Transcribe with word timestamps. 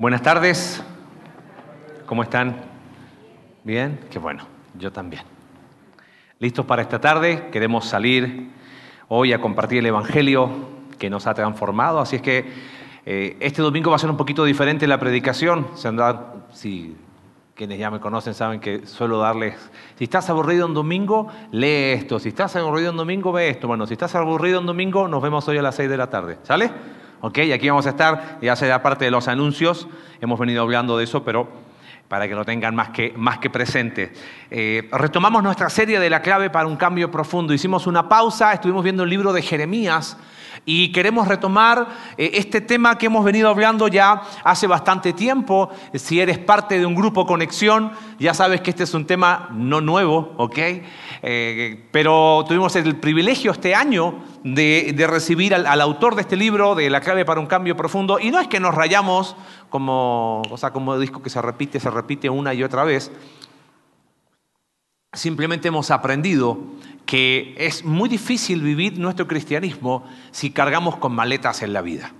Buenas 0.00 0.22
tardes. 0.22 0.82
¿Cómo 2.06 2.22
están? 2.22 2.56
¿Bien? 3.64 4.00
Qué 4.10 4.18
bueno. 4.18 4.46
Yo 4.78 4.90
también. 4.90 5.24
¿Listos 6.38 6.64
para 6.64 6.80
esta 6.80 7.02
tarde? 7.02 7.50
Queremos 7.52 7.84
salir 7.84 8.48
hoy 9.08 9.34
a 9.34 9.42
compartir 9.42 9.80
el 9.80 9.84
Evangelio 9.84 10.48
que 10.98 11.10
nos 11.10 11.26
ha 11.26 11.34
transformado. 11.34 12.00
Así 12.00 12.16
es 12.16 12.22
que 12.22 12.50
eh, 13.04 13.36
este 13.40 13.60
domingo 13.60 13.90
va 13.90 13.96
a 13.96 13.98
ser 13.98 14.08
un 14.08 14.16
poquito 14.16 14.42
diferente 14.46 14.86
la 14.86 14.98
predicación. 14.98 15.66
si 16.50 16.96
quienes 17.54 17.78
ya 17.78 17.90
me 17.90 18.00
conocen 18.00 18.32
saben 18.32 18.58
que 18.58 18.86
suelo 18.86 19.18
darles, 19.18 19.54
si 19.96 20.04
estás 20.04 20.30
aburrido 20.30 20.64
un 20.64 20.72
domingo, 20.72 21.28
lee 21.52 21.92
esto. 21.92 22.18
Si 22.18 22.30
estás 22.30 22.56
aburrido 22.56 22.90
un 22.90 22.96
domingo, 22.96 23.32
ve 23.32 23.50
esto. 23.50 23.68
Bueno, 23.68 23.86
si 23.86 23.92
estás 23.92 24.14
aburrido 24.14 24.60
un 24.60 24.66
domingo, 24.66 25.08
nos 25.08 25.22
vemos 25.22 25.46
hoy 25.46 25.58
a 25.58 25.62
las 25.62 25.74
6 25.74 25.90
de 25.90 25.96
la 25.98 26.08
tarde. 26.08 26.38
¿Sale? 26.42 26.99
Ok, 27.22 27.38
aquí 27.54 27.68
vamos 27.68 27.86
a 27.86 27.90
estar, 27.90 28.38
ya 28.40 28.56
será 28.56 28.82
parte 28.82 29.04
de 29.04 29.10
los 29.10 29.28
anuncios, 29.28 29.86
hemos 30.22 30.38
venido 30.38 30.62
hablando 30.62 30.96
de 30.96 31.04
eso, 31.04 31.22
pero 31.22 31.48
para 32.08 32.26
que 32.26 32.34
lo 32.34 32.44
tengan 32.46 32.74
más 32.74 32.88
que, 32.88 33.12
más 33.14 33.38
que 33.38 33.50
presente. 33.50 34.12
Eh, 34.50 34.88
retomamos 34.90 35.42
nuestra 35.42 35.68
serie 35.68 36.00
de 36.00 36.08
la 36.08 36.22
clave 36.22 36.48
para 36.48 36.66
un 36.66 36.76
cambio 36.76 37.10
profundo. 37.10 37.52
Hicimos 37.52 37.86
una 37.86 38.08
pausa, 38.08 38.52
estuvimos 38.52 38.82
viendo 38.82 39.04
el 39.04 39.10
libro 39.10 39.32
de 39.32 39.42
Jeremías 39.42 40.16
y 40.64 40.92
queremos 40.92 41.26
retomar 41.26 41.88
eh, 42.16 42.30
este 42.34 42.60
tema 42.60 42.98
que 42.98 43.06
hemos 43.06 43.24
venido 43.24 43.48
hablando 43.48 43.88
ya 43.88 44.22
hace 44.44 44.66
bastante 44.66 45.12
tiempo. 45.12 45.70
Si 45.94 46.20
eres 46.20 46.38
parte 46.38 46.78
de 46.78 46.86
un 46.86 46.94
grupo 46.94 47.26
Conexión, 47.26 47.92
ya 48.18 48.34
sabes 48.34 48.60
que 48.60 48.70
este 48.70 48.84
es 48.84 48.94
un 48.94 49.06
tema 49.06 49.48
no 49.52 49.80
nuevo, 49.80 50.34
¿ok? 50.36 50.58
Eh, 51.22 51.88
pero 51.90 52.44
tuvimos 52.46 52.74
el 52.76 52.96
privilegio 52.96 53.52
este 53.52 53.74
año 53.74 54.22
de, 54.44 54.94
recibir 55.08 55.54
al, 55.54 55.80
autor 55.80 56.14
de 56.14 56.22
este 56.22 56.36
libro, 56.36 56.74
de 56.74 56.90
La 56.90 57.00
clave 57.00 57.24
para 57.24 57.40
un 57.40 57.46
cambio 57.46 57.76
profundo, 57.76 58.18
y 58.20 58.30
no 58.30 58.38
es 58.40 58.48
que 58.48 58.60
nos 58.60 58.74
rayamos 58.74 59.36
como, 59.68 60.42
o 60.50 60.56
sea, 60.56 60.72
como 60.72 60.98
disco 60.98 61.22
que 61.22 61.30
se 61.30 61.40
repite, 61.42 61.80
se 61.80 61.90
repite 61.90 62.30
una 62.30 62.54
y 62.54 62.62
otra 62.62 62.84
vez, 62.84 63.10
simplemente 65.12 65.68
hemos 65.68 65.90
aprendido 65.90 66.58
que 67.10 67.56
es 67.58 67.84
muy 67.84 68.08
difícil 68.08 68.62
vivir 68.62 68.96
nuestro 68.96 69.26
cristianismo 69.26 70.04
si 70.30 70.52
cargamos 70.52 70.94
con 70.98 71.12
maletas 71.12 71.60
en 71.62 71.72
la 71.72 71.82
vida. 71.82 72.12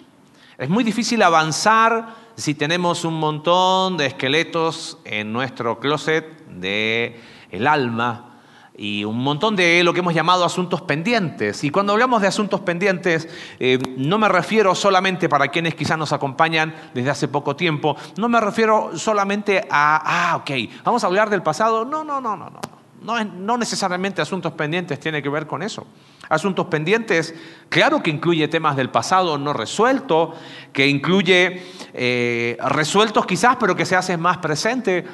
Es 0.58 0.68
muy 0.68 0.82
difícil 0.82 1.22
avanzar 1.22 2.16
si 2.34 2.56
tenemos 2.56 3.04
un 3.04 3.14
montón 3.14 3.96
de 3.96 4.06
esqueletos 4.06 4.98
en 5.04 5.32
nuestro 5.32 5.78
closet 5.78 6.44
de 6.48 7.20
el 7.52 7.68
alma 7.68 8.40
y 8.76 9.04
un 9.04 9.18
montón 9.18 9.54
de 9.54 9.84
lo 9.84 9.92
que 9.92 10.00
hemos 10.00 10.12
llamado 10.12 10.44
asuntos 10.44 10.82
pendientes. 10.82 11.62
Y 11.62 11.70
cuando 11.70 11.92
hablamos 11.92 12.20
de 12.20 12.26
asuntos 12.26 12.60
pendientes, 12.62 13.28
eh, 13.60 13.78
no 13.96 14.18
me 14.18 14.28
refiero 14.28 14.74
solamente 14.74 15.28
para 15.28 15.46
quienes 15.48 15.76
quizás 15.76 15.98
nos 15.98 16.12
acompañan 16.12 16.74
desde 16.94 17.10
hace 17.10 17.28
poco 17.28 17.54
tiempo, 17.54 17.96
no 18.16 18.28
me 18.28 18.40
refiero 18.40 18.98
solamente 18.98 19.68
a, 19.70 20.32
ah, 20.32 20.36
ok, 20.38 20.50
vamos 20.82 21.04
a 21.04 21.06
hablar 21.06 21.30
del 21.30 21.44
pasado. 21.44 21.84
No, 21.84 22.02
no, 22.02 22.20
no, 22.20 22.36
no, 22.36 22.50
no. 22.50 22.60
No, 23.02 23.56
necesariamente 23.56 24.20
asuntos 24.20 24.52
pendientes 24.52 25.00
tiene 25.00 25.22
que 25.22 25.30
ver 25.30 25.46
con 25.46 25.62
eso. 25.62 25.86
Asuntos 26.28 26.66
pendientes, 26.66 27.34
claro 27.70 28.02
que 28.02 28.10
incluye 28.10 28.46
temas 28.48 28.76
del 28.76 28.90
pasado 28.90 29.38
no 29.38 29.54
resuelto, 29.54 30.34
que 30.72 30.86
incluye 30.86 31.62
eh, 31.94 32.58
resueltos 32.68 33.24
quizás, 33.24 33.56
pero 33.56 33.74
que 33.74 33.86
se 33.86 33.96
hacen 33.96 34.20
más 34.20 34.38
presente, 34.38 35.06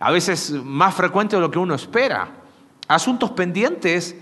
a 0.00 0.10
veces 0.10 0.50
más 0.50 0.94
frecuente 0.94 1.36
de 1.36 1.42
lo 1.42 1.50
que 1.50 1.60
uno 1.60 1.74
espera. 1.74 2.28
Asuntos 2.88 3.30
pendientes 3.30 4.16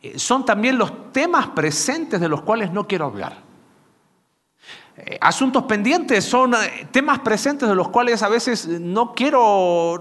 eh, 0.00 0.18
son 0.18 0.46
también 0.46 0.78
los 0.78 1.12
temas 1.12 1.48
presentes 1.48 2.20
de 2.20 2.28
los 2.28 2.40
cuales 2.40 2.72
no 2.72 2.86
quiero 2.86 3.04
hablar. 3.04 3.50
Eh, 4.96 5.18
asuntos 5.20 5.64
pendientes 5.64 6.24
son 6.24 6.54
temas 6.90 7.18
presentes 7.18 7.68
de 7.68 7.74
los 7.74 7.88
cuales 7.90 8.22
a 8.22 8.28
veces 8.28 8.66
no 8.66 9.14
quiero, 9.14 10.00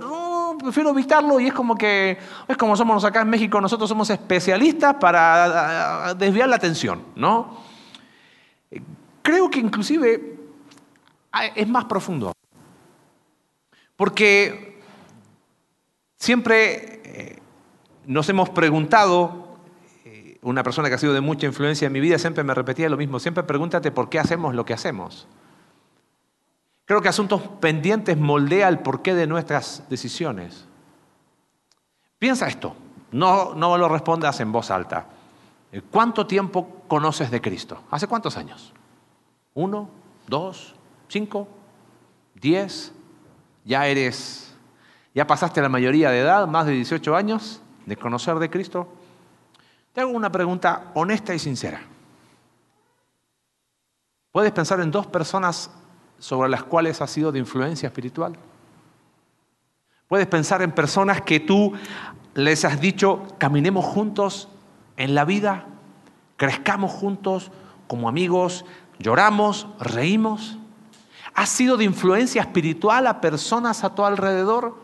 prefiero 0.59 0.91
evitarlo 0.91 1.39
y 1.39 1.47
es 1.47 1.53
como 1.53 1.75
que, 1.75 2.17
es 2.47 2.57
como 2.57 2.75
somos 2.75 3.03
acá 3.03 3.21
en 3.21 3.29
México, 3.29 3.59
nosotros 3.59 3.89
somos 3.89 4.09
especialistas 4.09 4.95
para 4.95 6.13
desviar 6.13 6.49
la 6.49 6.57
atención, 6.57 7.03
¿no? 7.15 7.57
Creo 9.21 9.49
que 9.49 9.59
inclusive 9.59 10.37
es 11.55 11.67
más 11.67 11.85
profundo. 11.85 12.33
Porque 13.95 14.79
siempre 16.17 17.01
eh, 17.03 17.39
nos 18.05 18.29
hemos 18.29 18.49
preguntado, 18.49 19.57
eh, 20.05 20.37
una 20.41 20.63
persona 20.63 20.89
que 20.89 20.95
ha 20.95 20.97
sido 20.97 21.13
de 21.13 21.21
mucha 21.21 21.45
influencia 21.47 21.87
en 21.87 21.93
mi 21.93 21.99
vida 21.99 22.17
siempre 22.17 22.43
me 22.43 22.53
repetía 22.53 22.89
lo 22.89 22.97
mismo, 22.97 23.19
siempre 23.19 23.43
pregúntate 23.43 23.91
por 23.91 24.09
qué 24.09 24.19
hacemos 24.19 24.55
lo 24.55 24.65
que 24.65 24.73
hacemos. 24.73 25.27
Creo 26.89 27.03
que 27.03 27.07
asuntos 27.07 27.43
pendientes 27.59 28.17
moldea 28.17 28.67
el 28.67 28.79
porqué 28.79 29.13
de 29.13 29.27
nuestras 29.27 29.83
decisiones. 29.91 30.65
Piensa 32.17 32.47
esto, 32.47 32.75
no, 33.11 33.53
no 33.53 33.77
lo 33.77 33.87
respondas 33.87 34.39
en 34.39 34.51
voz 34.51 34.71
alta. 34.71 35.05
¿Cuánto 35.91 36.25
tiempo 36.25 36.81
conoces 36.87 37.29
de 37.29 37.41
Cristo? 37.41 37.83
¿Hace 37.91 38.07
cuántos 38.07 38.37
años? 38.37 38.73
¿Uno? 39.53 39.87
¿Dos? 40.25 40.73
¿Cinco? 41.09 41.47
¿Diez? 42.33 42.91
¿Ya 43.65 43.85
eres, 43.85 44.55
ya 45.13 45.27
pasaste 45.27 45.61
la 45.61 45.69
mayoría 45.69 46.09
de 46.09 46.21
edad, 46.21 46.47
más 46.47 46.65
de 46.65 46.71
18 46.71 47.15
años 47.15 47.61
de 47.85 47.97
conocer 47.97 48.39
de 48.39 48.49
Cristo? 48.49 48.87
Te 49.93 50.01
hago 50.01 50.09
una 50.09 50.31
pregunta 50.31 50.89
honesta 50.95 51.35
y 51.35 51.39
sincera. 51.39 51.81
¿Puedes 54.31 54.51
pensar 54.51 54.79
en 54.79 54.89
dos 54.89 55.05
personas 55.05 55.69
sobre 56.19 56.49
las 56.49 56.63
cuales 56.63 57.01
has 57.01 57.09
sido 57.09 57.31
de 57.31 57.39
influencia 57.39 57.87
espiritual. 57.87 58.37
Puedes 60.07 60.27
pensar 60.27 60.61
en 60.61 60.71
personas 60.71 61.21
que 61.21 61.39
tú 61.39 61.73
les 62.33 62.65
has 62.65 62.79
dicho, 62.79 63.25
caminemos 63.37 63.85
juntos 63.85 64.49
en 64.97 65.15
la 65.15 65.25
vida, 65.25 65.65
crezcamos 66.37 66.91
juntos 66.91 67.51
como 67.87 68.09
amigos, 68.09 68.65
lloramos, 68.99 69.67
reímos. 69.79 70.57
¿Has 71.33 71.49
sido 71.49 71.77
de 71.77 71.85
influencia 71.85 72.41
espiritual 72.41 73.07
a 73.07 73.21
personas 73.21 73.83
a 73.83 73.93
tu 73.93 74.03
alrededor? 74.03 74.75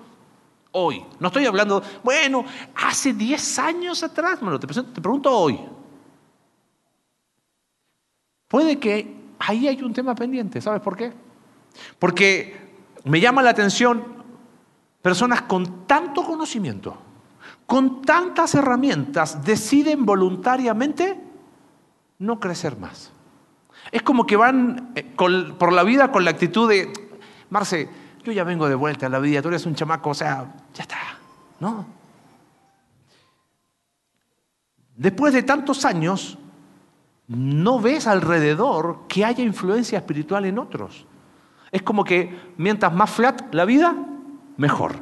Hoy. 0.71 1.05
No 1.19 1.27
estoy 1.27 1.45
hablando, 1.45 1.81
bueno, 2.03 2.45
hace 2.75 3.13
10 3.13 3.59
años 3.59 4.03
atrás, 4.03 4.39
te, 4.39 4.67
te 4.67 5.01
pregunto 5.01 5.31
hoy. 5.31 5.59
Puede 8.47 8.77
que 8.77 9.15
ahí 9.39 9.67
hay 9.67 9.81
un 9.81 9.93
tema 9.93 10.13
pendiente, 10.13 10.61
¿sabes 10.61 10.81
por 10.81 10.95
qué? 10.95 11.24
Porque 11.99 12.55
me 13.03 13.19
llama 13.19 13.41
la 13.43 13.51
atención 13.51 14.03
personas 15.01 15.43
con 15.43 15.85
tanto 15.85 16.23
conocimiento, 16.23 16.97
con 17.65 18.01
tantas 18.01 18.55
herramientas, 18.55 19.43
deciden 19.43 20.05
voluntariamente 20.05 21.19
no 22.19 22.39
crecer 22.39 22.77
más. 22.77 23.11
Es 23.91 24.01
como 24.01 24.25
que 24.25 24.35
van 24.35 24.91
eh, 24.95 25.03
por 25.03 25.73
la 25.73 25.83
vida 25.83 26.11
con 26.11 26.25
la 26.25 26.31
actitud 26.31 26.67
de, 26.67 26.91
Marce, 27.49 27.87
yo 28.23 28.31
ya 28.31 28.43
vengo 28.43 28.67
de 28.67 28.75
vuelta 28.75 29.05
a 29.05 29.09
la 29.09 29.19
vida, 29.19 29.41
tú 29.41 29.49
eres 29.49 29.65
un 29.65 29.75
chamaco, 29.75 30.09
o 30.09 30.13
sea, 30.15 30.51
ya 30.73 30.81
está, 30.81 30.97
¿no? 31.59 31.85
Después 34.95 35.33
de 35.33 35.43
tantos 35.43 35.85
años, 35.85 36.37
no 37.27 37.79
ves 37.79 38.07
alrededor 38.07 39.01
que 39.07 39.25
haya 39.25 39.43
influencia 39.43 39.99
espiritual 39.99 40.45
en 40.45 40.57
otros. 40.57 41.05
Es 41.75 41.81
como 41.81 42.05
que 42.05 42.33
mientras 42.55 42.93
más 42.93 43.09
flat 43.09 43.53
la 43.53 43.65
vida, 43.65 43.93
mejor. 44.55 44.95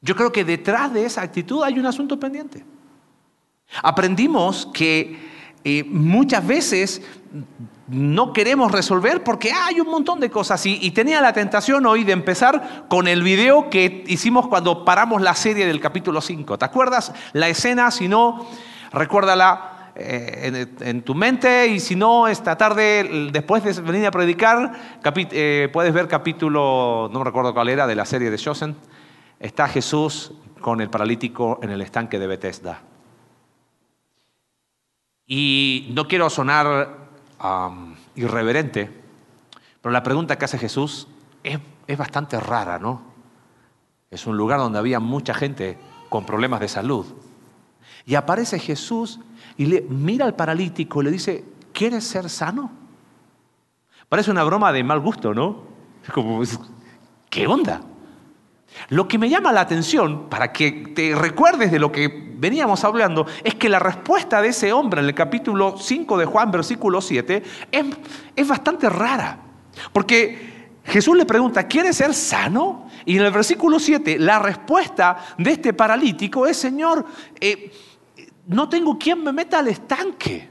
Yo 0.00 0.16
creo 0.16 0.32
que 0.32 0.42
detrás 0.42 0.90
de 0.94 1.04
esa 1.04 1.20
actitud 1.20 1.62
hay 1.62 1.78
un 1.78 1.84
asunto 1.84 2.18
pendiente. 2.18 2.64
Aprendimos 3.82 4.70
que 4.72 5.18
eh, 5.62 5.84
muchas 5.84 6.46
veces 6.46 7.02
no 7.88 8.32
queremos 8.32 8.72
resolver 8.72 9.22
porque 9.22 9.52
hay 9.52 9.80
un 9.80 9.90
montón 9.90 10.18
de 10.18 10.30
cosas. 10.30 10.64
Y, 10.64 10.78
y, 10.80 10.92
tenía 10.92 11.20
la 11.20 11.34
tentación 11.34 11.84
hoy 11.84 12.04
de 12.04 12.12
empezar 12.12 12.86
con 12.88 13.06
el 13.06 13.22
video 13.22 13.68
que 13.68 14.02
hicimos 14.06 14.48
cuando 14.48 14.82
paramos 14.82 15.20
la 15.20 15.34
serie 15.34 15.66
del 15.66 15.78
capítulo 15.78 16.22
5. 16.22 16.56
¿Te 16.56 16.64
acuerdas 16.64 17.12
la 17.34 17.50
escena? 17.50 17.90
Si 17.90 18.08
no, 18.08 18.46
recuérdala 18.92 19.73
eh, 19.96 20.66
en, 20.80 21.02
tu 21.02 21.14
mente 21.14 21.68
y 21.68 21.78
si 21.78 21.94
no, 21.94 22.26
esta 22.26 22.56
tarde, 22.56 23.30
después 23.32 23.62
de 23.62 23.80
venir 23.80 24.06
a 24.06 24.10
predicar, 24.10 24.72
eh, 25.30 25.68
puedes 25.72 25.94
ver 25.94 26.08
capítulo, 26.08 27.08
no 27.12 27.20
me 27.20 27.24
recuerdo 27.24 27.54
cuál 27.54 27.68
era, 27.68 27.86
de 27.86 27.94
la 27.94 28.04
serie 28.04 28.30
de 28.30 28.36
Chosen. 28.36 28.74
Está 29.38 29.68
Jesús 29.68 30.32
con 30.60 30.80
el 30.80 30.90
paralítico 30.90 31.60
en 31.62 31.70
el 31.70 31.80
estanque 31.80 32.18
de 32.18 32.26
Bethesda. 32.26 32.82
Y 35.26 35.90
no 35.94 36.08
quiero 36.08 36.28
sonar 36.28 37.04
irreverente, 38.16 38.90
pero 39.80 39.92
la 39.92 40.02
pregunta 40.02 40.36
que 40.36 40.44
hace 40.44 40.58
Jesús 40.58 41.06
es, 41.42 41.58
es 41.86 41.98
bastante 41.98 42.40
rara, 42.40 42.78
¿no? 42.78 43.02
Es 44.10 44.26
un 44.26 44.36
lugar 44.36 44.58
donde 44.58 44.78
había 44.78 44.98
mucha 44.98 45.34
gente 45.34 45.78
con 46.08 46.26
problemas 46.26 46.60
de 46.60 46.68
salud. 46.68 47.06
Y 48.06 48.16
aparece 48.16 48.58
Jesús 48.58 49.20
y 49.56 49.66
le 49.66 49.82
mira 49.82 50.24
al 50.24 50.34
paralítico 50.34 51.00
y 51.00 51.04
le 51.04 51.10
dice, 51.10 51.44
¿quieres 51.72 52.04
ser 52.04 52.28
sano? 52.28 52.70
Parece 54.08 54.30
una 54.30 54.44
broma 54.44 54.72
de 54.72 54.84
mal 54.84 55.00
gusto, 55.00 55.34
¿no? 55.34 55.62
Como, 56.12 56.42
¿qué 57.30 57.46
onda? 57.46 57.80
Lo 58.88 59.06
que 59.06 59.18
me 59.18 59.28
llama 59.28 59.52
la 59.52 59.60
atención, 59.60 60.28
para 60.28 60.52
que 60.52 60.92
te 60.94 61.14
recuerdes 61.14 61.70
de 61.70 61.78
lo 61.78 61.92
que 61.92 62.34
veníamos 62.36 62.84
hablando, 62.84 63.26
es 63.42 63.54
que 63.54 63.68
la 63.68 63.78
respuesta 63.78 64.42
de 64.42 64.48
ese 64.48 64.72
hombre 64.72 65.00
en 65.00 65.06
el 65.06 65.14
capítulo 65.14 65.76
5 65.78 66.18
de 66.18 66.26
Juan, 66.26 66.50
versículo 66.50 67.00
7, 67.00 67.42
es, 67.70 67.84
es 68.34 68.48
bastante 68.48 68.88
rara. 68.88 69.38
Porque 69.92 70.54
Jesús 70.84 71.16
le 71.16 71.24
pregunta, 71.24 71.66
¿quieres 71.66 71.96
ser 71.96 72.12
sano? 72.14 72.88
Y 73.06 73.16
en 73.16 73.24
el 73.24 73.32
versículo 73.32 73.78
7, 73.78 74.18
la 74.18 74.38
respuesta 74.38 75.16
de 75.38 75.52
este 75.52 75.72
paralítico 75.72 76.46
es, 76.46 76.56
Señor, 76.56 77.06
eh, 77.40 77.72
no 78.46 78.68
tengo 78.68 78.98
quien 78.98 79.22
me 79.22 79.32
meta 79.32 79.58
al 79.58 79.68
estanque. 79.68 80.50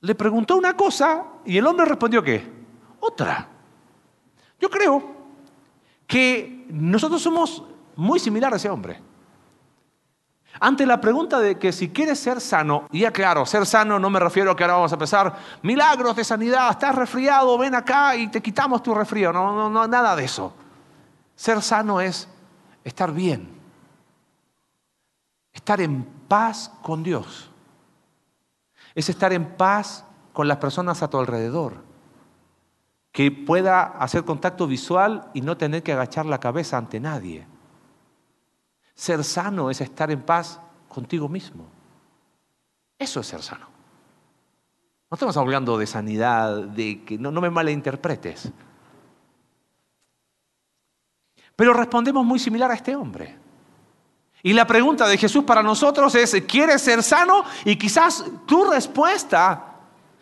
Le 0.00 0.14
preguntó 0.14 0.56
una 0.56 0.76
cosa 0.76 1.24
y 1.44 1.58
el 1.58 1.66
hombre 1.66 1.86
respondió 1.86 2.22
qué? 2.22 2.46
Otra. 3.00 3.48
Yo 4.58 4.70
creo 4.70 5.14
que 6.06 6.66
nosotros 6.70 7.22
somos 7.22 7.62
muy 7.96 8.18
similares 8.18 8.54
a 8.54 8.56
ese 8.56 8.70
hombre. 8.70 9.00
Ante 10.58 10.84
la 10.84 11.00
pregunta 11.00 11.38
de 11.38 11.58
que 11.58 11.70
si 11.70 11.90
quieres 11.90 12.18
ser 12.18 12.40
sano, 12.40 12.86
y 12.90 13.00
ya 13.00 13.12
claro, 13.12 13.46
ser 13.46 13.64
sano 13.64 13.98
no 13.98 14.10
me 14.10 14.18
refiero 14.18 14.50
a 14.50 14.56
que 14.56 14.64
ahora 14.64 14.74
vamos 14.74 14.92
a 14.92 14.96
empezar 14.96 15.36
milagros 15.62 16.16
de 16.16 16.24
sanidad, 16.24 16.70
estás 16.70 16.94
resfriado, 16.94 17.56
ven 17.56 17.74
acá 17.74 18.16
y 18.16 18.28
te 18.28 18.42
quitamos 18.42 18.82
tu 18.82 18.92
resfrío, 18.92 19.32
no, 19.32 19.54
no, 19.54 19.70
no, 19.70 19.86
nada 19.86 20.16
de 20.16 20.24
eso. 20.24 20.52
Ser 21.36 21.62
sano 21.62 22.00
es 22.00 22.28
estar 22.84 23.12
bien, 23.12 23.59
estar 25.52 25.80
en 25.80 26.04
paz 26.28 26.72
con 26.82 27.02
Dios, 27.02 27.50
es 28.94 29.08
estar 29.08 29.32
en 29.32 29.56
paz 29.56 30.04
con 30.32 30.48
las 30.48 30.58
personas 30.58 31.02
a 31.02 31.10
tu 31.10 31.18
alrededor 31.18 31.90
que 33.12 33.30
pueda 33.30 33.82
hacer 33.82 34.24
contacto 34.24 34.66
visual 34.66 35.30
y 35.34 35.40
no 35.40 35.56
tener 35.56 35.82
que 35.82 35.92
agachar 35.92 36.26
la 36.26 36.38
cabeza 36.38 36.78
ante 36.78 37.00
nadie. 37.00 37.46
Ser 38.94 39.24
sano 39.24 39.70
es 39.70 39.80
estar 39.80 40.10
en 40.10 40.22
paz 40.22 40.60
contigo 40.88 41.28
mismo. 41.28 41.66
Eso 42.98 43.20
es 43.20 43.26
ser 43.26 43.42
sano. 43.42 43.66
No 45.10 45.14
estamos 45.14 45.36
hablando 45.36 45.76
de 45.76 45.86
sanidad, 45.86 46.62
de 46.64 47.02
que 47.04 47.18
no, 47.18 47.32
no 47.32 47.40
me 47.40 47.50
malinterpretes. 47.50 48.52
Pero 51.56 51.74
respondemos 51.74 52.24
muy 52.24 52.38
similar 52.38 52.70
a 52.70 52.74
este 52.74 52.94
hombre. 52.94 53.36
Y 54.42 54.52
la 54.52 54.66
pregunta 54.66 55.06
de 55.06 55.18
Jesús 55.18 55.44
para 55.44 55.62
nosotros 55.62 56.14
es, 56.14 56.34
¿quieres 56.46 56.80
ser 56.80 57.02
sano? 57.02 57.44
Y 57.64 57.76
quizás 57.76 58.24
tu 58.46 58.64
respuesta 58.64 59.76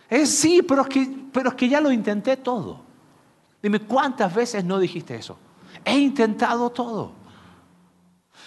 es 0.09 0.37
sí, 0.37 0.63
pero 0.63 0.83
es, 0.83 0.89
que, 0.89 1.09
pero 1.33 1.55
que 1.57 1.69
ya 1.69 1.81
lo 1.81 1.93
intenté 1.93 2.37
todo. 2.37 2.81
Dime, 3.63 3.81
¿cuántas 3.81 4.35
veces 4.35 4.65
no 4.65 4.79
dijiste 4.79 5.15
eso? 5.15 5.39
He 5.85 5.97
intentado 5.99 6.71
todo. 6.71 7.13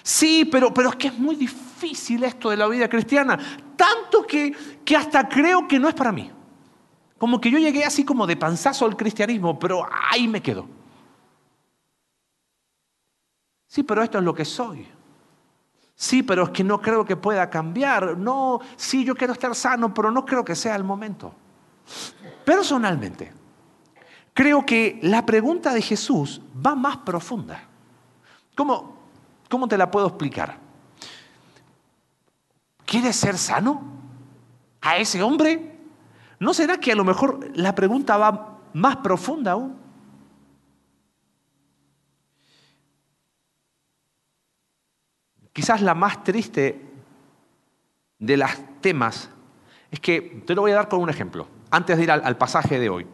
Sí, 0.04 0.46
pero, 0.46 0.74
pero 0.74 0.90
es 0.90 0.96
que 0.96 1.08
es 1.08 1.18
muy 1.18 1.36
difícil 1.36 2.24
esto 2.24 2.50
de 2.50 2.58
la 2.58 2.68
vida 2.68 2.90
cristiana. 2.90 3.38
Tanto 3.76 4.26
que, 4.26 4.52
que 4.84 4.96
hasta 4.96 5.28
creo 5.30 5.68
que 5.68 5.80
no 5.80 5.88
es 5.88 5.94
para 5.94 6.12
mí. 6.12 6.30
Como 7.18 7.40
que 7.40 7.52
yo 7.52 7.60
llegué 7.60 7.86
así 7.86 8.04
como 8.04 8.26
de 8.26 8.36
panzazo 8.36 8.86
al 8.86 8.98
cristianismo, 8.98 9.58
pero 9.60 9.88
ahí 10.10 10.28
me 10.28 10.42
quedo. 10.42 10.68
Sí, 13.68 13.84
pero 13.84 14.04
esto 14.04 14.18
es 14.18 14.24
lo 14.24 14.34
que 14.34 14.44
soy. 14.44 14.88
Sí, 16.02 16.24
pero 16.24 16.46
es 16.46 16.50
que 16.50 16.64
no 16.64 16.82
creo 16.82 17.06
que 17.06 17.16
pueda 17.16 17.48
cambiar. 17.48 18.18
No, 18.18 18.60
sí, 18.76 19.06
yo 19.06 19.14
quiero 19.14 19.34
estar 19.34 19.54
sano, 19.54 19.94
pero 19.94 20.10
no 20.10 20.26
creo 20.26 20.44
que 20.44 20.56
sea 20.56 20.76
el 20.76 20.84
momento. 20.84 21.32
Personalmente, 22.44 23.32
creo 24.34 24.66
que 24.66 24.98
la 25.04 25.24
pregunta 25.24 25.72
de 25.72 25.80
Jesús 25.84 26.42
va 26.66 26.74
más 26.74 26.98
profunda. 26.98 27.66
¿Cómo, 28.56 28.96
cómo 29.48 29.68
te 29.68 29.78
la 29.78 29.92
puedo 29.92 30.08
explicar? 30.08 30.58
¿Quieres 32.84 33.16
ser 33.16 33.38
sano? 33.38 33.84
¿A 34.82 34.98
ese 34.98 35.22
hombre? 35.22 35.78
¿No 36.40 36.56
será 36.56 36.80
que 36.80 36.94
a 36.94 36.96
lo 36.96 37.04
mejor 37.04 37.48
la 37.54 37.76
pregunta 37.76 38.18
va 38.18 38.58
más 38.74 38.96
profunda 38.98 39.52
aún? 39.52 39.78
Quizás 45.54 45.82
la 45.82 45.96
más 45.96 46.24
triste 46.24 46.82
de 48.20 48.38
las 48.38 48.60
temas 48.82 49.30
es 49.90 50.00
que 50.00 50.44
te 50.46 50.56
lo 50.56 50.62
voy 50.62 50.72
a 50.72 50.76
dar 50.76 50.88
con 50.88 51.02
un 51.02 51.10
ejemplo 51.10 51.48
antes 51.70 51.98
de 51.98 52.04
ir 52.04 52.12
al, 52.12 52.38
pasaje 52.38 52.80
de 52.80 52.90
hoy. 52.90 53.08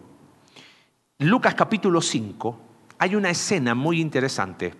Lucas 1.19 1.55
capítulo 1.55 2.01
5, 2.01 2.59
hay 2.99 3.15
una 3.15 3.29
escena 3.29 3.73
muy 3.73 3.99
interesante. 4.01 4.73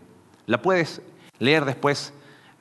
La 0.46 0.62
puedes 0.62 1.02
leer 1.40 1.66
después 1.66 2.14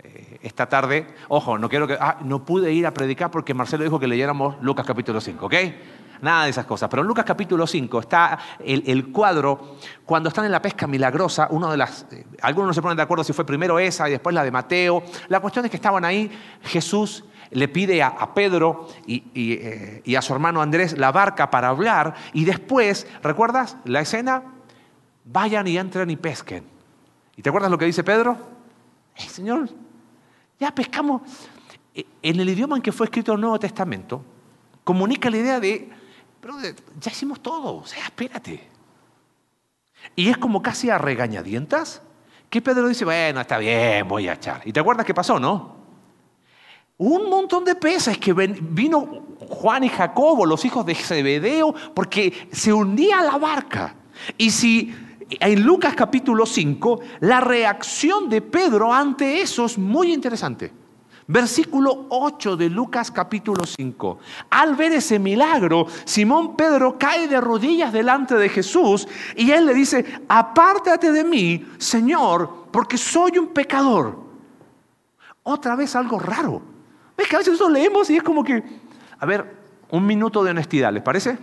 eh, 0.02 0.38
esta 0.42 0.68
tarde. 0.68 1.06
Ojo, 1.28 1.58
no 1.58 1.68
quiero 1.68 1.86
que. 1.86 1.96
Ah, 2.00 2.18
no 2.22 2.44
pude 2.44 2.72
ir 2.72 2.86
a 2.86 2.94
predicar 2.94 3.30
porque 3.30 3.54
Marcelo 3.54 3.84
dijo 3.84 3.98
que 4.00 4.06
leyéramos 4.06 4.56
Lucas 4.62 4.86
capítulo 4.86 5.20
5, 5.20 5.46
¿ok? 5.46 5.54
Nada 6.22 6.44
de 6.44 6.50
esas 6.50 6.66
cosas. 6.66 6.88
Pero 6.88 7.02
en 7.02 7.08
Lucas 7.08 7.24
capítulo 7.24 7.66
5 7.66 8.00
está 8.00 8.38
el, 8.58 9.12
cuadro 9.12 9.76
cuando 10.04 10.28
están 10.28 10.44
en 10.44 10.52
la 10.52 10.62
pesca 10.62 10.86
milagrosa. 10.86 11.48
Uno 11.50 11.70
de 11.70 11.76
las, 11.76 12.06
eh, 12.10 12.26
algunos 12.42 12.68
no 12.68 12.74
se 12.74 12.82
ponen 12.82 12.96
de 12.96 13.02
acuerdo 13.02 13.24
si 13.24 13.32
fue 13.32 13.44
primero 13.44 13.78
esa 13.78 14.08
y 14.08 14.12
después 14.12 14.34
la 14.34 14.44
de 14.44 14.50
Mateo. 14.50 15.02
La 15.28 15.40
cuestión 15.40 15.64
es 15.64 15.70
que 15.70 15.76
estaban 15.76 16.04
ahí 16.04 16.30
Jesús 16.62 17.24
le 17.50 17.68
pide 17.68 18.02
a, 18.02 18.34
Pedro 18.34 18.88
eh, 19.06 20.02
y, 20.04 20.14
a 20.14 20.22
su 20.22 20.32
hermano 20.32 20.60
Andrés 20.60 20.98
la 20.98 21.12
barca 21.12 21.50
para 21.50 21.68
hablar 21.68 22.14
y 22.32 22.44
después, 22.44 23.06
¿recuerdas 23.22 23.76
la 23.84 24.00
escena? 24.00 24.42
Vayan 25.24 25.66
y 25.66 25.78
entren 25.78 26.10
y 26.10 26.16
pesquen. 26.16 26.64
¿Y 27.36 27.42
te 27.42 27.48
acuerdas 27.48 27.70
lo 27.70 27.78
que 27.78 27.84
dice 27.84 28.04
Pedro? 28.04 28.36
señor, 29.16 29.68
ya 30.58 30.74
pescamos. 30.74 31.22
E, 31.94 32.06
en 32.22 32.40
el 32.40 32.48
idioma 32.48 32.76
en 32.76 32.82
que 32.82 32.92
fue 32.92 33.06
escrito 33.06 33.32
el 33.32 33.40
Nuevo 33.40 33.58
Testamento, 33.58 34.22
comunica 34.84 35.30
la 35.30 35.36
idea 35.38 35.60
de, 35.60 35.90
pero 36.46 36.60
ya 37.00 37.10
hicimos 37.10 37.40
todo, 37.40 37.78
o 37.78 37.86
sea, 37.86 38.04
espérate. 38.04 38.62
Y 40.14 40.28
es 40.28 40.36
como 40.36 40.62
casi 40.62 40.88
a 40.90 40.96
regañadientas 40.96 42.00
que 42.48 42.62
Pedro 42.62 42.86
dice, 42.86 43.04
bueno, 43.04 43.40
está 43.40 43.58
bien, 43.58 44.06
voy 44.06 44.28
a 44.28 44.34
echar. 44.34 44.62
¿Y 44.64 44.72
te 44.72 44.78
acuerdas 44.78 45.04
qué 45.04 45.12
pasó, 45.12 45.40
no? 45.40 45.74
Un 46.98 47.28
montón 47.28 47.64
de 47.64 47.74
peces 47.74 48.16
que 48.18 48.32
vino 48.32 49.24
Juan 49.40 49.82
y 49.82 49.88
Jacobo, 49.88 50.46
los 50.46 50.64
hijos 50.64 50.86
de 50.86 50.94
Zebedeo, 50.94 51.74
porque 51.92 52.48
se 52.52 52.72
hundía 52.72 53.22
la 53.22 53.38
barca. 53.38 53.96
Y 54.38 54.52
si 54.52 54.94
en 55.28 55.64
Lucas 55.64 55.96
capítulo 55.96 56.46
5, 56.46 57.00
la 57.22 57.40
reacción 57.40 58.28
de 58.28 58.40
Pedro 58.40 58.94
ante 58.94 59.40
eso 59.40 59.64
es 59.64 59.76
muy 59.76 60.12
interesante. 60.12 60.85
Versículo 61.28 62.06
8 62.10 62.56
de 62.56 62.70
Lucas 62.70 63.10
capítulo 63.10 63.64
5. 63.66 64.18
Al 64.50 64.76
ver 64.76 64.92
ese 64.92 65.18
milagro, 65.18 65.86
Simón 66.04 66.54
Pedro 66.56 66.96
cae 66.96 67.26
de 67.26 67.40
rodillas 67.40 67.92
delante 67.92 68.36
de 68.36 68.48
Jesús 68.48 69.08
y 69.34 69.50
él 69.50 69.66
le 69.66 69.74
dice, 69.74 70.04
apártate 70.28 71.10
de 71.10 71.24
mí, 71.24 71.66
Señor, 71.78 72.66
porque 72.70 72.96
soy 72.96 73.38
un 73.38 73.48
pecador. 73.48 74.20
Otra 75.42 75.74
vez 75.74 75.96
algo 75.96 76.18
raro. 76.20 76.62
¿Ves 77.16 77.28
que 77.28 77.36
a 77.36 77.38
veces 77.40 77.54
eso 77.54 77.68
leemos 77.68 78.08
y 78.08 78.16
es 78.16 78.22
como 78.22 78.44
que, 78.44 78.62
a 79.18 79.26
ver, 79.26 79.56
un 79.90 80.06
minuto 80.06 80.44
de 80.44 80.50
honestidad, 80.52 80.92
¿les 80.92 81.02
parece? 81.02 81.38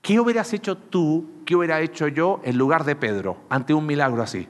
¿Qué 0.00 0.18
hubieras 0.18 0.52
hecho 0.54 0.76
tú, 0.78 1.26
qué 1.44 1.56
hubiera 1.56 1.80
hecho 1.80 2.08
yo 2.08 2.40
en 2.42 2.56
lugar 2.56 2.84
de 2.84 2.96
Pedro 2.96 3.36
ante 3.50 3.74
un 3.74 3.84
milagro 3.84 4.22
así? 4.22 4.48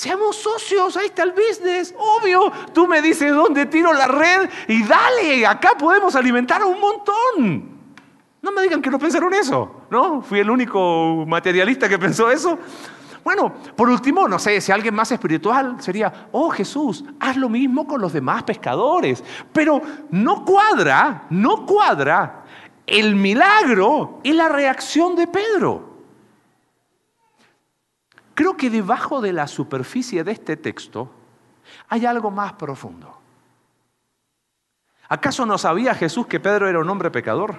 Seamos 0.00 0.36
socios, 0.36 0.96
ahí 0.96 1.08
está 1.08 1.24
el 1.24 1.32
business, 1.32 1.94
obvio. 1.98 2.50
Tú 2.72 2.86
me 2.86 3.02
dices 3.02 3.34
dónde 3.34 3.66
tiro 3.66 3.92
la 3.92 4.06
red 4.06 4.48
y 4.66 4.82
dale, 4.82 5.46
acá 5.46 5.72
podemos 5.78 6.16
alimentar 6.16 6.62
a 6.62 6.64
un 6.64 6.80
montón. 6.80 7.78
No 8.40 8.50
me 8.50 8.62
digan 8.62 8.80
que 8.80 8.88
no 8.88 8.98
pensaron 8.98 9.34
eso, 9.34 9.82
¿no? 9.90 10.22
Fui 10.22 10.38
el 10.38 10.48
único 10.48 11.26
materialista 11.26 11.86
que 11.86 11.98
pensó 11.98 12.30
eso. 12.30 12.58
Bueno, 13.22 13.52
por 13.76 13.90
último, 13.90 14.26
no 14.26 14.38
sé, 14.38 14.62
si 14.62 14.72
alguien 14.72 14.94
más 14.94 15.12
espiritual 15.12 15.76
sería, 15.82 16.28
oh 16.32 16.48
Jesús, 16.48 17.04
haz 17.20 17.36
lo 17.36 17.50
mismo 17.50 17.86
con 17.86 18.00
los 18.00 18.14
demás 18.14 18.42
pescadores. 18.44 19.22
Pero 19.52 19.82
no 20.12 20.46
cuadra, 20.46 21.26
no 21.28 21.66
cuadra 21.66 22.46
el 22.86 23.16
milagro 23.16 24.20
y 24.22 24.32
la 24.32 24.48
reacción 24.48 25.14
de 25.14 25.26
Pedro. 25.26 25.89
Creo 28.40 28.56
que 28.56 28.70
debajo 28.70 29.20
de 29.20 29.34
la 29.34 29.46
superficie 29.46 30.24
de 30.24 30.32
este 30.32 30.56
texto 30.56 31.10
hay 31.90 32.06
algo 32.06 32.30
más 32.30 32.54
profundo. 32.54 33.20
¿Acaso 35.10 35.44
no 35.44 35.58
sabía 35.58 35.94
Jesús 35.94 36.26
que 36.26 36.40
Pedro 36.40 36.66
era 36.66 36.78
un 36.78 36.88
hombre 36.88 37.10
pecador? 37.10 37.56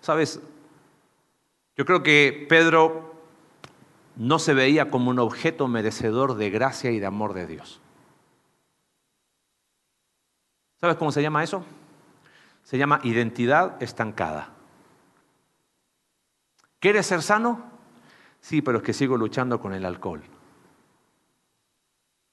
Sabes, 0.00 0.38
yo 1.76 1.84
creo 1.84 2.04
que 2.04 2.46
Pedro 2.48 3.16
no 4.14 4.38
se 4.38 4.54
veía 4.54 4.92
como 4.92 5.10
un 5.10 5.18
objeto 5.18 5.66
merecedor 5.66 6.36
de 6.36 6.50
gracia 6.50 6.92
y 6.92 7.00
de 7.00 7.06
amor 7.06 7.34
de 7.34 7.48
Dios. 7.48 7.80
¿Sabes 10.80 10.94
cómo 10.98 11.10
se 11.10 11.20
llama 11.20 11.42
eso? 11.42 11.64
Se 12.62 12.78
llama 12.78 13.00
identidad 13.02 13.82
estancada. 13.82 14.54
¿Quieres 16.84 17.06
ser 17.06 17.22
sano? 17.22 17.64
Sí, 18.42 18.60
pero 18.60 18.76
es 18.76 18.84
que 18.84 18.92
sigo 18.92 19.16
luchando 19.16 19.58
con 19.58 19.72
el 19.72 19.86
alcohol. 19.86 20.22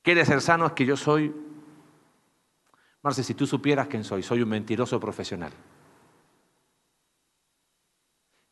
¿Quieres 0.01 0.27
ser 0.27 0.41
sano? 0.41 0.65
Es 0.65 0.74
que 0.74 0.86
yo 0.86 0.98
soy... 0.98 1.34
Marce, 3.01 3.24
si 3.24 3.34
tú 3.34 3.48
supieras 3.48 3.88
quién 3.88 4.03
soy, 4.03 4.22
soy 4.22 4.41
un 4.41 4.50
mentiroso 4.50 5.00
profesional. 5.00 5.53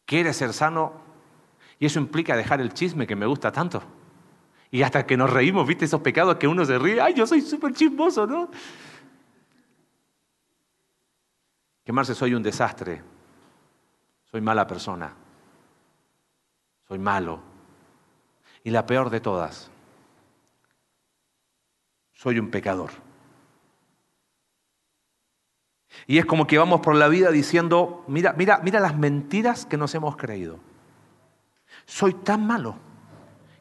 ¿Quieres 0.05 0.37
ser 0.37 0.53
sano? 0.53 0.93
Y 1.79 1.87
eso 1.87 1.99
implica 1.99 2.37
dejar 2.37 2.61
el 2.61 2.73
chisme 2.73 3.05
que 3.05 3.17
me 3.17 3.25
gusta 3.25 3.51
tanto. 3.51 3.83
Y 4.71 4.83
hasta 4.83 5.05
que 5.05 5.17
nos 5.17 5.29
reímos, 5.29 5.67
¿viste 5.67 5.83
esos 5.83 5.99
pecados 5.99 6.37
que 6.37 6.47
uno 6.47 6.63
se 6.63 6.79
ríe? 6.79 7.01
¡Ay, 7.01 7.13
yo 7.13 7.27
soy 7.27 7.41
súper 7.41 7.73
chismoso, 7.73 8.25
¿no? 8.25 8.49
Que 11.83 11.91
Marce, 11.91 12.15
soy 12.15 12.35
un 12.35 12.41
desastre. 12.41 13.03
Soy 14.31 14.39
mala 14.39 14.65
persona. 14.65 15.18
Soy 16.89 16.97
malo. 16.99 17.39
Y 18.63 18.71
la 18.71 18.85
peor 18.85 19.09
de 19.09 19.21
todas, 19.21 19.69
soy 22.13 22.39
un 22.39 22.49
pecador. 22.49 22.89
Y 26.07 26.17
es 26.17 26.25
como 26.25 26.47
que 26.47 26.57
vamos 26.57 26.81
por 26.81 26.95
la 26.95 27.07
vida 27.07 27.31
diciendo, 27.31 28.03
mira, 28.07 28.33
mira, 28.33 28.59
mira 28.63 28.79
las 28.79 28.97
mentiras 28.97 29.65
que 29.65 29.77
nos 29.77 29.93
hemos 29.95 30.17
creído. 30.17 30.59
Soy 31.85 32.15
tan 32.15 32.45
malo 32.45 32.75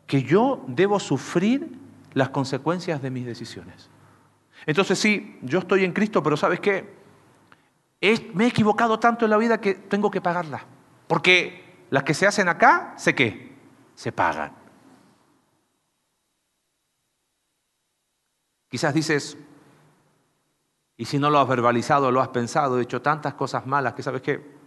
que 0.07 0.23
yo 0.23 0.65
debo 0.67 0.99
sufrir 0.99 1.79
las 2.15 2.31
consecuencias 2.31 3.03
de 3.03 3.11
mis 3.11 3.27
decisiones. 3.27 3.91
Entonces 4.67 4.99
sí, 4.99 5.39
yo 5.43 5.61
estoy 5.61 5.85
en 5.85 5.93
Cristo, 5.93 6.23
pero 6.23 6.37
¿sabes 6.37 6.61
qué? 6.61 6.97
me 8.33 8.45
he 8.45 8.49
equivocado 8.49 8.99
tanto 8.99 9.27
en 9.27 9.31
la 9.31 9.37
vida 9.37 9.61
que 9.61 9.75
tengo 9.75 10.11
que 10.11 10.21
pagarla. 10.21 10.65
Porque 11.07 11.68
las 11.91 12.03
que 12.03 12.15
se 12.15 12.27
hacen 12.27 12.49
acá, 12.49 12.95
sé 12.97 13.15
qué, 13.15 13.57
se 13.95 14.13
pagan. 14.13 14.53
Quizás 18.69 18.93
dices, 18.93 19.39
y 20.97 21.07
si 21.07 21.19
no 21.19 21.31
lo 21.31 21.39
has 21.39 21.49
verbalizado, 21.49 22.11
lo 22.11 22.21
has 22.21 22.29
pensado, 22.29 22.79
he 22.79 22.83
hecho 22.83 23.01
tantas 23.01 23.35
cosas 23.35 23.67
malas 23.67 23.95
que 23.95 24.03
sabes 24.03 24.21
qué, 24.21 24.59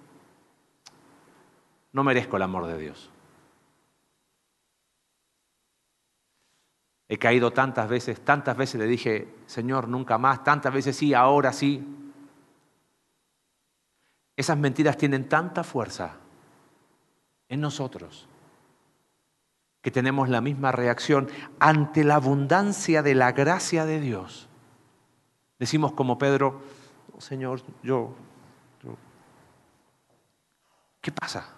no 1.92 2.04
merezco 2.04 2.38
el 2.38 2.44
amor 2.44 2.66
de 2.66 2.78
Dios. 2.78 3.12
He 7.08 7.20
caído 7.20 7.52
tantas 7.52 7.90
veces, 7.90 8.22
tantas 8.22 8.56
veces 8.56 8.80
le 8.80 8.88
dije, 8.88 9.36
Señor, 9.46 9.90
nunca 9.90 10.18
más, 10.18 10.44
tantas 10.46 10.74
veces 10.74 10.96
sí, 10.96 11.14
ahora 11.14 11.52
sí. 11.52 11.86
Esas 14.38 14.58
mentiras 14.58 14.96
tienen 14.96 15.28
tanta 15.28 15.66
fuerza 15.66 16.21
en 17.52 17.60
nosotros 17.60 18.28
que 19.82 19.92
tenemos 19.92 20.30
la 20.30 20.42
misma 20.42 20.72
reacción 20.72 21.28
ante 21.60 22.04
la 22.04 22.16
abundancia 22.16 23.04
de 23.04 23.14
la 23.14 23.34
gracia 23.34 23.86
de 23.86 24.00
Dios. 24.00 24.48
Decimos 25.60 25.92
como 25.92 26.18
Pedro, 26.18 26.62
oh, 27.16 27.22
Señor, 27.22 27.62
yo, 27.84 28.16
¿Qué 31.02 31.12
pasa? 31.12 31.50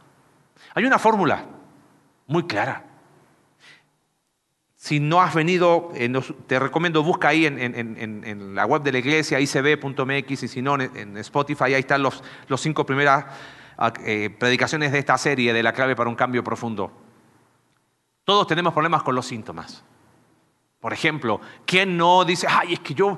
Hay 0.73 0.85
una 0.85 0.97
fórmula 0.97 1.45
muy 2.27 2.43
clara. 2.43 2.85
Si 4.77 5.01
no 5.01 5.21
has 5.21 5.35
venido, 5.35 5.91
eh, 5.93 6.09
te 6.47 6.59
recomiendo, 6.59 7.03
busca 7.03 7.27
ahí 7.27 7.45
en, 7.45 8.55
la 8.55 8.65
web 8.65 8.83
de 8.83 8.93
la 8.93 8.99
iglesia, 8.99 9.41
icb.mx, 9.41 10.43
y 10.43 10.47
si 10.47 10.61
no, 10.61 10.79
en 10.79 11.17
Spotify, 11.17 11.65
ahí 11.65 11.81
están 11.81 12.01
los, 12.01 12.23
los 12.47 12.61
cinco 12.61 12.85
primeras 12.85 13.25
eh, 14.05 14.29
predicaciones 14.37 14.91
de 14.91 14.99
esta 14.99 15.17
serie 15.17 15.53
de 15.53 15.63
la 15.63 15.73
clave 15.73 15.95
para 15.95 16.09
un 16.09 16.15
cambio 16.15 16.43
profundo. 16.43 16.91
Todos 18.23 18.47
tenemos 18.47 18.73
problemas 18.73 19.03
con 19.03 19.15
los 19.15 19.25
síntomas. 19.25 19.83
Por 20.79 20.91
ejemplo, 20.91 21.39
¿quién 21.65 21.95
no 21.95 22.25
dice, 22.25 22.45
ay, 22.49 22.73
es 22.73 22.79
que 22.81 22.93
yo 22.93 23.17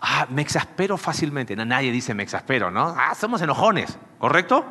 ah, 0.00 0.26
me 0.30 0.42
exaspero 0.42 0.96
fácilmente? 0.96 1.54
nadie 1.54 1.92
dice 1.92 2.14
me 2.14 2.22
exaspero, 2.22 2.70
¿no? 2.70 2.94
Ah, 2.96 3.14
somos 3.14 3.42
enojones, 3.42 3.98
¿correcto? 4.18 4.64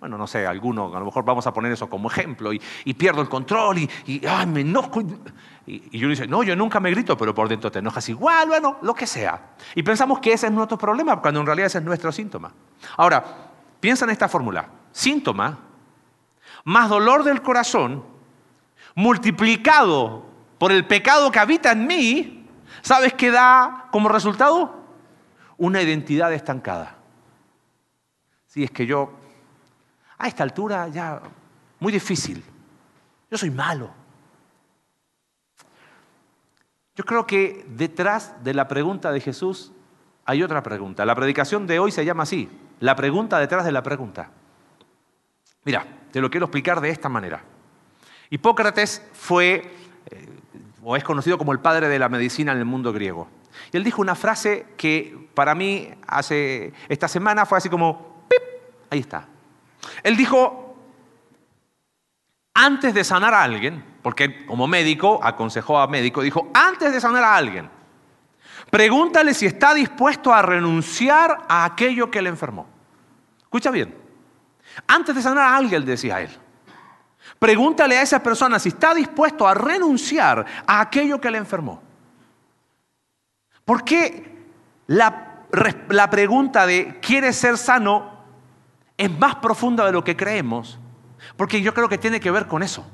Bueno, 0.00 0.18
no 0.18 0.26
sé, 0.26 0.46
alguno, 0.46 0.94
a 0.94 0.98
lo 0.98 1.04
mejor 1.04 1.24
vamos 1.24 1.46
a 1.46 1.52
poner 1.52 1.72
eso 1.72 1.88
como 1.88 2.08
ejemplo, 2.10 2.52
y, 2.52 2.60
pierdo 2.94 3.20
el 3.20 3.28
control, 3.28 3.78
y, 3.78 3.90
y 4.06 4.26
ay, 4.26 4.46
me 4.46 4.60
enojo. 4.60 5.00
Y, 5.66 5.88
y 5.92 5.98
uno 6.00 6.10
dice, 6.10 6.26
no, 6.26 6.42
yo 6.42 6.56
nunca 6.56 6.80
me 6.80 6.90
grito, 6.90 7.16
pero 7.16 7.34
por 7.34 7.48
dentro 7.48 7.70
te 7.70 7.80
enojas 7.80 8.08
igual, 8.08 8.48
bueno, 8.48 8.78
lo 8.82 8.94
que 8.94 9.06
sea. 9.06 9.54
Y 9.74 9.82
pensamos 9.82 10.20
que 10.20 10.32
ese 10.32 10.46
es 10.46 10.52
nuestro 10.52 10.78
problema, 10.78 11.20
cuando 11.20 11.40
en 11.40 11.46
realidad 11.46 11.66
ese 11.66 11.78
es 11.78 11.84
nuestro 11.84 12.10
síntoma. 12.12 12.52
Ahora, 12.96 13.47
piensa 13.80 14.04
en 14.04 14.10
esta 14.10 14.28
fórmula. 14.28 14.68
Síntoma 14.92 15.58
más 16.64 16.88
dolor 16.88 17.24
del 17.24 17.42
corazón 17.42 18.04
multiplicado 18.94 20.26
por 20.58 20.72
el 20.72 20.86
pecado 20.86 21.30
que 21.30 21.38
habita 21.38 21.72
en 21.72 21.86
mí, 21.86 22.46
¿sabes 22.82 23.14
qué 23.14 23.30
da 23.30 23.88
como 23.92 24.08
resultado? 24.08 24.74
Una 25.56 25.80
identidad 25.80 26.32
estancada. 26.32 26.96
Si 28.46 28.64
es 28.64 28.70
que 28.70 28.86
yo 28.86 29.12
a 30.18 30.26
esta 30.26 30.42
altura 30.42 30.88
ya 30.88 31.22
muy 31.78 31.92
difícil. 31.92 32.44
Yo 33.30 33.38
soy 33.38 33.50
malo. 33.50 33.90
Yo 36.96 37.04
creo 37.04 37.26
que 37.26 37.64
detrás 37.68 38.42
de 38.42 38.52
la 38.52 38.66
pregunta 38.66 39.12
de 39.12 39.20
Jesús 39.20 39.72
hay 40.24 40.42
otra 40.42 40.62
pregunta. 40.62 41.06
La 41.06 41.14
predicación 41.14 41.66
de 41.66 41.78
hoy 41.78 41.92
se 41.92 42.04
llama 42.04 42.24
así, 42.24 42.48
la 42.80 42.96
pregunta 42.96 43.38
detrás 43.38 43.64
de 43.64 43.72
la 43.72 43.82
pregunta. 43.82 44.30
Mira, 45.64 45.86
te 46.12 46.20
lo 46.20 46.30
quiero 46.30 46.46
explicar 46.46 46.80
de 46.80 46.90
esta 46.90 47.08
manera. 47.08 47.42
Hipócrates 48.30 49.02
fue, 49.12 49.74
eh, 50.10 50.28
o 50.82 50.96
es 50.96 51.04
conocido 51.04 51.38
como 51.38 51.52
el 51.52 51.60
padre 51.60 51.88
de 51.88 51.98
la 51.98 52.08
medicina 52.08 52.52
en 52.52 52.58
el 52.58 52.64
mundo 52.64 52.92
griego. 52.92 53.28
Y 53.72 53.76
él 53.76 53.84
dijo 53.84 54.00
una 54.00 54.14
frase 54.14 54.66
que 54.76 55.28
para 55.34 55.54
mí 55.54 55.90
hace 56.06 56.72
esta 56.88 57.08
semana 57.08 57.46
fue 57.46 57.58
así 57.58 57.68
como, 57.68 58.24
¡pip! 58.28 58.42
ahí 58.90 59.00
está. 59.00 59.26
Él 60.02 60.16
dijo, 60.16 60.76
antes 62.54 62.94
de 62.94 63.04
sanar 63.04 63.34
a 63.34 63.42
alguien, 63.42 63.84
porque 64.02 64.46
como 64.46 64.66
médico, 64.66 65.20
aconsejó 65.22 65.78
a 65.78 65.86
médico, 65.86 66.22
dijo, 66.22 66.50
antes 66.54 66.92
de 66.92 67.00
sanar 67.00 67.24
a 67.24 67.36
alguien, 67.36 67.70
pregúntale 68.70 69.34
si 69.34 69.46
está 69.46 69.74
dispuesto 69.74 70.32
a 70.32 70.42
renunciar 70.42 71.44
a 71.48 71.64
aquello 71.64 72.10
que 72.10 72.22
le 72.22 72.28
enfermó. 72.28 72.66
Escucha 73.40 73.70
bien, 73.70 73.94
antes 74.86 75.14
de 75.14 75.22
sanar 75.22 75.44
a 75.44 75.56
alguien, 75.56 75.84
decía 75.84 76.20
él, 76.20 76.30
pregúntale 77.38 77.98
a 77.98 78.02
esa 78.02 78.22
persona 78.22 78.58
si 78.58 78.70
está 78.70 78.94
dispuesto 78.94 79.46
a 79.46 79.54
renunciar 79.54 80.44
a 80.66 80.80
aquello 80.80 81.20
que 81.20 81.30
le 81.30 81.38
enfermó. 81.38 81.82
¿Por 83.64 83.84
qué 83.84 84.36
la, 84.86 85.44
la 85.88 86.10
pregunta 86.10 86.66
de 86.66 86.98
¿quieres 87.00 87.36
ser 87.36 87.58
sano? 87.58 88.18
es 88.98 89.16
más 89.16 89.36
profunda 89.36 89.86
de 89.86 89.92
lo 89.92 90.02
que 90.02 90.16
creemos, 90.16 90.78
porque 91.36 91.62
yo 91.62 91.72
creo 91.72 91.88
que 91.88 91.96
tiene 91.96 92.18
que 92.20 92.32
ver 92.32 92.48
con 92.48 92.62
eso. 92.62 92.84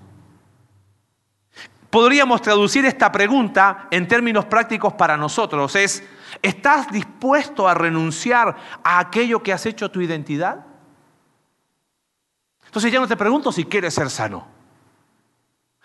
Podríamos 1.95 2.43
traducir 2.43 2.85
esta 2.87 3.13
pregunta 3.13 3.87
en 3.89 4.09
términos 4.09 4.47
prácticos 4.47 4.95
para 4.95 5.17
nosotros. 5.17 5.77
Es, 5.77 6.03
¿estás 6.43 6.91
dispuesto 6.91 7.69
a 7.69 7.75
renunciar 7.75 8.57
a 8.83 8.99
aquello 8.99 9.45
que 9.45 9.53
has 9.53 9.65
hecho 9.65 9.89
tu 9.93 10.01
identidad? 10.01 10.67
Entonces 12.67 12.91
ya 12.91 12.99
no 12.99 13.07
te 13.07 13.17
pregunto 13.17 13.53
si 13.53 13.65
quieres 13.65 13.95
ser 13.95 14.11
sano. 14.11 14.45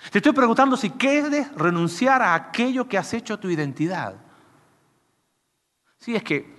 Te 0.09 0.17
estoy 0.17 0.31
preguntando 0.31 0.75
si 0.77 0.89
quieres 0.89 1.53
renunciar 1.55 2.23
a 2.23 2.33
aquello 2.33 2.89
que 2.89 2.97
has 2.97 3.13
hecho 3.13 3.37
tu 3.37 3.47
identidad. 3.51 4.15
Sí, 5.99 6.15
es 6.15 6.23
que 6.23 6.51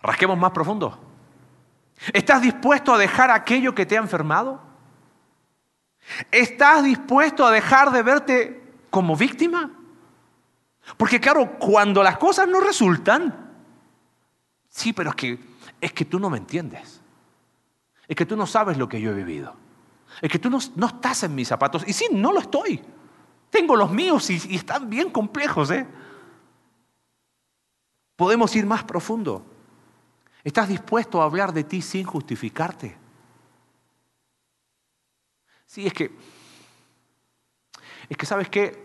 rasquemos 0.00 0.36
más 0.36 0.50
profundo. 0.50 0.98
¿Estás 2.12 2.42
dispuesto 2.42 2.92
a 2.92 2.98
dejar 2.98 3.30
aquello 3.30 3.72
que 3.72 3.86
te 3.86 3.96
ha 3.96 4.00
enfermado? 4.00 4.71
¿Estás 6.30 6.84
dispuesto 6.84 7.46
a 7.46 7.50
dejar 7.50 7.90
de 7.90 8.02
verte 8.02 8.62
como 8.90 9.16
víctima? 9.16 9.70
Porque 10.96 11.20
claro, 11.20 11.58
cuando 11.58 12.02
las 12.02 12.18
cosas 12.18 12.48
no 12.48 12.60
resultan, 12.60 13.52
sí, 14.68 14.92
pero 14.92 15.10
es 15.10 15.16
que, 15.16 15.38
es 15.80 15.92
que 15.92 16.04
tú 16.04 16.18
no 16.18 16.28
me 16.28 16.38
entiendes. 16.38 17.00
Es 18.08 18.16
que 18.16 18.26
tú 18.26 18.36
no 18.36 18.46
sabes 18.46 18.76
lo 18.76 18.88
que 18.88 19.00
yo 19.00 19.10
he 19.10 19.14
vivido. 19.14 19.54
Es 20.20 20.30
que 20.30 20.38
tú 20.38 20.50
no, 20.50 20.58
estás 20.58 21.22
en 21.22 21.34
mis 21.34 21.48
zapatos. 21.48 21.84
Y 21.86 21.92
sí, 21.92 22.08
no 22.10 22.32
lo 22.32 22.40
estoy. 22.40 22.82
Tengo 23.50 23.76
los 23.76 23.90
míos 23.90 24.28
y, 24.30 24.40
y 24.48 24.56
están 24.56 24.90
bien 24.90 25.10
complejos. 25.10 25.70
¿eh? 25.70 25.86
Podemos 28.16 28.54
ir 28.56 28.66
más 28.66 28.84
profundo. 28.84 29.46
¿Estás 30.44 30.68
dispuesto 30.68 31.22
a 31.22 31.24
hablar 31.24 31.52
de 31.52 31.64
ti 31.64 31.80
sin 31.80 32.04
justificarte? 32.04 33.01
Sí, 35.72 35.86
es 35.86 35.94
que, 35.94 36.14
es 38.06 38.14
que 38.14 38.26
sabes 38.26 38.50
qué, 38.50 38.84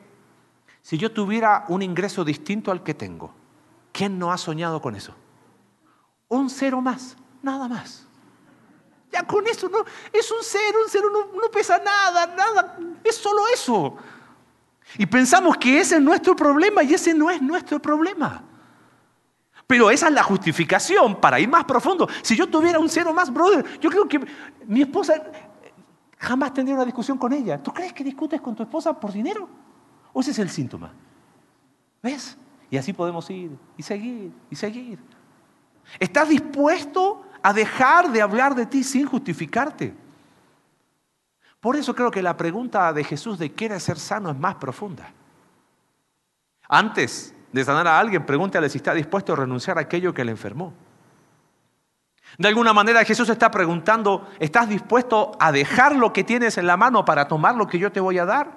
si 0.82 0.98
yo 0.98 1.12
tuviera 1.12 1.66
un 1.68 1.82
ingreso 1.82 2.24
distinto 2.24 2.72
al 2.72 2.82
que 2.82 2.94
tengo, 2.94 3.34
¿quién 3.92 4.18
no 4.18 4.32
ha 4.32 4.38
soñado 4.38 4.82
con 4.82 4.96
eso? 4.96 5.14
Un 6.30 6.50
cero 6.50 6.80
más, 6.80 7.18
nada 7.44 7.68
más. 7.68 8.08
Ya 9.12 9.24
con 9.24 9.46
eso 9.48 9.68
no, 9.68 9.80
es 10.14 10.32
un 10.32 10.38
cero, 10.42 10.78
un 10.82 10.90
cero 10.90 11.10
no 11.12 11.52
pesa 11.52 11.78
nada, 11.78 12.26
nada, 12.28 12.78
es 13.04 13.18
solo 13.18 13.42
eso. 13.54 13.98
Y 14.98 15.06
pensamos 15.08 15.58
que 15.58 15.82
ese 15.82 15.96
es 15.96 16.02
nuestro 16.02 16.38
problema 16.38 16.84
y 16.84 16.94
ese 16.94 17.14
no 17.14 17.30
es 17.30 17.42
nuestro 17.42 17.82
problema. 17.82 18.46
Pero 19.68 19.92
esa 19.92 20.08
es 20.08 20.14
la 20.14 20.24
justificación 20.24 21.20
para 21.20 21.38
ir 21.38 21.50
más 21.50 21.66
profundo. 21.66 22.08
Si 22.22 22.38
yo 22.38 22.48
tuviera 22.48 22.80
un 22.80 22.88
cero 22.88 23.12
más, 23.12 23.30
brother, 23.30 23.78
yo 23.82 23.90
creo 23.90 24.08
que 24.08 24.22
mi 24.66 24.84
esposa 24.84 25.22
jamás 26.18 26.54
tendría 26.54 26.76
una 26.76 26.86
discusión 26.86 27.18
con 27.18 27.34
ella. 27.34 27.62
¿Tú 27.62 27.72
crees 27.72 27.94
que 27.94 28.04
discutes 28.04 28.42
con 28.42 28.56
tu 28.56 28.64
esposa 28.64 29.00
por 29.00 29.12
dinero? 29.12 29.48
¿O 30.14 30.22
ese 30.22 30.32
es 30.32 30.40
el 30.40 30.50
síntoma? 30.50 30.92
¿Ves? 32.02 32.38
Y 32.70 32.78
así 32.78 32.94
podemos 32.94 33.30
ir 33.30 33.52
y 33.78 33.84
seguir 33.84 34.32
y 34.50 34.56
seguir. 34.56 35.00
¿Estás 36.00 36.30
dispuesto 36.30 37.24
a 37.42 37.54
dejar 37.54 38.12
de 38.12 38.22
hablar 38.22 38.56
de 38.56 38.66
ti 38.66 38.84
sin 38.84 39.06
justificarte? 39.06 39.94
Por 41.60 41.76
eso 41.76 41.96
creo 41.96 42.12
que 42.12 42.22
la 42.22 42.38
pregunta 42.38 42.92
de 42.94 43.04
Jesús 43.04 43.40
de 43.40 43.54
quiere 43.54 43.80
ser 43.80 43.98
sano 43.98 44.30
es 44.30 44.38
más 44.38 44.56
profunda. 44.56 45.12
Antes 46.68 47.34
de 47.52 47.64
sanar 47.64 47.88
a 47.88 48.00
alguien, 48.00 48.26
pregúntale 48.26 48.70
si 48.70 48.78
está 48.78 48.94
dispuesto 48.94 49.34
a 49.34 49.38
renunciar 49.38 49.78
a 49.78 49.82
aquello 49.82 50.14
que 50.14 50.26
le 50.26 50.32
enfermó. 50.32 50.74
De 52.38 52.48
alguna 52.48 52.74
manera 52.74 53.04
Jesús 53.04 53.30
está 53.30 53.50
preguntando, 53.50 54.30
¿estás 54.40 54.70
dispuesto 54.70 55.32
a 55.40 55.52
dejar 55.52 55.96
lo 55.96 56.14
que 56.14 56.24
tienes 56.24 56.58
en 56.58 56.68
la 56.68 56.78
mano 56.78 57.04
para 57.04 57.28
tomar 57.28 57.56
lo 57.56 57.68
que 57.68 57.80
yo 57.80 57.92
te 57.92 58.00
voy 58.00 58.20
a 58.20 58.26
dar? 58.26 58.52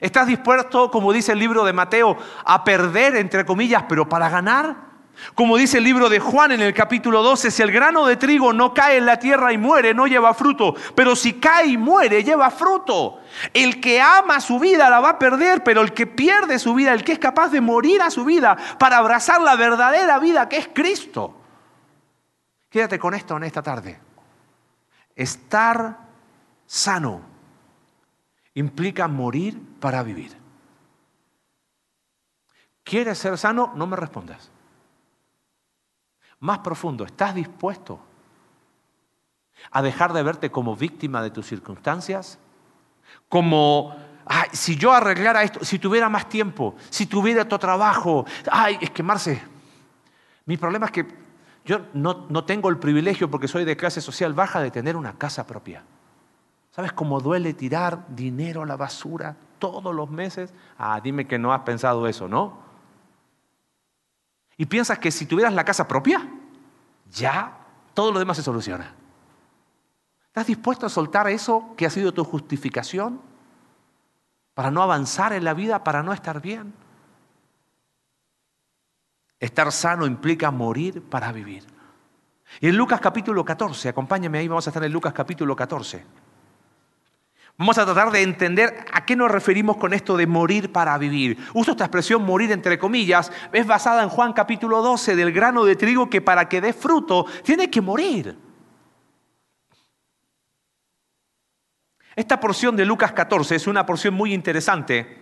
¿Estás 0.00 0.26
dispuesto, 0.26 0.90
como 0.90 1.12
dice 1.12 1.32
el 1.32 1.38
libro 1.38 1.64
de 1.64 1.72
Mateo, 1.72 2.16
a 2.44 2.64
perder, 2.64 3.14
entre 3.14 3.44
comillas, 3.44 3.84
pero 3.88 4.08
para 4.08 4.28
ganar? 4.28 4.92
Como 5.34 5.56
dice 5.56 5.78
el 5.78 5.84
libro 5.84 6.08
de 6.08 6.18
Juan 6.18 6.52
en 6.52 6.60
el 6.60 6.74
capítulo 6.74 7.22
12, 7.22 7.50
si 7.50 7.62
el 7.62 7.70
grano 7.70 8.06
de 8.06 8.16
trigo 8.16 8.52
no 8.52 8.74
cae 8.74 8.96
en 8.96 9.06
la 9.06 9.18
tierra 9.18 9.52
y 9.52 9.58
muere, 9.58 9.94
no 9.94 10.06
lleva 10.06 10.34
fruto, 10.34 10.74
pero 10.96 11.14
si 11.14 11.34
cae 11.34 11.66
y 11.66 11.76
muere, 11.76 12.24
lleva 12.24 12.50
fruto. 12.50 13.20
El 13.54 13.80
que 13.80 14.00
ama 14.00 14.40
su 14.40 14.58
vida 14.58 14.90
la 14.90 15.00
va 15.00 15.10
a 15.10 15.18
perder, 15.18 15.62
pero 15.62 15.82
el 15.82 15.92
que 15.92 16.06
pierde 16.06 16.58
su 16.58 16.74
vida, 16.74 16.92
el 16.92 17.04
que 17.04 17.12
es 17.12 17.18
capaz 17.18 17.50
de 17.50 17.60
morir 17.60 18.02
a 18.02 18.10
su 18.10 18.24
vida 18.24 18.56
para 18.78 18.98
abrazar 18.98 19.40
la 19.40 19.54
verdadera 19.54 20.18
vida 20.18 20.48
que 20.48 20.56
es 20.56 20.68
Cristo. 20.72 21.41
Quédate 22.72 22.98
con 22.98 23.14
esto 23.14 23.36
en 23.36 23.44
esta 23.44 23.62
tarde. 23.62 24.00
Estar 25.14 25.98
sano 26.66 27.20
implica 28.54 29.06
morir 29.06 29.60
para 29.78 30.02
vivir. 30.02 30.36
¿Quieres 32.82 33.18
ser 33.18 33.38
sano? 33.38 33.72
No 33.76 33.86
me 33.86 33.96
respondas 33.96 34.50
más 36.42 36.58
profundo, 36.58 37.04
¿estás 37.04 37.34
dispuesto 37.36 38.00
a 39.70 39.80
dejar 39.80 40.12
de 40.12 40.24
verte 40.24 40.50
como 40.50 40.74
víctima 40.74 41.22
de 41.22 41.30
tus 41.30 41.46
circunstancias? 41.46 42.36
Como, 43.28 43.94
ay, 44.26 44.48
si 44.52 44.76
yo 44.76 44.92
arreglara 44.92 45.44
esto, 45.44 45.64
si 45.64 45.78
tuviera 45.78 46.08
más 46.08 46.28
tiempo, 46.28 46.74
si 46.90 47.06
tuviera 47.06 47.42
otro 47.42 47.60
trabajo, 47.60 48.26
ay, 48.50 48.76
es 48.80 48.90
que 48.90 49.04
Marce, 49.04 49.40
mi 50.46 50.56
problema 50.56 50.86
es 50.86 50.92
que 50.92 51.06
yo 51.64 51.86
no, 51.92 52.26
no 52.28 52.44
tengo 52.44 52.68
el 52.68 52.78
privilegio 52.78 53.30
porque 53.30 53.48
soy 53.48 53.64
de 53.64 53.76
clase 53.76 54.00
social 54.00 54.34
baja 54.34 54.60
de 54.60 54.70
tener 54.70 54.96
una 54.96 55.18
casa 55.18 55.46
propia. 55.46 55.82
¿Sabes 56.70 56.92
cómo 56.92 57.20
duele 57.20 57.54
tirar 57.54 58.06
dinero 58.08 58.62
a 58.62 58.66
la 58.66 58.76
basura 58.76 59.36
todos 59.58 59.94
los 59.94 60.10
meses? 60.10 60.52
Ah, 60.78 61.00
dime 61.02 61.26
que 61.26 61.38
no 61.38 61.52
has 61.52 61.60
pensado 61.62 62.06
eso, 62.06 62.28
¿no? 62.28 62.62
y 64.62 64.66
piensas 64.66 65.00
que 65.00 65.10
si 65.10 65.26
tuvieras 65.26 65.54
la 65.54 65.64
casa 65.64 65.88
propia, 65.88 66.28
ya 67.10 67.58
todo 67.94 68.12
lo 68.12 68.20
demás 68.20 68.36
se 68.36 68.44
soluciona. 68.44 68.94
¿Estás 70.26 70.46
dispuesto 70.46 70.86
a 70.86 70.88
soltar 70.88 71.26
eso 71.28 71.74
que 71.76 71.84
ha 71.84 71.90
sido 71.90 72.12
tu 72.14 72.24
justificación 72.24 73.20
para 74.54 74.70
no 74.70 74.80
avanzar 74.80 75.32
en 75.32 75.42
la 75.42 75.54
vida, 75.54 75.82
para 75.82 76.04
no 76.04 76.12
estar 76.12 76.40
bien? 76.40 76.72
Estar 79.42 79.72
sano 79.72 80.06
implica 80.06 80.52
morir 80.52 81.02
para 81.02 81.32
vivir. 81.32 81.64
Y 82.60 82.68
en 82.68 82.76
Lucas 82.76 83.00
capítulo 83.00 83.44
14, 83.44 83.88
acompáñame 83.88 84.38
ahí, 84.38 84.46
vamos 84.46 84.68
a 84.68 84.70
estar 84.70 84.84
en 84.84 84.92
Lucas 84.92 85.12
capítulo 85.12 85.56
14. 85.56 86.04
Vamos 87.58 87.76
a 87.76 87.84
tratar 87.84 88.12
de 88.12 88.22
entender 88.22 88.84
a 88.92 89.04
qué 89.04 89.16
nos 89.16 89.28
referimos 89.28 89.78
con 89.78 89.94
esto 89.94 90.16
de 90.16 90.28
morir 90.28 90.70
para 90.70 90.96
vivir. 90.96 91.44
Uso 91.54 91.72
esta 91.72 91.86
expresión 91.86 92.22
morir 92.22 92.52
entre 92.52 92.78
comillas, 92.78 93.32
es 93.52 93.66
basada 93.66 94.04
en 94.04 94.10
Juan 94.10 94.32
capítulo 94.32 94.80
12 94.80 95.16
del 95.16 95.32
grano 95.32 95.64
de 95.64 95.74
trigo 95.74 96.08
que 96.08 96.20
para 96.20 96.48
que 96.48 96.60
dé 96.60 96.72
fruto 96.72 97.26
tiene 97.42 97.68
que 97.68 97.80
morir. 97.80 98.38
Esta 102.14 102.38
porción 102.38 102.76
de 102.76 102.84
Lucas 102.84 103.10
14 103.10 103.56
es 103.56 103.66
una 103.66 103.84
porción 103.84 104.14
muy 104.14 104.32
interesante. 104.32 105.21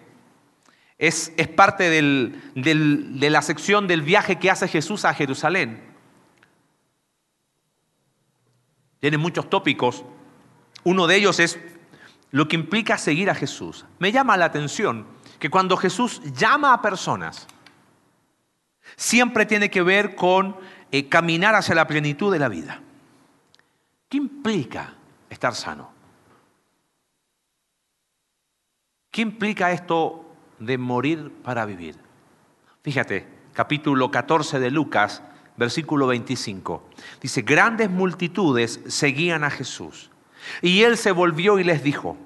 Es, 1.00 1.32
parte 1.56 1.88
de 1.88 3.30
la 3.30 3.40
sección 3.40 3.88
del 3.88 4.02
viaje 4.02 4.38
que 4.38 4.50
hace 4.50 4.68
Jesús 4.68 5.06
a 5.06 5.14
Jerusalén. 5.14 5.82
Tiene 9.00 9.16
muchos 9.16 9.48
tópicos. 9.48 10.04
Uno 10.84 11.06
de 11.06 11.16
ellos 11.16 11.40
es 11.40 11.58
lo 12.30 12.48
que 12.48 12.56
implica 12.56 12.98
seguir 12.98 13.30
a 13.30 13.34
Jesús. 13.34 13.86
Me 13.98 14.12
llama 14.12 14.36
la 14.36 14.44
atención 14.44 15.06
que 15.38 15.48
cuando 15.48 15.78
Jesús 15.78 16.20
llama 16.34 16.74
a 16.74 16.82
personas, 16.82 17.48
siempre 18.94 19.46
tiene 19.46 19.70
que 19.70 19.80
ver 19.80 20.14
con 20.14 20.54
eh, 20.92 21.08
caminar 21.08 21.54
hacia 21.54 21.74
la 21.74 21.86
plenitud 21.86 22.30
de 22.30 22.38
la 22.38 22.50
vida. 22.50 22.82
¿Qué 24.06 24.18
implica 24.18 24.92
estar 25.30 25.54
sano? 25.54 25.90
¿Qué 29.10 29.22
implica 29.22 29.72
esto 29.72 30.29
de 30.60 30.78
morir 30.78 31.32
para 31.42 31.66
vivir? 31.66 31.96
Fíjate, 32.82 33.26
capítulo 33.52 34.10
14 34.10 34.60
de 34.60 34.70
Lucas, 34.70 35.22
versículo 35.56 36.06
25. 36.06 36.88
Dice, 37.20 37.42
grandes 37.42 37.90
multitudes 37.90 38.80
seguían 38.86 39.42
a 39.44 39.50
Jesús 39.50 40.10
y 40.62 40.82
él 40.82 40.96
se 40.96 41.12
volvió 41.12 41.58
y 41.58 41.64
les 41.64 41.82
dijo, 41.82 42.16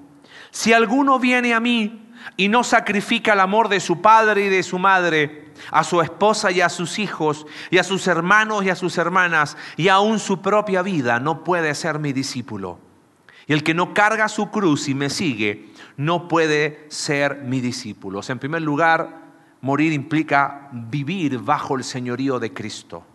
si 0.51 0.71
alguno 0.71 1.19
viene 1.19 1.53
a 1.53 1.59
mí 1.59 2.07
y 2.37 2.47
no 2.47 2.63
sacrifica 2.63 3.33
el 3.33 3.39
amor 3.39 3.69
de 3.69 3.79
su 3.79 4.01
padre 4.01 4.45
y 4.45 4.49
de 4.49 4.63
su 4.63 4.79
madre, 4.79 5.53
a 5.71 5.83
su 5.83 6.01
esposa 6.01 6.51
y 6.51 6.61
a 6.61 6.69
sus 6.69 6.99
hijos, 6.99 7.45
y 7.69 7.77
a 7.77 7.83
sus 7.83 8.07
hermanos 8.07 8.63
y 8.63 8.69
a 8.69 8.75
sus 8.75 8.97
hermanas, 8.97 9.57
y 9.77 9.89
aún 9.89 10.19
su 10.19 10.41
propia 10.41 10.81
vida, 10.81 11.19
no 11.19 11.43
puede 11.43 11.73
ser 11.75 11.99
mi 11.99 12.13
discípulo. 12.13 12.79
Y 13.47 13.53
el 13.53 13.63
que 13.63 13.73
no 13.73 13.93
carga 13.93 14.27
su 14.27 14.49
cruz 14.49 14.87
y 14.87 14.95
me 14.95 15.09
sigue, 15.09 15.69
no 15.97 16.27
puede 16.27 16.85
ser 16.89 17.41
mi 17.43 17.61
discípulo. 17.61 18.21
en 18.27 18.39
primer 18.39 18.61
lugar, 18.61 19.23
morir 19.61 19.93
implica 19.93 20.69
vivir 20.71 21.39
bajo 21.39 21.75
el 21.75 21.83
señorío 21.83 22.39
de 22.39 22.53
Cristo. 22.53 23.05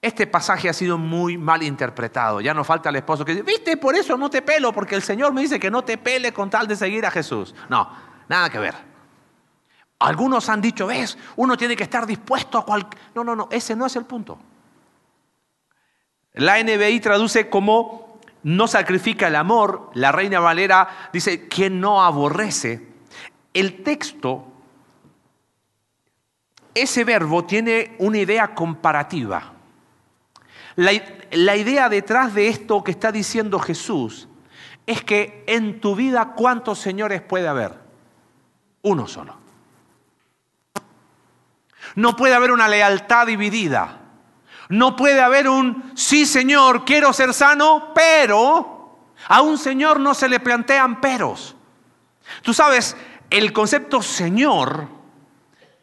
Este 0.00 0.26
pasaje 0.26 0.68
ha 0.68 0.72
sido 0.72 0.98
muy 0.98 1.38
mal 1.38 1.62
interpretado. 1.62 2.40
Ya 2.40 2.52
no 2.52 2.64
falta 2.64 2.88
el 2.88 2.96
esposo 2.96 3.24
que 3.24 3.32
dice, 3.32 3.44
viste, 3.44 3.76
por 3.76 3.94
eso 3.94 4.16
no 4.16 4.28
te 4.28 4.42
pelo, 4.42 4.72
porque 4.72 4.96
el 4.96 5.02
Señor 5.02 5.32
me 5.32 5.42
dice 5.42 5.60
que 5.60 5.70
no 5.70 5.84
te 5.84 5.96
pele 5.96 6.32
con 6.32 6.50
tal 6.50 6.66
de 6.66 6.74
seguir 6.74 7.06
a 7.06 7.10
Jesús. 7.10 7.54
No, 7.68 7.88
nada 8.28 8.50
que 8.50 8.58
ver. 8.58 8.74
Algunos 10.00 10.48
han 10.48 10.60
dicho, 10.60 10.88
ves, 10.88 11.16
uno 11.36 11.56
tiene 11.56 11.76
que 11.76 11.84
estar 11.84 12.04
dispuesto 12.04 12.58
a 12.58 12.64
cualquier... 12.64 13.00
No, 13.14 13.22
no, 13.22 13.36
no, 13.36 13.48
ese 13.52 13.76
no 13.76 13.86
es 13.86 13.94
el 13.94 14.04
punto. 14.04 14.40
La 16.32 16.60
NBI 16.60 16.98
traduce 16.98 17.48
como 17.48 18.11
no 18.44 18.66
sacrifica 18.66 19.28
el 19.28 19.36
amor. 19.36 19.90
La 19.94 20.12
Reina 20.12 20.40
Valera 20.40 21.10
dice, 21.12 21.48
quien 21.48 21.80
no 21.80 22.02
aborrece. 22.02 22.88
El 23.54 23.82
texto, 23.82 24.46
ese 26.74 27.04
verbo 27.04 27.44
tiene 27.44 27.96
una 27.98 28.18
idea 28.18 28.54
comparativa. 28.54 29.52
La, 30.76 31.56
idea 31.56 31.88
detrás 31.88 32.34
de 32.34 32.48
esto 32.48 32.82
que 32.82 32.92
está 32.92 33.12
diciendo 33.12 33.58
Jesús 33.58 34.28
es 34.86 35.04
que 35.04 35.44
en 35.46 35.80
tu 35.80 35.94
vida 35.94 36.32
cuántos 36.34 36.78
señores 36.78 37.20
puede 37.20 37.46
haber? 37.46 37.78
Uno 38.82 39.06
solo. 39.06 39.36
No 41.94 42.16
puede 42.16 42.34
haber 42.34 42.52
una 42.52 42.68
lealtad 42.68 43.26
dividida. 43.26 44.01
No 44.72 44.96
puede 44.96 45.20
haber 45.20 45.50
un, 45.50 45.92
sí 45.94 46.24
Señor, 46.24 46.86
quiero 46.86 47.12
ser 47.12 47.34
sano, 47.34 47.92
pero 47.94 48.96
a 49.28 49.42
un 49.42 49.58
Señor 49.58 50.00
no 50.00 50.14
se 50.14 50.30
le 50.30 50.40
plantean 50.40 50.98
peros. 50.98 51.54
Tú 52.40 52.54
sabes, 52.54 52.96
el 53.28 53.52
concepto 53.52 54.00
Señor 54.00 54.88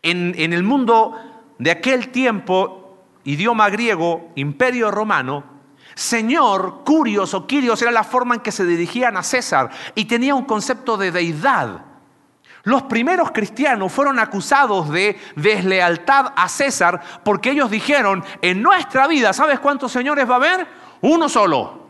en, 0.02 0.34
en 0.36 0.54
el 0.54 0.63
mundo 0.63 1.15
de 1.60 1.69
aquel 1.69 2.10
tiempo 2.10 2.97
idioma 3.25 3.69
griego, 3.69 4.32
imperio 4.34 4.89
romano, 4.89 5.43
Señor, 5.93 6.84
Curios 6.84 7.36
o 7.36 7.45
Quirios 7.45 7.84
era 7.84 7.91
la 7.91 8.04
forma 8.04 8.34
en 8.34 8.41
que 8.41 8.52
se 8.52 8.65
dirigían 8.65 9.17
a 9.17 9.21
César 9.21 9.69
y 9.93 10.06
tenía 10.06 10.34
un 10.34 10.45
concepto 10.45 10.97
de 10.97 11.12
deidad. 11.12 11.86
Los 12.63 12.84
primeros 12.84 13.32
cristianos 13.32 13.91
fueron 13.91 14.19
acusados 14.19 14.89
de 14.89 15.17
deslealtad 15.36 16.34
a 16.36 16.50
César 16.50 17.02
porque 17.24 17.52
ellos 17.52 17.72
dijeron, 17.72 18.24
en 18.41 18.62
nuestra 18.62 19.08
vida, 19.08 19.34
¿sabes 19.34 19.60
cuántos 19.60 19.91
señores 19.91 20.30
va 20.30 20.34
a 20.34 20.38
haber? 20.38 20.67
Uno 21.02 21.30
solo. 21.30 21.88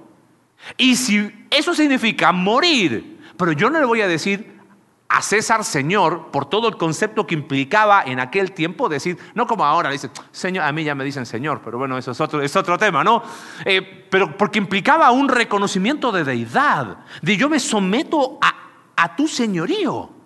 Y 0.77 0.95
si 0.95 1.47
eso 1.49 1.73
significa 1.73 2.31
morir, 2.31 3.19
pero 3.37 3.51
yo 3.53 3.69
no 3.69 3.79
le 3.79 3.85
voy 3.85 4.01
a 4.01 4.07
decir 4.07 4.59
a 5.07 5.23
César 5.23 5.65
Señor 5.65 6.27
por 6.31 6.45
todo 6.45 6.67
el 6.67 6.77
concepto 6.77 7.25
que 7.25 7.33
implicaba 7.33 8.03
en 8.05 8.19
aquel 8.19 8.51
tiempo 8.51 8.87
decir, 8.87 9.17
no 9.33 9.47
como 9.47 9.65
ahora, 9.65 9.89
dice, 9.89 10.11
Señor, 10.31 10.65
a 10.65 10.71
mí 10.71 10.83
ya 10.83 10.93
me 10.93 11.03
dicen 11.03 11.25
Señor, 11.25 11.61
pero 11.65 11.79
bueno, 11.79 11.97
eso 11.97 12.11
es 12.11 12.21
otro, 12.21 12.43
es 12.43 12.55
otro 12.55 12.77
tema, 12.77 13.03
¿no? 13.03 13.23
Eh, 13.65 14.05
pero 14.09 14.37
porque 14.37 14.59
implicaba 14.59 15.09
un 15.09 15.27
reconocimiento 15.27 16.11
de 16.11 16.23
deidad, 16.23 16.99
de 17.23 17.37
yo 17.37 17.49
me 17.49 17.59
someto 17.59 18.37
a, 18.39 18.53
a 18.95 19.15
tu 19.15 19.27
señorío. 19.27 20.18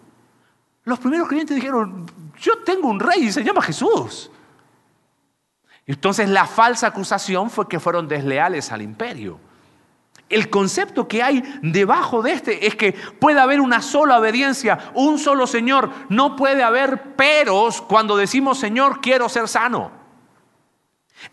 Los 0.86 1.00
primeros 1.00 1.28
creyentes 1.28 1.56
dijeron, 1.56 2.06
yo 2.39 2.60
tengo 2.63 2.89
un 2.89 3.00
rey 3.00 3.26
y 3.26 3.32
se 3.32 3.43
llama 3.43 3.62
Jesús. 3.62 4.30
Entonces 5.86 6.30
la 6.30 6.46
falsa 6.46 6.88
acusación 6.88 7.50
fue 7.50 7.67
que 7.67 7.80
fueron 7.80 8.08
desleales 8.08 8.72
al 8.72 8.82
imperio. 8.82 9.39
El 10.30 10.50
concepto 10.50 11.08
que 11.08 11.22
hay 11.22 11.43
debajo 11.62 12.22
de 12.22 12.32
este 12.32 12.65
es 12.65 12.76
que 12.76 12.93
puede 12.93 13.39
haber 13.39 13.62
una 13.62 13.82
sola 13.82 14.17
obediencia, 14.17 14.91
un 14.93 15.19
solo 15.19 15.46
Señor. 15.46 15.91
No 16.10 16.36
puede 16.36 16.63
haber 16.63 17.15
peros 17.15 17.82
cuando 17.82 18.17
decimos 18.17 18.58
Señor, 18.58 19.00
quiero 19.02 19.30
ser 19.30 19.48
sano. 19.48 19.91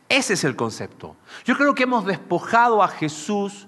Ese 0.08 0.34
es 0.34 0.44
el 0.44 0.56
concepto. 0.56 1.16
Yo 1.44 1.56
creo 1.56 1.74
que 1.74 1.84
hemos 1.84 2.04
despojado 2.04 2.82
a 2.82 2.88
Jesús 2.88 3.66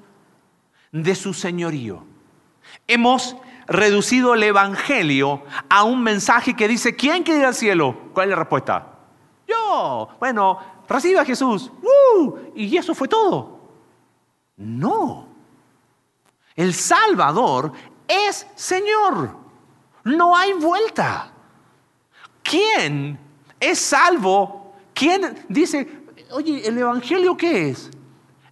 de 0.90 1.14
su 1.14 1.33
señorío. 1.33 2.05
Hemos 2.87 3.37
reducido 3.72 4.35
el 4.35 4.42
Evangelio 4.42 5.42
a 5.68 5.85
un 5.85 6.02
mensaje 6.02 6.54
que 6.54 6.68
dice, 6.68 6.94
¿quién 6.94 7.22
quiere 7.22 7.40
ir 7.40 7.46
al 7.46 7.54
cielo? 7.54 7.96
¿Cuál 8.12 8.28
es 8.28 8.30
la 8.30 8.37
respuesta? 8.37 8.87
Yo. 9.46 10.11
Bueno, 10.20 10.58
recibe 10.88 11.18
a 11.18 11.24
Jesús. 11.24 11.70
Y 12.54 12.76
eso 12.76 12.94
fue 12.94 13.08
todo. 13.08 13.61
No. 14.56 15.26
El 16.54 16.74
Salvador 16.74 17.72
es 18.06 18.46
Señor. 18.54 19.37
No 20.04 20.37
hay 20.37 20.52
vuelta. 20.52 21.32
¿Quién 22.42 23.18
es 23.58 23.78
salvo? 23.78 24.74
¿Quién 24.92 25.44
dice, 25.48 26.04
oye, 26.30 26.66
el 26.66 26.76
Evangelio 26.78 27.37
qué 27.37 27.70
es? 27.70 27.90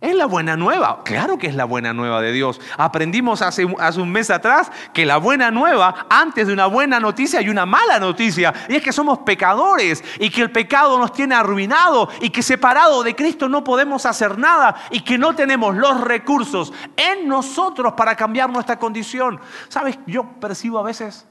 Es 0.01 0.17
la 0.17 0.25
buena 0.25 0.57
nueva. 0.57 1.05
Claro 1.05 1.37
que 1.37 1.47
es 1.47 1.55
la 1.55 1.67
buena 1.67 1.93
nueva 1.93 2.23
de 2.23 2.33
Dios. 2.33 2.59
Aprendimos 2.79 3.43
hace, 3.43 3.67
un 3.67 4.11
mes 4.11 4.31
atrás 4.31 4.73
que 4.95 5.05
la 5.05 5.19
buena 5.19 5.51
nueva, 5.51 6.07
antes 6.09 6.47
de 6.47 6.55
una 6.55 6.65
buena 6.67 6.99
noticia, 6.99 7.41
hay 7.41 7.51
una 7.51 7.67
mala 7.67 7.99
noticia. 7.99 8.55
Y 8.71 8.77
es 8.77 8.83
que 8.83 8.93
somos 8.93 9.19
pecadores 9.19 10.03
y 10.19 10.31
que 10.31 10.41
el 10.41 10.51
pecado 10.51 10.99
nos 10.99 11.13
tiene 11.13 11.35
arruinado 11.35 12.09
y 12.23 12.31
que 12.31 12.43
separado 12.43 13.03
de 13.03 13.15
Cristo 13.15 13.47
no 13.47 13.63
podemos 13.63 14.07
hacer 14.07 14.39
nada 14.39 14.75
y 14.91 15.01
que 15.03 15.19
no 15.19 15.35
tenemos 15.35 15.77
los 15.77 16.01
recursos 16.01 16.73
en 16.97 17.29
nosotros 17.29 17.93
para 17.93 18.17
cambiar 18.17 18.49
nuestra 18.49 18.79
condición. 18.79 19.39
¿Sabes? 19.69 19.99
Yo 20.07 20.25
percibo 20.41 20.79
a 20.79 20.83
veces 20.83 21.27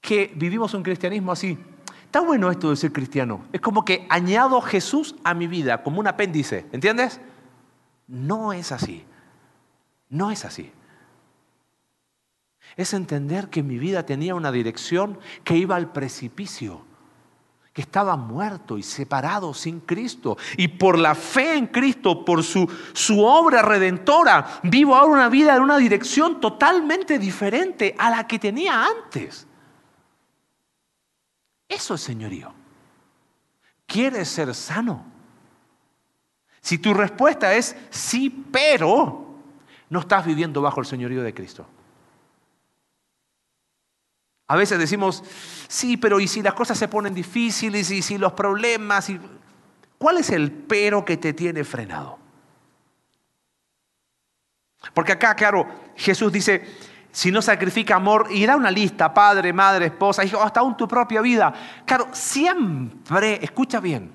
que 0.00 0.32
vivimos 0.34 0.74
un 0.74 0.82
cristianismo 0.82 1.30
así 1.30 1.56
Está 2.06 2.20
bueno 2.20 2.52
esto 2.52 2.70
de 2.70 2.76
ser 2.76 2.92
cristiano. 2.92 3.44
Es 3.52 3.60
como 3.60 3.84
que 3.84 4.06
añado 4.08 4.60
Jesús 4.60 5.16
a 5.24 5.34
mi 5.34 5.48
vida 5.48 5.82
como 5.82 5.98
un 5.98 6.06
apéndice. 6.06 6.64
¿Entiendes? 6.70 7.20
No 8.06 8.52
es 8.52 8.70
así. 8.70 9.04
No 10.08 10.30
es 10.30 10.44
así. 10.44 10.72
Es 12.76 12.94
entender 12.94 13.50
que 13.50 13.64
mi 13.64 13.76
vida 13.76 14.06
tenía 14.06 14.36
una 14.36 14.52
dirección 14.52 15.18
que 15.42 15.56
iba 15.56 15.74
al 15.74 15.90
precipicio, 15.90 16.82
que 17.72 17.82
estaba 17.82 18.16
muerto 18.16 18.78
y 18.78 18.84
separado 18.84 19.52
sin 19.52 19.80
Cristo. 19.80 20.38
Y 20.56 20.68
por 20.68 21.00
la 21.00 21.16
fe 21.16 21.58
en 21.58 21.66
Cristo, 21.66 22.24
por 22.24 22.44
su, 22.44 22.70
su 22.92 23.24
obra 23.24 23.62
redentora, 23.62 24.60
vivo 24.62 24.94
ahora 24.94 25.12
una 25.12 25.28
vida 25.28 25.56
en 25.56 25.62
una 25.62 25.76
dirección 25.76 26.40
totalmente 26.40 27.18
diferente 27.18 27.96
a 27.98 28.10
la 28.10 28.28
que 28.28 28.38
tenía 28.38 28.86
antes. 28.86 29.48
Eso 31.68 31.94
es 31.94 32.00
señorío. 32.00 32.52
¿Quieres 33.86 34.28
ser 34.28 34.54
sano? 34.54 35.04
Si 36.60 36.78
tu 36.78 36.92
respuesta 36.94 37.54
es 37.54 37.76
sí, 37.90 38.44
pero 38.50 39.26
no 39.88 40.00
estás 40.00 40.26
viviendo 40.26 40.60
bajo 40.60 40.80
el 40.80 40.86
señorío 40.86 41.22
de 41.22 41.32
Cristo. 41.32 41.66
A 44.48 44.56
veces 44.56 44.78
decimos, 44.78 45.24
sí, 45.68 45.96
pero 45.96 46.20
¿y 46.20 46.28
si 46.28 46.42
las 46.42 46.54
cosas 46.54 46.78
se 46.78 46.88
ponen 46.88 47.14
difíciles? 47.14 47.90
¿Y 47.90 48.02
si 48.02 48.18
los 48.18 48.32
problemas? 48.32 49.10
Y... 49.10 49.20
¿Cuál 49.98 50.18
es 50.18 50.30
el 50.30 50.52
pero 50.52 51.04
que 51.04 51.16
te 51.16 51.32
tiene 51.32 51.64
frenado? 51.64 52.18
Porque 54.94 55.12
acá, 55.12 55.34
claro, 55.34 55.66
Jesús 55.96 56.32
dice, 56.32 56.64
si 57.16 57.32
no 57.32 57.40
sacrifica 57.40 57.96
amor, 57.96 58.26
y 58.30 58.44
da 58.44 58.56
una 58.56 58.70
lista, 58.70 59.14
padre, 59.14 59.50
madre, 59.50 59.86
esposa, 59.86 60.22
hijo, 60.22 60.42
hasta 60.42 60.60
aún 60.60 60.76
tu 60.76 60.86
propia 60.86 61.22
vida. 61.22 61.50
Claro, 61.86 62.08
siempre, 62.12 63.42
escucha 63.42 63.80
bien, 63.80 64.12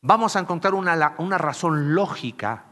vamos 0.00 0.34
a 0.34 0.38
encontrar 0.38 0.72
una, 0.72 1.14
una 1.18 1.36
razón 1.36 1.94
lógica 1.94 2.64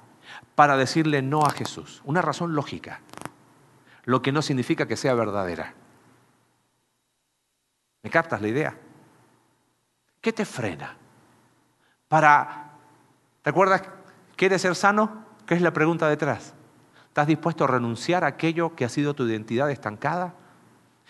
para 0.55 0.79
decirle 0.79 1.21
no 1.21 1.45
a 1.45 1.51
Jesús, 1.51 2.01
una 2.07 2.23
razón 2.23 2.55
lógica, 2.55 3.03
lo 4.05 4.23
que 4.23 4.33
no 4.33 4.41
significa 4.41 4.89
que 4.89 4.97
sea 4.97 5.13
verdadera. 5.13 5.75
¿Me 8.03 8.09
captas 8.09 8.41
la 8.41 8.49
idea? 8.49 8.79
¿Qué 10.23 10.33
te 10.33 10.47
frena? 10.47 10.97
Para, 12.09 12.71
¿te 13.43 13.51
acuerdas? 13.51 13.83
¿Quieres 14.37 14.63
ser 14.63 14.75
sano? 14.75 15.27
¿Qué 15.45 15.53
es 15.53 15.61
la 15.61 15.75
pregunta 15.75 16.09
detrás? 16.09 16.55
¿Estás 17.11 17.27
dispuesto 17.27 17.65
a 17.65 17.67
renunciar 17.67 18.23
a 18.23 18.29
aquello 18.29 18.77
que 18.77 18.85
ha 18.85 18.89
sido 18.89 19.15
tu 19.15 19.27
identidad 19.27 19.69
estancada? 19.69 20.33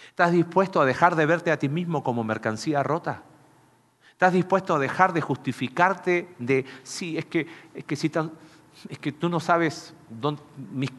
¿Estás 0.08 0.32
dispuesto 0.32 0.80
a 0.80 0.86
dejar 0.86 1.14
de 1.14 1.26
verte 1.26 1.52
a 1.52 1.58
ti 1.58 1.68
mismo 1.68 2.02
como 2.02 2.24
mercancía 2.24 2.82
rota? 2.82 3.22
¿Estás 4.10 4.32
dispuesto 4.32 4.74
a 4.74 4.78
dejar 4.78 5.12
de 5.12 5.20
justificarte 5.20 6.34
de, 6.38 6.64
sí, 6.84 7.18
es 7.18 7.26
que, 7.26 7.46
es 7.74 7.84
que, 7.84 7.96
si 7.96 8.10
es 8.88 8.98
que 8.98 9.12
tú 9.12 9.28
no 9.28 9.40
sabes 9.40 9.92
mis, 10.72 10.90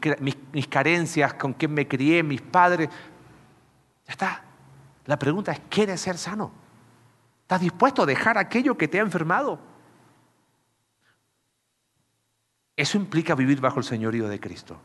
mis 0.52 0.68
carencias, 0.68 1.34
con 1.34 1.52
quién 1.52 1.74
me 1.74 1.88
crié, 1.88 2.22
mis 2.22 2.40
padres? 2.40 2.88
Ya 4.06 4.12
está. 4.12 4.44
La 5.06 5.18
pregunta 5.18 5.50
es, 5.50 5.60
¿quieres 5.68 6.00
ser 6.00 6.16
sano? 6.16 6.52
¿Estás 7.40 7.60
dispuesto 7.60 8.04
a 8.04 8.06
dejar 8.06 8.38
aquello 8.38 8.78
que 8.78 8.86
te 8.86 9.00
ha 9.00 9.02
enfermado? 9.02 9.58
Eso 12.76 12.98
implica 12.98 13.34
vivir 13.34 13.60
bajo 13.60 13.80
el 13.80 13.84
señorío 13.84 14.28
de 14.28 14.38
Cristo. 14.38 14.80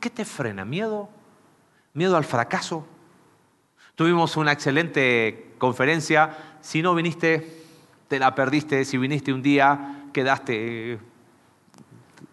¿Qué, 0.00 0.10
te 0.10 0.24
frena? 0.24 0.64
¿Miedo? 0.64 1.08
¿Miedo 1.94 2.16
al 2.16 2.24
fracaso? 2.24 2.86
Tuvimos 3.94 4.36
una 4.36 4.52
excelente 4.52 5.52
conferencia. 5.58 6.36
Si 6.60 6.82
no 6.82 6.94
viniste, 6.94 7.62
te 8.08 8.18
la 8.18 8.34
perdiste. 8.34 8.84
Si 8.84 8.98
viniste 8.98 9.32
un 9.32 9.42
día, 9.42 10.06
quedaste, 10.12 10.98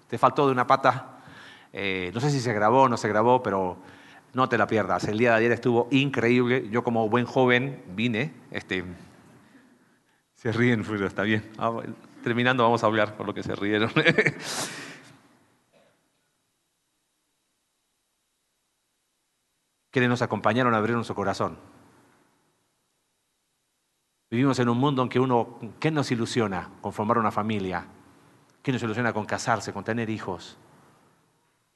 te 0.07 0.17
faltó 0.17 0.47
de 0.47 0.53
una 0.53 0.65
pata. 0.65 1.19
Eh, 1.73 2.11
no 2.13 2.19
sé 2.19 2.31
si 2.31 2.39
se 2.39 2.53
grabó 2.53 2.83
o 2.83 2.89
no 2.89 2.97
se 2.97 3.09
grabó, 3.09 3.43
pero 3.43 3.77
no 4.33 4.49
te 4.49 4.57
la 4.57 4.67
pierdas. 4.67 5.03
El 5.05 5.17
día 5.17 5.31
de 5.31 5.37
ayer 5.37 5.51
estuvo 5.51 5.87
increíble. 5.91 6.67
Yo 6.69 6.83
como 6.83 7.09
buen 7.09 7.25
joven 7.25 7.83
vine. 7.95 8.33
Este, 8.51 8.83
se 10.33 10.51
ríen, 10.51 10.83
pero 10.83 11.05
está 11.05 11.23
bien. 11.23 11.43
Ah, 11.57 11.71
terminando 12.23 12.63
vamos 12.63 12.83
a 12.83 12.87
hablar 12.87 13.15
por 13.15 13.27
lo 13.27 13.33
que 13.33 13.43
se 13.43 13.55
rieron. 13.55 13.91
quienes 19.95 20.09
nos 20.09 20.21
acompañaron 20.21 20.73
a 20.73 20.77
abrir 20.77 21.01
su 21.05 21.15
corazón. 21.15 21.57
Vivimos 24.29 24.59
en 24.59 24.67
un 24.67 24.77
mundo 24.77 25.01
en 25.01 25.07
que 25.07 25.21
uno, 25.21 25.57
¿qué 25.79 25.89
nos 25.89 26.11
ilusiona 26.11 26.69
con 26.81 26.91
formar 26.91 27.17
una 27.17 27.31
familia? 27.31 27.87
¿Qué 28.61 28.73
nos 28.73 28.83
ilusiona 28.83 29.13
con 29.13 29.25
casarse, 29.25 29.71
con 29.71 29.85
tener 29.85 30.09
hijos? 30.09 30.57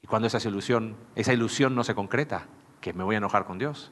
Y 0.02 0.06
cuando 0.06 0.28
esa 0.28 0.46
ilusión, 0.46 0.98
esa 1.14 1.32
ilusión 1.32 1.74
no 1.74 1.82
se 1.82 1.94
concreta, 1.94 2.46
que 2.82 2.92
me 2.92 3.04
voy 3.04 3.14
a 3.14 3.18
enojar 3.18 3.46
con 3.46 3.56
Dios. 3.56 3.90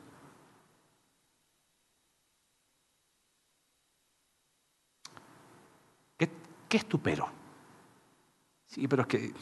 ¿Qué, 6.19 6.29
qué 6.69 6.77
es 6.77 6.85
tu 6.85 7.01
pero? 7.01 7.31
Sí, 8.67 8.87
pero 8.89 9.01
es 9.01 9.09
que 9.09 9.33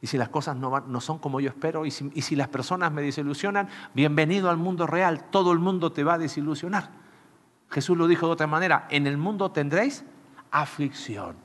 y 0.00 0.06
si 0.06 0.16
las 0.16 0.28
cosas 0.28 0.56
no, 0.56 0.80
no 0.80 1.00
son 1.00 1.18
como 1.18 1.40
yo 1.40 1.50
espero, 1.50 1.84
y 1.84 1.90
si, 1.90 2.10
y 2.14 2.22
si 2.22 2.36
las 2.36 2.48
personas 2.48 2.90
me 2.92 3.02
desilusionan, 3.02 3.68
bienvenido 3.94 4.48
al 4.48 4.56
mundo 4.56 4.86
real, 4.86 5.24
todo 5.30 5.52
el 5.52 5.58
mundo 5.58 5.92
te 5.92 6.04
va 6.04 6.14
a 6.14 6.18
desilusionar. 6.18 6.90
Jesús 7.70 7.96
lo 7.96 8.08
dijo 8.08 8.26
de 8.26 8.32
otra 8.32 8.46
manera, 8.46 8.86
en 8.90 9.06
el 9.06 9.16
mundo 9.16 9.50
tendréis 9.52 10.04
aflicción. 10.50 11.36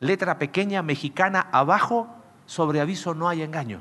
Letra 0.00 0.38
pequeña 0.38 0.82
mexicana 0.82 1.48
abajo, 1.52 2.08
sobre 2.46 2.80
aviso 2.80 3.14
no 3.14 3.28
hay 3.28 3.42
engaño. 3.42 3.80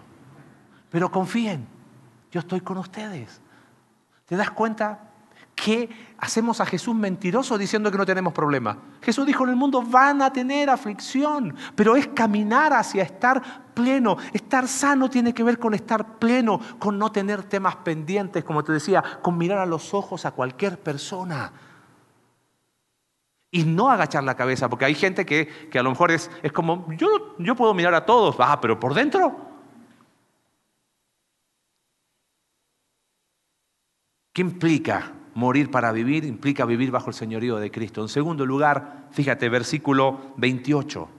Pero 0.89 1.11
confíen, 1.11 1.67
yo 2.31 2.39
estoy 2.39 2.61
con 2.61 2.77
ustedes. 2.77 3.41
¿Te 4.25 4.35
das 4.35 4.51
cuenta 4.51 5.12
que 5.63 5.89
hacemos 6.17 6.59
a 6.59 6.65
Jesús 6.65 6.93
mentiroso 6.93 7.57
diciendo 7.57 7.89
que 7.89 7.97
no 7.97 8.05
tenemos 8.05 8.33
problema? 8.33 8.77
Jesús 9.01 9.25
dijo, 9.25 9.45
en 9.45 9.51
el 9.51 9.55
mundo 9.55 9.81
van 9.81 10.21
a 10.21 10.33
tener 10.33 10.69
aflicción, 10.69 11.55
pero 11.73 11.95
es 11.95 12.07
caminar 12.07 12.73
hacia 12.73 13.03
estar 13.03 13.71
pleno. 13.73 14.17
Estar 14.33 14.67
sano 14.67 15.09
tiene 15.09 15.33
que 15.33 15.41
ver 15.41 15.57
con 15.59 15.73
estar 15.73 16.19
pleno, 16.19 16.59
con 16.79 16.99
no 16.99 17.13
tener 17.13 17.43
temas 17.43 17.77
pendientes, 17.77 18.43
como 18.43 18.61
te 18.61 18.73
decía, 18.73 19.01
con 19.21 19.37
mirar 19.37 19.59
a 19.59 19.65
los 19.65 19.93
ojos 19.93 20.25
a 20.25 20.31
cualquier 20.31 20.77
persona. 20.77 21.53
Y 23.49 23.63
no 23.63 23.89
agachar 23.89 24.25
la 24.25 24.35
cabeza, 24.35 24.69
porque 24.69 24.83
hay 24.83 24.95
gente 24.95 25.25
que, 25.25 25.47
a 25.73 25.83
lo 25.83 25.91
mejor 25.91 26.11
es, 26.11 26.29
es 26.41 26.51
como, 26.51 26.91
yo, 26.97 27.35
yo 27.39 27.55
puedo 27.55 27.73
mirar 27.73 27.93
a 27.93 28.05
todos, 28.05 28.35
ah, 28.39 28.59
pero 28.59 28.77
por 28.81 28.93
dentro 28.93 29.53
¿Qué 34.33 34.41
implica 34.41 35.13
morir 35.35 35.71
para 35.71 35.91
vivir? 35.91 36.25
Implica 36.25 36.65
vivir 36.65 36.91
bajo 36.91 37.09
el 37.09 37.15
señorío 37.15 37.57
de 37.57 37.71
Cristo. 37.71 38.01
En 38.01 38.09
segundo 38.09 38.45
lugar, 38.45 39.07
fíjate, 39.11 39.49
versículo 39.49 40.33
28. 40.37 41.09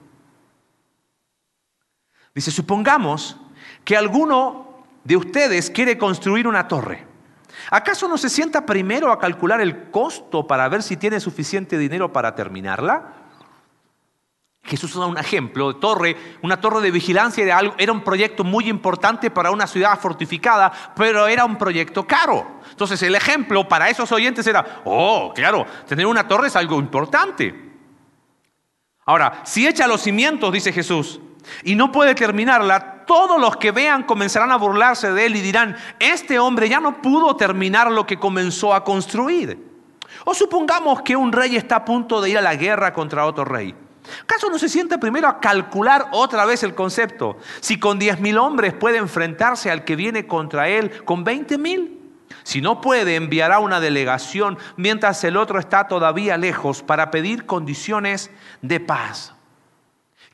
Dice, 2.33 2.51
supongamos 2.51 3.37
que 3.83 3.95
alguno 3.95 4.83
de 5.03 5.17
ustedes 5.17 5.69
quiere 5.69 5.97
construir 5.97 6.47
una 6.47 6.67
torre. 6.67 7.05
¿Acaso 7.71 8.07
no 8.07 8.17
se 8.17 8.29
sienta 8.29 8.65
primero 8.65 9.11
a 9.11 9.19
calcular 9.19 9.61
el 9.61 9.89
costo 9.89 10.45
para 10.45 10.67
ver 10.67 10.83
si 10.83 10.97
tiene 10.97 11.19
suficiente 11.19 11.77
dinero 11.77 12.11
para 12.11 12.35
terminarla? 12.35 13.24
Jesús 14.65 14.95
da 14.95 15.05
un 15.05 15.17
ejemplo 15.17 15.73
de 15.73 15.79
torre, 15.79 16.17
una 16.41 16.59
torre 16.59 16.81
de 16.81 16.89
vigilancia 16.89 17.45
de 17.45 17.51
algo. 17.51 17.75
Era 17.77 17.91
un 17.91 18.01
proyecto 18.01 18.43
muy 18.43 18.67
importante 18.67 19.29
para 19.29 19.51
una 19.51 19.67
ciudad 19.67 19.99
fortificada, 19.99 20.71
pero 20.95 21.27
era 21.27 21.45
un 21.45 21.55
proyecto 21.55 22.07
caro. 22.07 22.59
Entonces 22.71 23.01
el 23.03 23.13
ejemplo 23.13 23.67
para 23.67 23.89
esos 23.89 24.11
oyentes 24.11 24.47
era, 24.47 24.81
oh, 24.85 25.31
claro, 25.35 25.65
tener 25.87 26.07
una 26.07 26.27
torre 26.27 26.47
es 26.47 26.55
algo 26.55 26.79
importante. 26.79 27.73
Ahora, 29.05 29.41
si 29.45 29.67
echa 29.67 29.85
los 29.85 30.01
cimientos, 30.01 30.51
dice 30.51 30.73
Jesús, 30.73 31.19
y 31.63 31.75
no 31.75 31.91
puede 31.91 32.15
terminarla, 32.15 33.05
todos 33.05 33.39
los 33.39 33.57
que 33.57 33.69
vean 33.69 34.01
comenzarán 34.01 34.51
a 34.51 34.57
burlarse 34.57 35.13
de 35.13 35.27
él 35.27 35.35
y 35.35 35.41
dirán, 35.41 35.77
este 35.99 36.39
hombre 36.39 36.67
ya 36.67 36.79
no 36.79 37.03
pudo 37.03 37.35
terminar 37.35 37.91
lo 37.91 38.07
que 38.07 38.17
comenzó 38.17 38.73
a 38.73 38.83
construir. 38.83 39.63
O 40.25 40.33
supongamos 40.33 41.03
que 41.03 41.15
un 41.15 41.31
rey 41.31 41.55
está 41.55 41.75
a 41.75 41.85
punto 41.85 42.19
de 42.19 42.31
ir 42.31 42.37
a 42.39 42.41
la 42.41 42.55
guerra 42.55 42.93
contra 42.93 43.27
otro 43.27 43.45
rey. 43.45 43.75
¿Acaso 44.23 44.49
no 44.49 44.59
se 44.59 44.69
siente 44.69 44.97
primero 44.97 45.27
a 45.27 45.39
calcular 45.39 46.07
otra 46.11 46.45
vez 46.45 46.63
el 46.63 46.75
concepto? 46.75 47.37
Si 47.59 47.79
con 47.79 47.99
10.000 47.99 48.39
hombres 48.39 48.73
puede 48.73 48.97
enfrentarse 48.97 49.71
al 49.71 49.83
que 49.83 49.95
viene 49.95 50.27
contra 50.27 50.67
él 50.69 51.03
con 51.03 51.25
20.000. 51.25 51.91
Si 52.43 52.61
no 52.61 52.81
puede, 52.81 53.15
enviará 53.15 53.59
una 53.59 53.79
delegación 53.79 54.57
mientras 54.77 55.23
el 55.23 55.37
otro 55.37 55.59
está 55.59 55.87
todavía 55.87 56.37
lejos 56.37 56.83
para 56.83 57.11
pedir 57.11 57.45
condiciones 57.45 58.31
de 58.61 58.79
paz. 58.79 59.33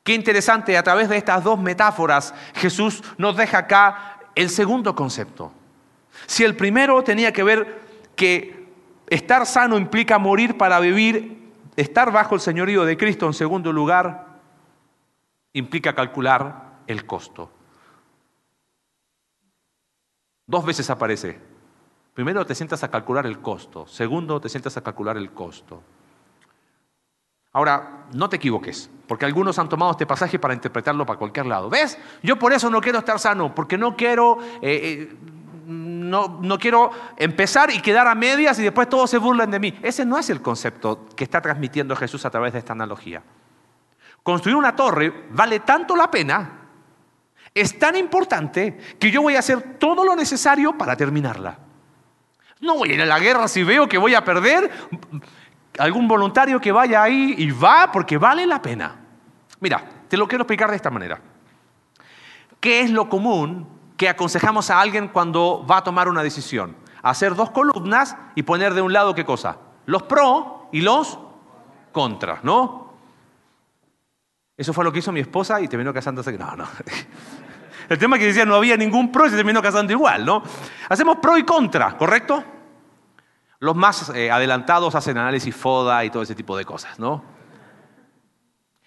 Qué 0.03 0.13
interesante, 0.13 0.77
a 0.77 0.83
través 0.83 1.09
de 1.09 1.17
estas 1.17 1.43
dos 1.43 1.59
metáforas 1.59 2.33
Jesús 2.55 3.03
nos 3.17 3.37
deja 3.37 3.59
acá 3.59 4.19
el 4.35 4.49
segundo 4.49 4.95
concepto. 4.95 5.51
Si 6.25 6.43
el 6.43 6.55
primero 6.55 7.03
tenía 7.03 7.31
que 7.31 7.43
ver 7.43 7.81
que 8.15 8.67
estar 9.07 9.45
sano 9.45 9.77
implica 9.77 10.17
morir 10.17 10.57
para 10.57 10.79
vivir 10.79 11.40
Estar 11.75 12.12
bajo 12.12 12.36
el 12.36 12.41
señorío 12.41 12.84
de 12.84 12.97
Cristo, 12.97 13.25
en 13.25 13.34
segundo 13.34 13.71
lugar, 13.71 14.39
implica 15.53 15.95
calcular 15.95 16.81
el 16.88 17.05
costo. 17.05 17.51
Dos 20.45 20.65
veces 20.65 20.89
aparece. 20.89 21.39
Primero 22.13 22.45
te 22.45 22.55
sientas 22.55 22.84
a 22.84 22.91
calcular 22.91 23.25
el 23.25 23.39
costo. 23.39 23.88
Segundo, 23.88 24.41
te 24.41 24.49
sientas 24.49 24.75
a 24.75 24.81
calcular 24.81 25.15
el 25.15 25.31
costo. 25.31 25.81
Ahora, 27.53 28.05
no 28.13 28.29
te 28.29 28.38
equivoques, 28.38 28.89
porque 29.07 29.25
algunos 29.25 29.60
han 29.60 29.67
tomado 29.67 29.91
este 29.91 30.05
pasaje 30.05 30.39
para 30.39 30.53
interpretarlo 30.53 31.05
para 31.05 31.19
cualquier 31.19 31.45
lado. 31.45 31.69
¿Ves? 31.69 31.97
Yo 32.23 32.39
por 32.39 32.53
eso 32.53 32.69
no 32.69 32.79
quiero 32.79 32.99
estar 32.99 33.19
sano, 33.19 33.53
porque 33.53 33.77
no 33.77 33.95
quiero 33.95 34.39
eh, 34.41 34.60
eh, 34.62 35.15
no, 36.12 36.60
quiero 36.60 36.91
empezar 37.17 37.71
y 37.71 37.82
quedar 37.82 38.08
a 38.08 38.15
medias 38.15 38.60
y 38.60 38.63
después 38.63 38.89
todos 38.89 39.10
se 39.10 39.17
burlen 39.17 39.50
de 39.50 39.60
mí. 39.60 39.80
Ese 39.82 40.06
no 40.06 40.17
es 40.17 40.30
el 40.30 40.41
concepto 40.41 41.08
que 41.15 41.24
está 41.24 41.41
transmitiendo 41.41 41.95
Jesús 41.95 42.26
a 42.26 42.30
través 42.30 42.54
de 42.54 42.60
esta 42.60 42.74
analogía. 42.74 43.24
Construir 44.21 44.58
una 44.58 44.76
torre 44.76 45.28
vale 45.32 45.62
tanto 45.62 45.95
la 45.95 46.12
pena, 46.12 46.60
es 47.54 47.80
tan 47.80 47.95
importante, 47.95 48.78
que 49.00 49.12
yo 49.12 49.21
voy 49.21 49.36
a 49.36 49.39
hacer 49.39 49.78
todo 49.78 50.06
lo 50.06 50.15
necesario 50.15 50.78
para 50.78 50.95
terminarla. 50.95 51.58
No 52.62 52.76
voy 52.76 52.91
a 52.91 52.93
ir 52.93 53.02
a 53.02 53.06
la 53.06 53.19
guerra 53.19 53.47
si 53.47 53.63
veo 53.63 53.88
que 53.88 53.97
voy 53.97 54.13
a 54.13 54.24
perder. 54.24 54.69
Algún 55.80 56.08
voluntario 56.08 56.62
que 56.62 56.71
vaya 56.71 57.02
ahí 57.02 57.36
y 57.38 57.52
va 57.52 57.91
porque 57.91 58.17
vale 58.17 58.45
la 58.45 58.62
pena. 58.62 58.95
Mira, 59.60 59.84
te 60.08 60.17
lo 60.17 60.28
quiero 60.28 60.43
explicar 60.43 60.69
de 60.69 60.76
esta 60.76 60.89
manera. 60.89 61.19
¿Qué 62.60 62.82
es 62.82 62.91
lo 62.91 63.10
común 63.10 63.80
que 64.01 64.09
aconsejamos 64.09 64.71
a 64.71 64.81
alguien 64.81 65.09
cuando 65.09 65.63
va 65.63 65.77
a 65.77 65.83
tomar 65.83 66.09
una 66.09 66.23
decisión. 66.23 66.75
Hacer 67.03 67.35
dos 67.35 67.51
columnas 67.51 68.17
y 68.33 68.41
poner 68.41 68.73
de 68.73 68.81
un 68.81 68.91
lado 68.91 69.13
qué 69.13 69.23
cosa? 69.23 69.57
Los 69.85 70.01
pro 70.01 70.69
y 70.71 70.81
los 70.81 71.19
contra, 71.91 72.39
¿no? 72.41 72.95
Eso 74.57 74.73
fue 74.73 74.83
lo 74.83 74.91
que 74.91 74.97
hizo 74.97 75.11
mi 75.11 75.19
esposa 75.19 75.61
y 75.61 75.67
terminó 75.67 75.93
casando. 75.93 76.23
No, 76.23 76.55
no. 76.55 76.67
El 77.89 77.99
tema 77.99 78.15
es 78.15 78.21
que 78.21 78.25
decía 78.25 78.43
no 78.43 78.55
había 78.55 78.75
ningún 78.75 79.11
pro 79.11 79.27
y 79.27 79.29
se 79.29 79.35
terminó 79.35 79.61
casando 79.61 79.93
igual, 79.93 80.25
¿no? 80.25 80.41
Hacemos 80.89 81.17
pro 81.17 81.37
y 81.37 81.43
contra, 81.43 81.95
¿correcto? 81.95 82.43
Los 83.59 83.75
más 83.75 84.09
eh, 84.15 84.31
adelantados 84.31 84.95
hacen 84.95 85.15
análisis 85.19 85.55
FODA 85.55 86.05
y 86.05 86.09
todo 86.09 86.23
ese 86.23 86.33
tipo 86.33 86.57
de 86.57 86.65
cosas, 86.65 86.97
¿no? 86.97 87.23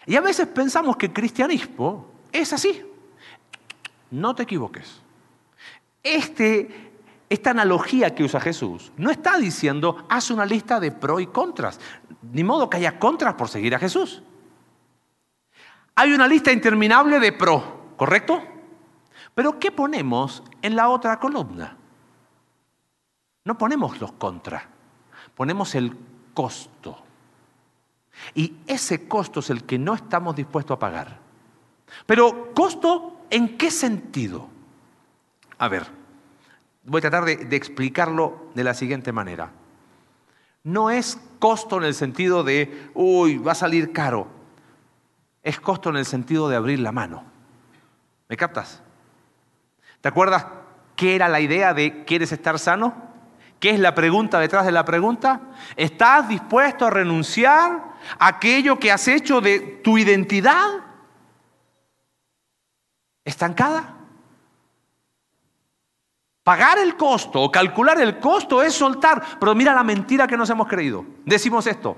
Y 0.06 0.16
a 0.16 0.20
veces 0.20 0.48
pensamos 0.48 0.96
que 0.96 1.06
el 1.06 1.12
cristianismo 1.12 2.08
es 2.32 2.52
así. 2.52 2.84
No 4.10 4.34
te 4.34 4.42
equivoques. 4.42 5.03
Este, 6.04 6.92
esta 7.30 7.50
analogía 7.50 8.14
que 8.14 8.22
usa 8.22 8.38
Jesús 8.38 8.92
no 8.98 9.10
está 9.10 9.38
diciendo, 9.38 10.06
haz 10.08 10.30
una 10.30 10.44
lista 10.44 10.78
de 10.78 10.92
pros 10.92 11.22
y 11.22 11.26
contras. 11.26 11.80
Ni 12.30 12.44
modo 12.44 12.70
que 12.70 12.76
haya 12.76 12.98
contras 12.98 13.34
por 13.34 13.48
seguir 13.48 13.74
a 13.74 13.78
Jesús. 13.78 14.22
Hay 15.96 16.12
una 16.12 16.28
lista 16.28 16.52
interminable 16.52 17.18
de 17.20 17.32
pro, 17.32 17.94
¿correcto? 17.96 18.42
Pero 19.34 19.58
¿qué 19.58 19.72
ponemos 19.72 20.42
en 20.60 20.76
la 20.76 20.90
otra 20.90 21.18
columna? 21.18 21.76
No 23.44 23.56
ponemos 23.56 24.00
los 24.00 24.12
contras, 24.12 24.64
ponemos 25.34 25.74
el 25.74 25.96
costo. 26.34 26.98
Y 28.34 28.54
ese 28.66 29.08
costo 29.08 29.40
es 29.40 29.50
el 29.50 29.64
que 29.64 29.78
no 29.78 29.94
estamos 29.94 30.36
dispuestos 30.36 30.76
a 30.76 30.78
pagar. 30.78 31.18
Pero 32.06 32.52
costo, 32.54 33.26
¿en 33.30 33.56
qué 33.56 33.70
sentido? 33.70 34.53
A 35.58 35.68
ver, 35.68 35.86
voy 36.84 36.98
a 36.98 37.02
tratar 37.02 37.24
de, 37.24 37.56
explicarlo 37.56 38.48
de 38.54 38.64
la 38.64 38.74
siguiente 38.74 39.12
manera. 39.12 39.50
No 40.62 40.90
es 40.90 41.18
costo 41.38 41.76
en 41.76 41.84
el 41.84 41.94
sentido 41.94 42.42
de, 42.42 42.90
uy, 42.94 43.38
va 43.38 43.52
a 43.52 43.56
salir 43.56 43.92
caro. 43.92 44.28
Es 45.42 45.60
costo 45.60 45.90
en 45.90 45.96
el 45.96 46.06
sentido 46.06 46.48
de 46.48 46.56
abrir 46.56 46.80
la 46.80 46.92
mano. 46.92 47.24
¿Me 48.28 48.36
captas? 48.36 48.82
¿Te 50.00 50.08
acuerdas 50.08 50.46
qué 50.96 51.14
era 51.14 51.28
la 51.28 51.40
idea 51.40 51.74
de 51.74 52.04
¿quieres 52.04 52.32
estar 52.32 52.58
sano? 52.58 52.94
¿Qué 53.60 53.70
es 53.70 53.80
la 53.80 53.94
pregunta 53.94 54.40
detrás 54.40 54.66
de 54.66 54.72
la 54.72 54.84
pregunta? 54.84 55.40
¿Estás 55.76 56.28
dispuesto 56.28 56.86
a 56.86 56.90
renunciar 56.90 57.94
a 58.18 58.26
aquello 58.26 58.78
que 58.78 58.92
has 58.92 59.06
hecho 59.08 59.40
de 59.40 59.80
tu 59.82 59.96
identidad 59.98 60.80
estancada? 63.24 64.03
Pagar 66.44 66.78
el 66.78 66.96
costo 66.96 67.50
calcular 67.50 68.00
el 68.00 68.20
costo 68.20 68.62
es 68.62 68.74
soltar. 68.74 69.38
Pero 69.40 69.54
mira 69.54 69.74
la 69.74 69.82
mentira 69.82 70.26
que 70.26 70.36
nos 70.36 70.48
hemos 70.50 70.68
creído. 70.68 71.04
Decimos 71.24 71.66
esto. 71.66 71.96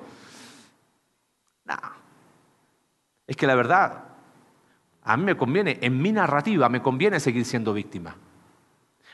Es 3.26 3.36
que 3.36 3.46
la 3.46 3.56
verdad, 3.56 4.04
a 5.02 5.16
mí 5.16 5.24
me 5.24 5.36
conviene, 5.36 5.78
en 5.82 6.00
mi 6.00 6.12
narrativa 6.12 6.68
me 6.68 6.80
conviene 6.80 7.18
seguir 7.18 7.44
siendo 7.44 7.72
víctima. 7.72 8.16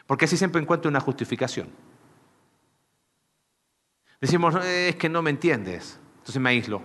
Porque 0.07 0.27
así 0.27 0.37
siempre 0.37 0.61
encuentro 0.61 0.91
una 0.91 1.01
justificación. 1.01 1.71
Decimos, 4.21 4.55
es 4.65 4.97
que 4.97 5.09
no 5.09 5.23
me 5.23 5.31
entiendes. 5.31 5.99
Entonces 6.19 6.41
me 6.41 6.51
aíslo. 6.51 6.83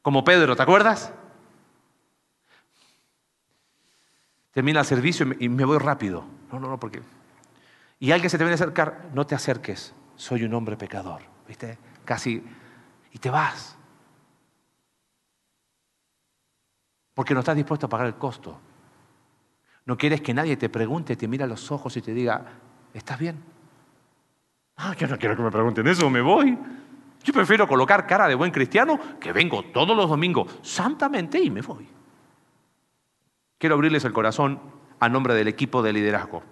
Como 0.00 0.24
Pedro, 0.24 0.56
¿te 0.56 0.62
acuerdas? 0.62 1.12
termina 4.58 4.80
el 4.80 4.86
servicio 4.86 5.24
y 5.38 5.48
me 5.48 5.64
voy 5.64 5.78
rápido. 5.78 6.24
No, 6.52 6.58
no, 6.58 6.68
no, 6.68 6.78
porque... 6.78 7.02
Y 8.00 8.12
alguien 8.12 8.30
se 8.30 8.38
te 8.38 8.44
viene 8.44 8.54
a 8.54 8.56
acercar, 8.56 9.10
no 9.12 9.26
te 9.26 9.34
acerques, 9.34 9.94
soy 10.16 10.44
un 10.44 10.54
hombre 10.54 10.76
pecador, 10.76 11.22
¿viste? 11.46 11.78
Casi... 12.04 12.42
Y 13.10 13.18
te 13.18 13.30
vas. 13.30 13.76
Porque 17.14 17.34
no 17.34 17.40
estás 17.40 17.56
dispuesto 17.56 17.86
a 17.86 17.88
pagar 17.88 18.06
el 18.06 18.14
costo. 18.14 18.60
No 19.86 19.96
quieres 19.96 20.20
que 20.20 20.34
nadie 20.34 20.56
te 20.56 20.68
pregunte, 20.68 21.16
te 21.16 21.26
mira 21.26 21.46
a 21.46 21.48
los 21.48 21.72
ojos 21.72 21.96
y 21.96 22.02
te 22.02 22.12
diga, 22.12 22.44
¿estás 22.92 23.18
bien? 23.18 23.42
Ah, 24.76 24.94
yo 24.94 25.08
no 25.08 25.18
quiero 25.18 25.34
que 25.34 25.42
me 25.42 25.50
pregunten 25.50 25.86
eso, 25.88 26.08
me 26.10 26.20
voy. 26.20 26.56
Yo 27.24 27.32
prefiero 27.32 27.66
colocar 27.66 28.06
cara 28.06 28.28
de 28.28 28.34
buen 28.34 28.52
cristiano 28.52 29.00
que 29.18 29.32
vengo 29.32 29.64
todos 29.64 29.96
los 29.96 30.08
domingos 30.08 30.58
santamente 30.62 31.40
y 31.40 31.50
me 31.50 31.62
voy. 31.62 31.88
Quiero 33.58 33.74
abrirles 33.74 34.04
el 34.04 34.12
corazón 34.12 34.60
a 35.00 35.08
nombre 35.08 35.34
del 35.34 35.48
equipo 35.48 35.82
de 35.82 35.92
liderazgo. 35.92 36.42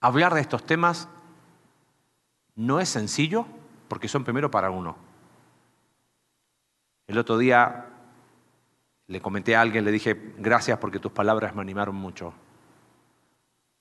Hablar 0.00 0.34
de 0.34 0.40
estos 0.40 0.64
temas 0.64 1.08
no 2.56 2.80
es 2.80 2.88
sencillo 2.88 3.46
porque 3.88 4.08
son 4.08 4.24
primero 4.24 4.50
para 4.50 4.70
uno. 4.70 4.96
El 7.06 7.18
otro 7.18 7.38
día 7.38 7.86
le 9.06 9.20
comenté 9.20 9.56
a 9.56 9.60
alguien, 9.60 9.84
le 9.84 9.92
dije, 9.92 10.34
gracias 10.38 10.78
porque 10.78 10.98
tus 10.98 11.12
palabras 11.12 11.54
me 11.54 11.62
animaron 11.62 11.94
mucho. 11.94 12.32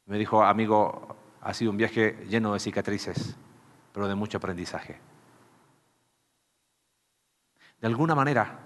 Me 0.05 0.17
dijo, 0.17 0.43
amigo, 0.43 1.15
ha 1.41 1.53
sido 1.53 1.71
un 1.71 1.77
viaje 1.77 2.25
lleno 2.27 2.53
de 2.53 2.59
cicatrices, 2.59 3.35
pero 3.93 4.07
de 4.07 4.15
mucho 4.15 4.37
aprendizaje. 4.37 4.99
De 7.79 7.87
alguna 7.87 8.15
manera, 8.15 8.59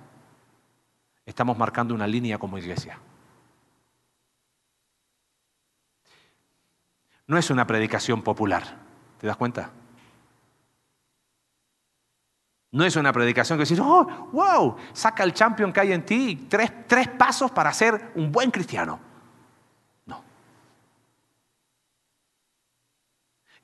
estamos 1.27 1.57
marcando 1.57 1.93
una 1.93 2.07
línea 2.07 2.39
como 2.39 2.57
iglesia. 2.57 2.97
No 7.27 7.37
es 7.37 7.49
una 7.49 7.67
predicación 7.67 8.23
popular, 8.23 8.63
¿te 9.19 9.27
das 9.27 9.35
cuenta? 9.35 9.69
No 12.71 12.85
es 12.85 12.95
una 12.95 13.11
predicación 13.11 13.57
que 13.57 13.63
decir, 13.63 13.81
oh, 13.81 14.29
wow, 14.31 14.77
saca 14.93 15.23
el 15.23 15.33
champion 15.33 15.73
que 15.73 15.81
hay 15.81 15.91
en 15.91 16.05
ti 16.05 16.47
tres, 16.49 16.87
tres 16.87 17.09
pasos 17.09 17.51
para 17.51 17.73
ser 17.73 18.13
un 18.15 18.31
buen 18.31 18.49
cristiano. 18.49 18.97
No. 20.05 20.23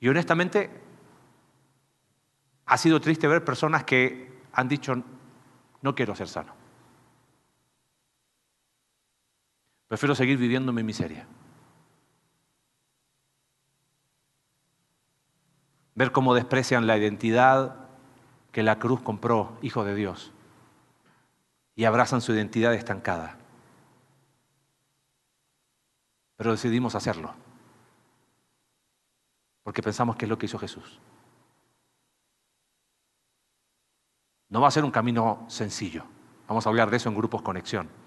Y 0.00 0.08
honestamente, 0.08 0.70
ha 2.66 2.76
sido 2.76 3.00
triste 3.00 3.26
ver 3.26 3.42
personas 3.42 3.84
que 3.84 4.42
han 4.52 4.68
dicho, 4.68 4.94
no 5.80 5.94
quiero 5.94 6.14
ser 6.14 6.28
sano. 6.28 6.63
Prefiero 9.94 10.16
seguir 10.16 10.38
viviendo 10.38 10.72
mi 10.72 10.82
miseria. 10.82 11.24
Ver 15.94 16.10
cómo 16.10 16.34
desprecian 16.34 16.88
la 16.88 16.98
identidad 16.98 17.76
que 18.50 18.64
la 18.64 18.80
cruz 18.80 19.00
compró, 19.00 19.56
Hijo 19.62 19.84
de 19.84 19.94
Dios, 19.94 20.32
y 21.76 21.84
abrazan 21.84 22.22
su 22.22 22.32
identidad 22.32 22.74
estancada. 22.74 23.38
Pero 26.38 26.50
decidimos 26.50 26.96
hacerlo, 26.96 27.32
porque 29.62 29.80
pensamos 29.80 30.16
que 30.16 30.24
es 30.24 30.28
lo 30.28 30.38
que 30.38 30.46
hizo 30.46 30.58
Jesús. 30.58 30.98
No 34.48 34.60
va 34.60 34.66
a 34.66 34.72
ser 34.72 34.82
un 34.82 34.90
camino 34.90 35.44
sencillo. 35.46 36.04
Vamos 36.48 36.66
a 36.66 36.70
hablar 36.70 36.90
de 36.90 36.96
eso 36.96 37.08
en 37.08 37.14
grupos 37.14 37.42
conexión. 37.42 38.03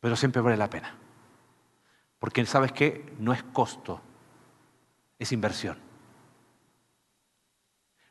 Pero 0.00 0.16
siempre 0.16 0.42
vale 0.42 0.56
la 0.56 0.70
pena. 0.70 0.94
Porque 2.18 2.44
sabes 2.46 2.72
qué? 2.72 3.14
No 3.18 3.32
es 3.32 3.42
costo, 3.42 4.00
es 5.18 5.32
inversión. 5.32 5.78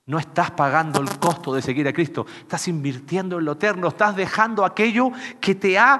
No 0.05 0.17
estás 0.17 0.49
pagando 0.51 0.99
el 1.01 1.19
costo 1.19 1.53
de 1.53 1.61
seguir 1.61 1.87
a 1.87 1.93
Cristo, 1.93 2.25
estás 2.39 2.67
invirtiendo 2.67 3.37
en 3.37 3.45
lo 3.45 3.51
eterno, 3.51 3.89
estás 3.89 4.15
dejando 4.15 4.65
aquello 4.65 5.11
que 5.39 5.53
te 5.53 5.77
ha, 5.77 5.99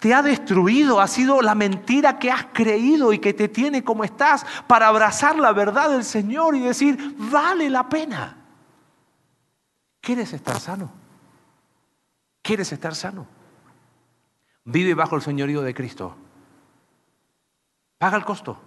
te 0.00 0.12
ha 0.12 0.22
destruido, 0.22 1.00
ha 1.00 1.06
sido 1.06 1.40
la 1.40 1.54
mentira 1.54 2.18
que 2.18 2.32
has 2.32 2.46
creído 2.46 3.12
y 3.12 3.20
que 3.20 3.32
te 3.32 3.46
tiene 3.46 3.84
como 3.84 4.02
estás 4.02 4.44
para 4.66 4.88
abrazar 4.88 5.38
la 5.38 5.52
verdad 5.52 5.90
del 5.90 6.02
Señor 6.02 6.56
y 6.56 6.60
decir, 6.60 7.14
vale 7.16 7.70
la 7.70 7.88
pena. 7.88 8.36
¿Quieres 10.00 10.32
estar 10.32 10.58
sano? 10.58 10.90
¿Quieres 12.42 12.72
estar 12.72 12.96
sano? 12.96 13.28
Vive 14.64 14.94
bajo 14.94 15.16
el 15.16 15.22
señorío 15.22 15.62
de 15.62 15.74
Cristo. 15.74 16.16
Paga 17.98 18.16
el 18.16 18.24
costo. 18.24 18.58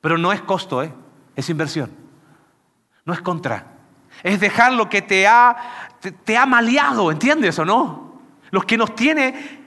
Pero 0.00 0.18
no 0.18 0.32
es 0.32 0.42
costo, 0.42 0.82
¿eh? 0.82 0.92
es 1.34 1.48
inversión. 1.50 1.90
No 3.04 3.12
es 3.12 3.20
contra. 3.20 3.74
Es 4.22 4.40
dejar 4.40 4.72
lo 4.72 4.88
que 4.88 5.02
te 5.02 5.26
ha, 5.26 5.56
te, 6.24 6.36
ha 6.36 6.46
maleado, 6.46 7.10
¿entiendes 7.10 7.58
o 7.58 7.64
no? 7.64 8.20
Lo 8.50 8.62
que 8.62 8.76
nos 8.76 8.94
tiene... 8.94 9.64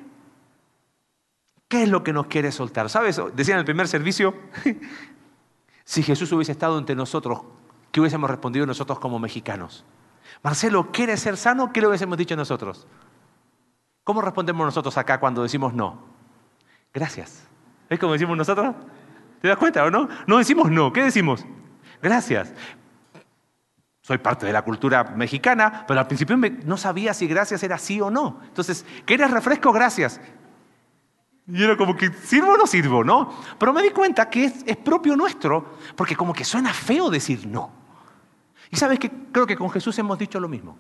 ¿Qué 1.68 1.84
es 1.84 1.90
lo 1.90 2.04
que 2.04 2.14
nos 2.14 2.26
quiere 2.26 2.52
soltar? 2.52 2.90
¿Sabes? 2.90 3.22
Decía 3.36 3.54
en 3.54 3.60
el 3.60 3.66
primer 3.66 3.88
servicio, 3.88 4.34
si 5.84 6.02
Jesús 6.02 6.32
hubiese 6.32 6.52
estado 6.52 6.80
entre 6.80 6.96
nosotros, 6.96 7.42
¿qué 7.92 8.00
hubiésemos 8.00 8.28
respondido 8.28 8.66
nosotros 8.66 8.98
como 8.98 9.20
mexicanos? 9.20 9.86
Marcelo, 10.42 10.92
¿quieres 10.92 11.20
ser 11.20 11.38
sano? 11.38 11.72
¿Qué 11.72 11.82
le 11.82 11.88
hubiésemos 11.88 12.18
dicho 12.18 12.36
nosotros? 12.36 12.88
¿Cómo 14.10 14.24
respondemos 14.24 14.66
nosotros 14.66 14.98
acá 14.98 15.20
cuando 15.20 15.44
decimos 15.44 15.72
no? 15.72 16.00
Gracias. 16.92 17.44
¿Es 17.88 18.00
como 18.00 18.14
decimos 18.14 18.36
nosotros? 18.36 18.76
¿Te 19.40 19.48
das 19.48 19.58
cuenta 19.58 19.86
o 19.86 19.92
no? 19.92 20.10
No 20.26 20.40
decimos 20.40 20.72
no, 20.72 20.92
¿qué 20.92 21.04
decimos? 21.04 21.46
Gracias. 22.02 22.52
Soy 24.02 24.18
parte 24.18 24.48
de 24.48 24.52
la 24.52 24.64
cultura 24.64 25.04
mexicana, 25.04 25.86
pero 25.88 26.00
al 26.00 26.08
principio 26.08 26.36
no 26.66 26.76
sabía 26.76 27.14
si 27.14 27.28
gracias 27.28 27.62
era 27.62 27.78
sí 27.78 28.02
o 28.02 28.10
no. 28.10 28.40
Entonces, 28.46 28.84
¿quieres 29.06 29.30
refresco? 29.30 29.72
Gracias. 29.72 30.20
Y 31.46 31.64
era 31.64 31.78
como 31.78 31.96
que, 31.96 32.12
¿sirvo 32.12 32.54
o 32.54 32.58
no 32.58 32.66
sirvo? 32.66 33.04
¿No? 33.04 33.32
Pero 33.60 33.74
me 33.74 33.84
di 33.84 33.92
cuenta 33.92 34.28
que 34.28 34.46
es, 34.46 34.64
es 34.66 34.78
propio 34.78 35.16
nuestro, 35.16 35.78
porque 35.96 36.16
como 36.16 36.34
que 36.34 36.46
suena 36.46 36.74
feo 36.74 37.12
decir 37.12 37.46
no. 37.46 37.72
Y 38.72 38.76
sabes 38.76 38.98
que 38.98 39.12
creo 39.32 39.46
que 39.46 39.56
con 39.56 39.70
Jesús 39.70 40.00
hemos 40.00 40.18
dicho 40.18 40.40
lo 40.40 40.48
mismo. 40.48 40.76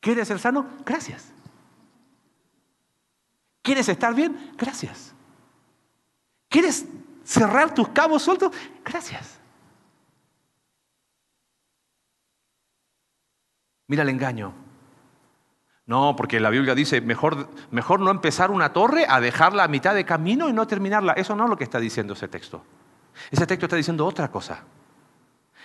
¿Quieres 0.00 0.26
ser 0.26 0.40
sano? 0.40 0.66
Gracias. 0.84 1.32
¿Quieres 3.64 3.88
estar 3.88 4.14
bien? 4.14 4.52
Gracias. 4.58 5.14
¿Quieres 6.50 6.84
cerrar 7.24 7.72
tus 7.72 7.88
cabos 7.88 8.22
sueltos? 8.22 8.52
Gracias. 8.84 9.40
Mira 13.86 14.02
el 14.02 14.10
engaño. 14.10 14.52
No, 15.86 16.14
porque 16.14 16.40
la 16.40 16.50
Biblia 16.50 16.74
dice, 16.74 17.00
mejor, 17.00 17.48
mejor 17.70 18.00
no 18.00 18.10
empezar 18.10 18.50
una 18.50 18.74
torre 18.74 19.06
a 19.08 19.18
dejarla 19.18 19.64
a 19.64 19.68
mitad 19.68 19.94
de 19.94 20.04
camino 20.04 20.50
y 20.50 20.52
no 20.52 20.66
terminarla. 20.66 21.14
Eso 21.14 21.34
no 21.34 21.44
es 21.44 21.50
lo 21.50 21.56
que 21.56 21.64
está 21.64 21.80
diciendo 21.80 22.12
ese 22.12 22.28
texto. 22.28 22.62
Ese 23.30 23.46
texto 23.46 23.64
está 23.64 23.76
diciendo 23.76 24.04
otra 24.04 24.30
cosa. 24.30 24.62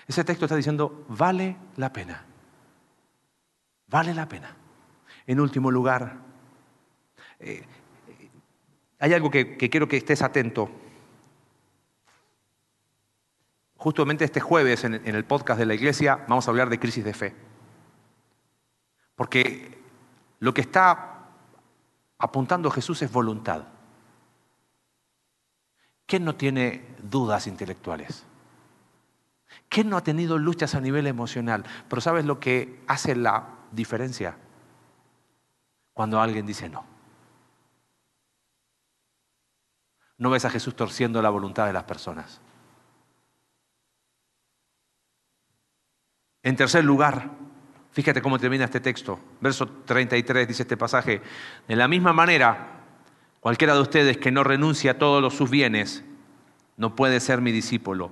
Ese 0.08 0.24
texto 0.24 0.46
está 0.46 0.56
diciendo, 0.56 1.04
vale 1.10 1.58
la 1.76 1.92
pena. 1.92 2.24
Vale 3.88 4.14
la 4.14 4.26
pena. 4.26 4.56
En 5.28 5.42
último 5.42 5.70
lugar, 5.70 6.16
eh, 7.40 7.66
hay 9.00 9.14
algo 9.14 9.32
que, 9.32 9.58
quiero 9.58 9.88
que 9.88 9.98
estés 9.98 10.22
atento. 10.22 10.70
Justamente 13.78 14.26
este 14.26 14.42
jueves 14.42 14.84
en, 14.84 14.96
en 14.96 15.16
el 15.16 15.24
podcast 15.24 15.60
de 15.60 15.66
la 15.66 15.74
iglesia 15.74 16.26
vamos 16.28 16.48
a 16.48 16.52
hablar 16.52 16.70
de 16.70 16.80
crisis 16.80 17.04
de 17.04 17.14
fe. 17.14 17.36
Porque 19.16 19.80
lo 20.40 20.54
que 20.54 20.62
está 20.62 21.28
apuntando 22.18 22.70
Jesús 22.70 23.02
es 23.02 23.12
voluntad. 23.12 23.64
¿Quién 26.06 26.26
no 26.26 26.36
tiene 26.36 26.84
dudas 27.02 27.48
intelectuales? 27.48 28.26
¿Quién 29.70 29.90
no 29.90 29.98
ha 29.98 30.04
tenido 30.04 30.38
luchas 30.38 30.76
a 30.76 30.82
nivel 30.82 31.08
emocional? 31.08 31.64
Pero 31.88 32.02
¿sabes 32.02 32.26
lo 32.26 32.40
que 32.40 32.82
hace 32.88 33.16
la 33.16 33.48
diferencia? 33.72 34.36
Cuando 35.94 36.20
alguien 36.20 36.46
dice 36.46 36.68
no. 36.68 36.99
No 40.20 40.30
ves 40.30 40.46
a 40.46 40.50
Jesús 40.50 40.76
torciendo 40.76 41.22
la 41.22 41.30
voluntad 41.30 41.66
de 41.66 41.74
las 41.74 41.86
personas. 41.86 42.42
En 46.44 46.56
tercer 46.56 46.84
lugar, 46.84 47.32
fíjate 47.92 48.22
cómo 48.22 48.38
termina 48.38 48.66
este 48.66 48.82
texto. 48.82 49.20
Verso 49.42 49.68
33 49.68 50.48
dice 50.48 50.64
este 50.64 50.78
pasaje. 50.78 51.22
De 51.68 51.76
la 51.76 51.88
misma 51.88 52.14
manera, 52.14 52.82
cualquiera 53.40 53.74
de 53.74 53.82
ustedes 53.82 54.18
que 54.18 54.32
no 54.32 54.44
renuncie 54.44 54.90
a 54.90 54.98
todos 54.98 55.34
sus 55.34 55.50
bienes, 55.50 56.04
no 56.78 56.96
puede 56.96 57.22
ser 57.22 57.42
mi 57.42 57.52
discípulo. 57.52 58.12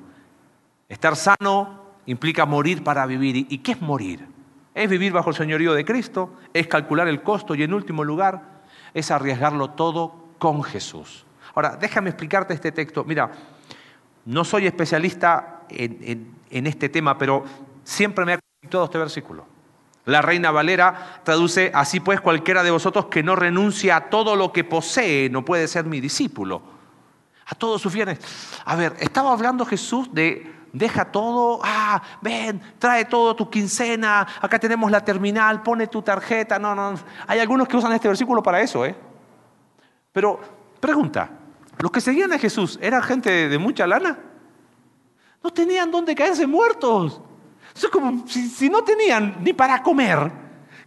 Estar 0.90 1.16
sano 1.16 1.86
implica 2.06 2.46
morir 2.46 2.84
para 2.84 3.06
vivir. 3.06 3.48
¿Y 3.50 3.60
qué 3.60 3.74
es 3.74 3.82
morir? 3.82 4.28
Es 4.74 4.90
vivir 4.90 5.12
bajo 5.12 5.32
el 5.32 5.36
señorío 5.36 5.74
de 5.74 5.84
Cristo, 5.84 6.36
es 6.54 6.68
calcular 6.68 7.08
el 7.10 7.22
costo 7.22 7.54
y 7.54 7.64
en 7.64 7.74
último 7.74 8.04
lugar 8.04 8.64
es 8.94 9.12
arriesgarlo 9.12 9.72
todo 9.72 10.34
con 10.40 10.64
Jesús. 10.64 11.27
Ahora, 11.58 11.76
déjame 11.76 12.12
explicarte 12.12 12.54
este 12.54 12.72
texto. 12.72 13.04
Mira, 13.04 13.32
no 14.26 14.44
soy 14.44 14.68
especialista 14.68 15.62
en, 15.70 16.38
este 16.52 16.88
tema, 16.88 17.18
pero 17.18 17.46
siempre 17.84 18.26
me 18.26 18.34
ha 18.34 18.40
conectado 18.62 18.86
este 18.86 19.00
versículo. 19.00 19.44
La 20.06 20.22
reina 20.22 20.52
Valera 20.52 21.20
traduce, 21.24 21.72
así 21.74 22.00
pues 22.00 22.22
cualquiera 22.22 22.62
de 22.62 22.70
vosotros 22.70 23.08
que 23.08 23.24
no 23.24 23.36
renuncia 23.36 23.96
a 23.96 24.10
todo 24.12 24.36
lo 24.36 24.54
que 24.54 24.66
posee 24.66 25.32
no 25.32 25.44
puede 25.44 25.68
ser 25.68 25.86
mi 25.86 26.00
discípulo. 26.00 26.62
A 27.48 27.56
todos 27.56 27.82
sus 27.82 27.92
bienes. 27.92 28.20
A 28.64 28.76
ver, 28.76 28.96
estaba 29.00 29.32
hablando 29.32 29.66
Jesús 29.66 30.14
de 30.14 30.54
deja 30.72 31.06
todo, 31.06 31.60
ah, 31.64 32.00
ven, 32.22 32.62
trae 32.78 33.06
todo 33.06 33.36
tu 33.36 33.50
quincena, 33.50 34.28
acá 34.40 34.60
tenemos 34.60 34.92
la 34.92 35.04
terminal, 35.04 35.64
pone 35.64 35.88
tu 35.88 36.04
tarjeta. 36.04 36.60
No, 36.60 36.76
no, 36.76 36.94
hay 37.26 37.40
algunos 37.40 37.68
que 37.68 37.78
usan 37.78 37.94
este 37.94 38.10
versículo 38.10 38.44
para 38.44 38.62
eso, 38.62 38.86
¿eh? 38.86 38.96
Pero, 40.14 40.40
pregunta, 40.80 41.32
¿los 41.80 41.92
que 41.92 42.02
seguían 42.02 42.34
a 42.34 42.40
Jesús 42.40 42.80
eran 42.82 43.04
gente 43.04 43.50
de 43.50 43.58
mucha 43.58 43.88
lana? 43.88 44.20
No 45.44 45.52
tenían 45.52 45.92
dónde 45.92 46.16
caerse 46.16 46.48
muertos. 46.48 47.22
Si, 48.26 48.70
no 48.70 48.84
tenían 48.84 49.38
ni 49.42 49.54
para 49.54 49.82
comer. 49.84 50.32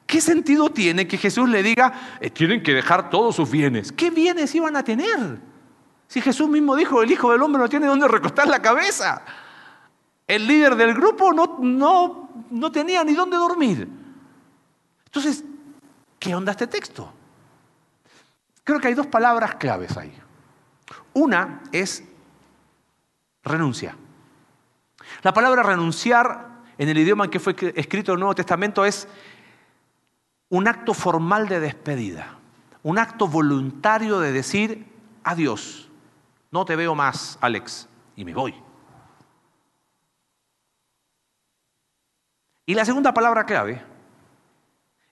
¿Qué 0.06 0.20
sentido 0.20 0.70
tiene 0.70 1.06
que 1.06 1.16
Jesús 1.16 1.48
le 1.48 1.62
diga, 1.62 2.18
eh, 2.20 2.30
tienen 2.30 2.62
que 2.62 2.74
dejar 2.74 3.10
todos 3.10 3.36
sus 3.36 3.48
bienes? 3.48 3.92
¿Qué 3.92 4.10
bienes 4.10 4.52
iban 4.54 4.74
a 4.74 4.82
tener? 4.82 5.38
Si 6.08 6.20
Jesús 6.20 6.48
mismo 6.48 6.74
dijo, 6.74 7.00
el 7.02 7.10
Hijo 7.12 7.30
del 7.30 7.40
Hombre 7.42 7.62
no 7.62 7.68
tiene 7.68 7.86
dónde 7.86 8.08
recostar 8.08 8.48
la 8.48 8.60
cabeza. 8.60 9.22
El 10.26 10.48
líder 10.48 10.74
del 10.74 10.94
grupo 10.94 11.32
no, 11.32 11.58
no, 11.60 12.28
no 12.50 12.72
tenía 12.72 13.04
ni 13.04 13.14
dónde 13.14 13.36
dormir. 13.36 13.88
Entonces, 15.04 15.44
¿qué 16.18 16.34
onda 16.34 16.50
este 16.50 16.66
texto? 16.66 17.12
Creo 18.64 18.80
que 18.80 18.88
hay 18.88 18.94
dos 18.94 19.06
palabras 19.06 19.54
claves 19.54 19.96
ahí. 19.96 20.12
Una 21.20 21.60
es 21.70 22.02
renuncia. 23.44 23.94
La 25.20 25.34
palabra 25.34 25.62
renunciar 25.62 26.62
en 26.78 26.88
el 26.88 26.96
idioma 26.96 27.24
en 27.24 27.30
que 27.30 27.38
fue 27.38 27.54
escrito 27.76 28.14
el 28.14 28.18
Nuevo 28.18 28.34
Testamento 28.34 28.86
es 28.86 29.06
un 30.48 30.66
acto 30.66 30.94
formal 30.94 31.46
de 31.46 31.60
despedida, 31.60 32.38
un 32.82 32.98
acto 32.98 33.28
voluntario 33.28 34.18
de 34.18 34.32
decir 34.32 34.86
adiós, 35.22 35.90
no 36.50 36.64
te 36.64 36.74
veo 36.74 36.94
más, 36.94 37.36
Alex, 37.42 37.86
y 38.16 38.24
me 38.24 38.32
voy. 38.32 38.54
Y 42.64 42.72
la 42.72 42.86
segunda 42.86 43.12
palabra 43.12 43.44
clave 43.44 43.82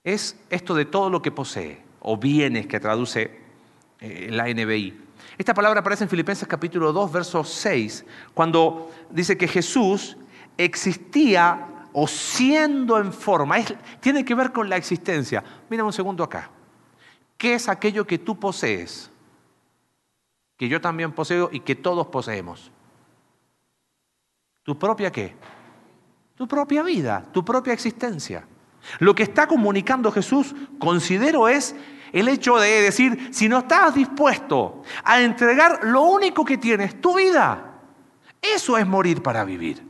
es 0.03 0.35
esto 0.49 0.73
de 0.73 0.85
todo 0.85 1.11
lo 1.11 1.21
que 1.21 1.31
posee, 1.31 1.83
o 1.99 2.17
bienes 2.17 2.65
que 2.65 2.79
traduce 2.79 3.39
eh, 3.99 4.29
la 4.31 4.47
NBI. 4.47 5.08
Esta 5.39 5.53
palabra 5.53 5.79
aparece 5.79 6.03
en 6.03 6.09
Filipenses 6.09 6.45
capítulo 6.45 6.91
2, 6.91 7.13
verso 7.13 7.45
6, 7.45 8.05
cuando 8.33 8.91
dice 9.09 9.37
que 9.37 9.47
Jesús 9.47 10.17
existía 10.57 11.65
o 11.93 12.09
siendo 12.09 12.99
en 12.99 13.13
forma. 13.13 13.55
tiene 14.01 14.25
que 14.25 14.35
ver 14.35 14.51
con 14.51 14.67
la 14.67 14.75
existencia. 14.75 15.41
Mira 15.69 15.85
un 15.85 15.93
segundo 15.93 16.25
acá. 16.25 16.51
¿Qué 17.37 17.53
es 17.53 17.69
aquello 17.69 18.05
que 18.05 18.17
tú 18.17 18.37
posees? 18.37 19.09
Que 20.57 20.67
yo 20.67 20.81
también 20.81 21.13
poseo 21.13 21.49
y 21.53 21.61
que 21.61 21.73
todos 21.73 22.07
poseemos. 22.07 22.69
¿Tu 24.63 24.77
propia 24.77 25.09
qué? 25.09 25.37
Tu 26.35 26.49
propia 26.49 26.83
vida, 26.83 27.23
tu 27.31 27.45
propia 27.45 27.71
existencia. 27.71 28.45
Lo 28.99 29.15
que 29.15 29.23
está 29.23 29.47
comunicando 29.47 30.11
Jesús, 30.11 30.53
considero, 30.79 31.47
es 31.47 31.77
el 32.11 32.27
hecho 32.27 32.57
de 32.57 32.81
decir, 32.81 33.29
si 33.33 33.49
no 33.49 33.59
estás 33.59 33.95
dispuesto 33.95 34.83
a 35.03 35.21
entregar 35.21 35.83
lo 35.83 36.03
único 36.03 36.43
que 36.45 36.57
tienes, 36.57 36.99
tu 36.99 37.15
vida, 37.15 37.73
eso 38.41 38.77
es 38.77 38.87
morir 38.87 39.21
para 39.21 39.43
vivir. 39.43 39.85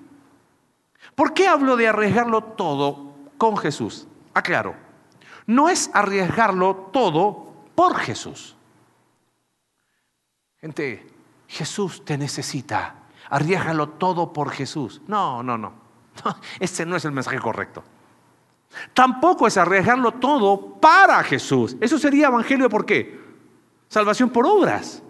¿Por 1.15 1.33
qué 1.33 1.47
hablo 1.47 1.75
de 1.75 1.87
arriesgarlo 1.87 2.43
todo 2.43 3.13
con 3.37 3.57
Jesús? 3.57 4.07
Aclaro, 4.33 4.75
no 5.45 5.69
es 5.69 5.89
arriesgarlo 5.93 6.89
todo 6.93 7.53
por 7.75 7.97
Jesús. 7.97 8.55
Gente, 10.61 11.07
Jesús 11.47 12.03
te 12.05 12.17
necesita. 12.17 12.95
Arriesgalo 13.29 13.89
todo 13.89 14.33
por 14.33 14.51
Jesús. 14.51 15.01
No, 15.07 15.43
no, 15.43 15.57
no. 15.57 15.73
Ese 16.59 16.85
no 16.85 16.95
es 16.95 17.05
el 17.05 17.11
mensaje 17.11 17.39
correcto. 17.39 17.83
Tampoco 18.93 19.47
es 19.47 19.57
arriesgarlo 19.57 20.13
todo 20.13 20.79
para 20.79 21.23
Jesús. 21.23 21.75
Eso 21.79 21.97
sería 21.97 22.27
evangelio 22.27 22.69
por 22.69 22.85
qué? 22.85 23.19
Salvación 23.87 24.29
por 24.29 24.45
obras. 24.45 25.01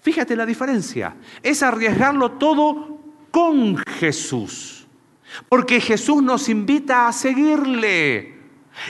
Fíjate 0.00 0.36
la 0.36 0.46
diferencia. 0.46 1.16
Es 1.42 1.62
arriesgarlo 1.62 2.32
todo 2.32 2.98
con 3.30 3.76
Jesús. 3.76 4.86
Porque 5.48 5.80
Jesús 5.80 6.22
nos 6.22 6.48
invita 6.48 7.08
a 7.08 7.12
seguirle. 7.12 8.38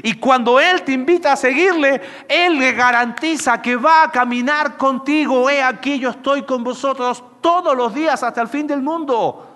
Y 0.03 0.15
cuando 0.15 0.61
Él 0.61 0.83
te 0.83 0.93
invita 0.93 1.33
a 1.33 1.37
seguirle, 1.37 2.01
Él 2.29 2.59
le 2.59 2.73
garantiza 2.73 3.61
que 3.61 3.77
va 3.77 4.05
a 4.05 4.11
caminar 4.11 4.77
contigo. 4.77 5.49
He 5.49 5.63
aquí, 5.63 5.99
yo 5.99 6.11
estoy 6.11 6.43
con 6.43 6.63
vosotros 6.63 7.23
todos 7.41 7.77
los 7.77 7.95
días 7.95 8.23
hasta 8.23 8.43
el 8.43 8.49
fin 8.49 8.67
del 8.67 8.83
mundo. 8.83 9.48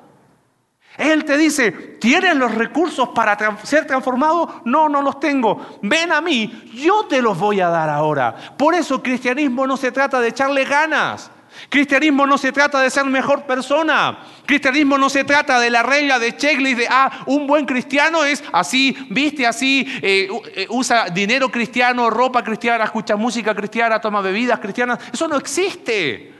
Él 0.98 1.24
te 1.24 1.38
dice, 1.38 1.72
¿tienes 1.72 2.36
los 2.36 2.54
recursos 2.54 3.08
para 3.10 3.56
ser 3.64 3.86
transformado? 3.86 4.62
No, 4.64 4.88
no 4.88 5.00
los 5.00 5.18
tengo. 5.18 5.78
Ven 5.82 6.12
a 6.12 6.20
mí, 6.20 6.70
yo 6.74 7.06
te 7.06 7.22
los 7.22 7.38
voy 7.38 7.60
a 7.60 7.68
dar 7.68 7.88
ahora. 7.88 8.34
Por 8.58 8.74
eso 8.74 9.02
cristianismo 9.02 9.66
no 9.66 9.76
se 9.76 9.90
trata 9.90 10.20
de 10.20 10.28
echarle 10.28 10.64
ganas. 10.64 11.30
Cristianismo 11.68 12.26
no 12.26 12.38
se 12.38 12.52
trata 12.52 12.80
de 12.80 12.90
ser 12.90 13.04
mejor 13.04 13.44
persona. 13.44 14.18
Cristianismo 14.46 14.98
no 14.98 15.08
se 15.08 15.24
trata 15.24 15.60
de 15.60 15.70
la 15.70 15.82
regla 15.82 16.18
de 16.18 16.36
checklist 16.36 16.78
de, 16.78 16.86
ah, 16.90 17.22
un 17.26 17.46
buen 17.46 17.66
cristiano 17.66 18.24
es 18.24 18.42
así, 18.52 18.96
viste 19.10 19.46
así, 19.46 19.86
eh, 20.02 20.28
eh, 20.54 20.66
usa 20.70 21.06
dinero 21.10 21.50
cristiano, 21.50 22.10
ropa 22.10 22.42
cristiana, 22.42 22.84
escucha 22.84 23.16
música 23.16 23.54
cristiana, 23.54 24.00
toma 24.00 24.20
bebidas 24.20 24.58
cristianas. 24.60 24.98
Eso 25.12 25.28
no 25.28 25.36
existe. 25.36 26.32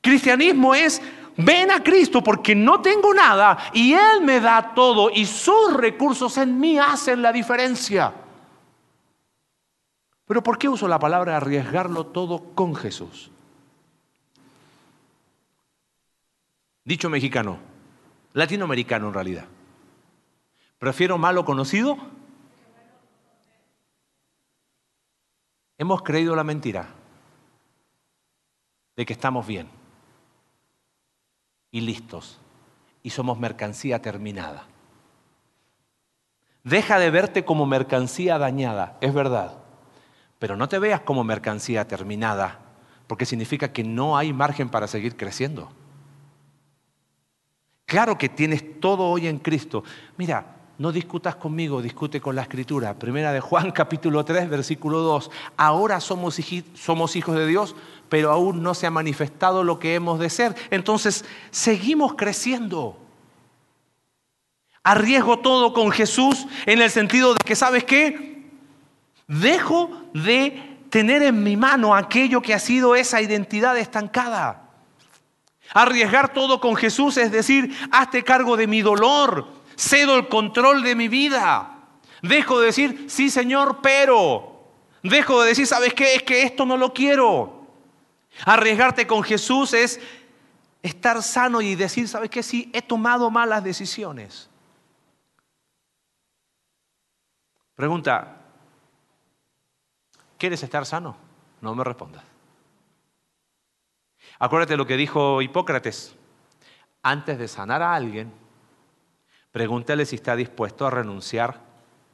Cristianismo 0.00 0.74
es, 0.74 1.02
ven 1.36 1.70
a 1.70 1.82
Cristo 1.82 2.22
porque 2.22 2.54
no 2.54 2.80
tengo 2.80 3.14
nada 3.14 3.58
y 3.72 3.92
Él 3.92 4.22
me 4.22 4.40
da 4.40 4.74
todo 4.74 5.10
y 5.10 5.26
sus 5.26 5.74
recursos 5.74 6.36
en 6.38 6.58
mí 6.58 6.78
hacen 6.78 7.22
la 7.22 7.32
diferencia. 7.32 8.12
Pero 10.26 10.42
¿por 10.42 10.58
qué 10.58 10.68
uso 10.68 10.86
la 10.86 10.98
palabra 10.98 11.36
arriesgarlo 11.36 12.06
todo 12.06 12.54
con 12.54 12.74
Jesús? 12.74 13.30
Dicho 16.84 17.10
mexicano, 17.10 17.58
latinoamericano 18.32 19.08
en 19.08 19.14
realidad. 19.14 19.44
Prefiero 20.78 21.18
malo 21.18 21.44
conocido. 21.44 21.98
Hemos 25.78 26.02
creído 26.02 26.36
la 26.36 26.44
mentira 26.44 26.88
de 28.96 29.06
que 29.06 29.12
estamos 29.12 29.46
bien 29.46 29.79
y 31.70 31.80
listos 31.80 32.38
y 33.02 33.10
somos 33.10 33.38
mercancía 33.38 34.02
terminada. 34.02 34.66
Deja 36.62 36.98
de 36.98 37.10
verte 37.10 37.44
como 37.44 37.64
mercancía 37.66 38.38
dañada, 38.38 38.98
es 39.00 39.14
verdad, 39.14 39.58
pero 40.38 40.56
no 40.56 40.68
te 40.68 40.78
veas 40.78 41.00
como 41.00 41.24
mercancía 41.24 41.88
terminada, 41.88 42.58
porque 43.06 43.26
significa 43.26 43.72
que 43.72 43.82
no 43.82 44.16
hay 44.16 44.32
margen 44.32 44.68
para 44.68 44.86
seguir 44.86 45.16
creciendo. 45.16 45.72
Claro 47.86 48.16
que 48.18 48.28
tienes 48.28 48.78
todo 48.78 49.08
hoy 49.08 49.26
en 49.26 49.38
Cristo. 49.38 49.82
Mira, 50.16 50.59
no 50.80 50.92
discutas 50.92 51.36
conmigo, 51.36 51.82
discute 51.82 52.22
con 52.22 52.34
la 52.34 52.40
escritura. 52.40 52.94
Primera 52.94 53.34
de 53.34 53.40
Juan 53.40 53.70
capítulo 53.74 54.24
3, 54.24 54.48
versículo 54.48 55.00
2. 55.00 55.30
Ahora 55.58 56.00
somos, 56.00 56.40
somos 56.72 57.16
hijos 57.16 57.36
de 57.36 57.46
Dios, 57.46 57.76
pero 58.08 58.30
aún 58.30 58.62
no 58.62 58.72
se 58.72 58.86
ha 58.86 58.90
manifestado 58.90 59.62
lo 59.62 59.78
que 59.78 59.94
hemos 59.94 60.18
de 60.18 60.30
ser. 60.30 60.56
Entonces, 60.70 61.26
seguimos 61.50 62.14
creciendo. 62.14 62.96
Arriesgo 64.82 65.40
todo 65.40 65.74
con 65.74 65.90
Jesús 65.90 66.46
en 66.64 66.80
el 66.80 66.90
sentido 66.90 67.34
de 67.34 67.40
que, 67.44 67.56
¿sabes 67.56 67.84
qué? 67.84 68.48
Dejo 69.28 69.90
de 70.14 70.78
tener 70.88 71.22
en 71.22 71.42
mi 71.42 71.58
mano 71.58 71.94
aquello 71.94 72.40
que 72.40 72.54
ha 72.54 72.58
sido 72.58 72.96
esa 72.96 73.20
identidad 73.20 73.76
estancada. 73.76 74.70
Arriesgar 75.74 76.32
todo 76.32 76.58
con 76.58 76.74
Jesús 76.74 77.18
es 77.18 77.30
decir, 77.30 77.76
hazte 77.92 78.24
cargo 78.24 78.56
de 78.56 78.66
mi 78.66 78.80
dolor, 78.80 79.59
cedo 79.80 80.16
el 80.16 80.28
control 80.28 80.82
de 80.82 80.94
mi 80.94 81.08
vida. 81.08 81.78
Dejo 82.22 82.60
de 82.60 82.66
decir, 82.66 83.06
sí 83.08 83.30
Señor, 83.30 83.80
pero. 83.82 84.60
Dejo 85.02 85.40
de 85.40 85.48
decir, 85.48 85.66
¿sabes 85.66 85.94
qué? 85.94 86.14
Es 86.16 86.22
que 86.22 86.42
esto 86.42 86.66
no 86.66 86.76
lo 86.76 86.92
quiero. 86.92 87.66
Arriesgarte 88.44 89.06
con 89.06 89.22
Jesús 89.22 89.72
es 89.72 90.00
estar 90.82 91.22
sano 91.22 91.60
y 91.62 91.74
decir, 91.74 92.06
¿sabes 92.06 92.28
qué? 92.28 92.42
Sí, 92.42 92.70
he 92.74 92.82
tomado 92.82 93.30
malas 93.30 93.64
decisiones. 93.64 94.50
Pregunta, 97.74 98.36
¿quieres 100.36 100.62
estar 100.62 100.84
sano? 100.84 101.16
No 101.62 101.74
me 101.74 101.82
respondas. 101.82 102.22
Acuérdate 104.38 104.76
lo 104.76 104.86
que 104.86 104.98
dijo 104.98 105.40
Hipócrates. 105.40 106.14
Antes 107.02 107.38
de 107.38 107.48
sanar 107.48 107.82
a 107.82 107.94
alguien, 107.94 108.30
Pregúntale 109.52 110.06
si 110.06 110.16
está 110.16 110.36
dispuesto 110.36 110.86
a 110.86 110.90
renunciar 110.90 111.60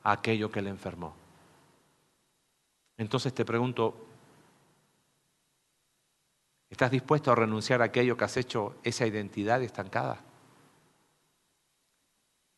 a 0.03 0.13
aquello 0.13 0.51
que 0.51 0.63
le 0.63 0.71
enfermó. 0.71 1.15
Entonces 2.97 3.35
te 3.35 3.45
pregunto, 3.45 4.07
¿estás 6.71 6.91
dispuesto 6.91 7.31
a 7.31 7.35
renunciar 7.35 7.83
a 7.83 7.87
aquello 7.87 8.17
que 8.17 8.25
has 8.25 8.37
hecho 8.37 8.77
esa 8.83 9.07
identidad 9.07 9.63
estancada? 9.63 10.21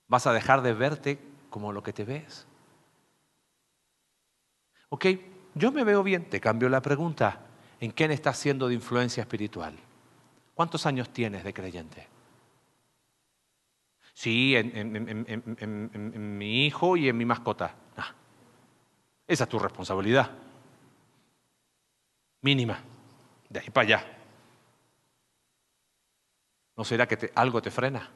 ¿Vas 0.07 0.26
a 0.26 0.33
dejar 0.33 0.62
de 0.62 0.72
verte 0.74 1.18
como 1.51 1.72
lo 1.72 1.83
que 1.83 1.93
te 1.93 2.05
ves? 2.05 2.47
Ok, 4.91 5.07
yo 5.55 5.72
me 5.72 5.85
veo 5.85 6.03
bien, 6.03 6.31
te 6.31 6.41
cambio 6.41 6.68
la 6.68 6.81
pregunta. 6.81 7.41
¿En 7.81 7.91
quién 7.91 8.11
estás 8.11 8.39
siendo 8.39 8.68
de 8.68 8.74
influencia 8.74 9.22
espiritual? 9.22 9.76
¿Cuántos 10.55 10.87
años 10.87 11.11
tienes 11.11 11.45
de 11.45 11.53
creyente? 11.53 12.18
Sí, 14.19 14.57
en, 14.57 16.39
mi 16.39 16.66
hijo 16.66 16.97
y 16.97 17.09
en 17.09 17.16
mi 17.16 17.25
mascota. 17.25 17.77
esa 19.29 19.45
es 19.45 19.49
tu 19.49 19.61
responsabilidad. 19.61 20.29
Mínima. 22.41 22.83
De 23.49 23.61
ahí 23.61 23.71
para 23.71 23.87
allá. 23.87 24.19
¿No 26.77 26.85
será 26.85 27.07
que 27.07 27.31
algo 27.37 27.62
te 27.62 27.71
frena? 27.71 28.11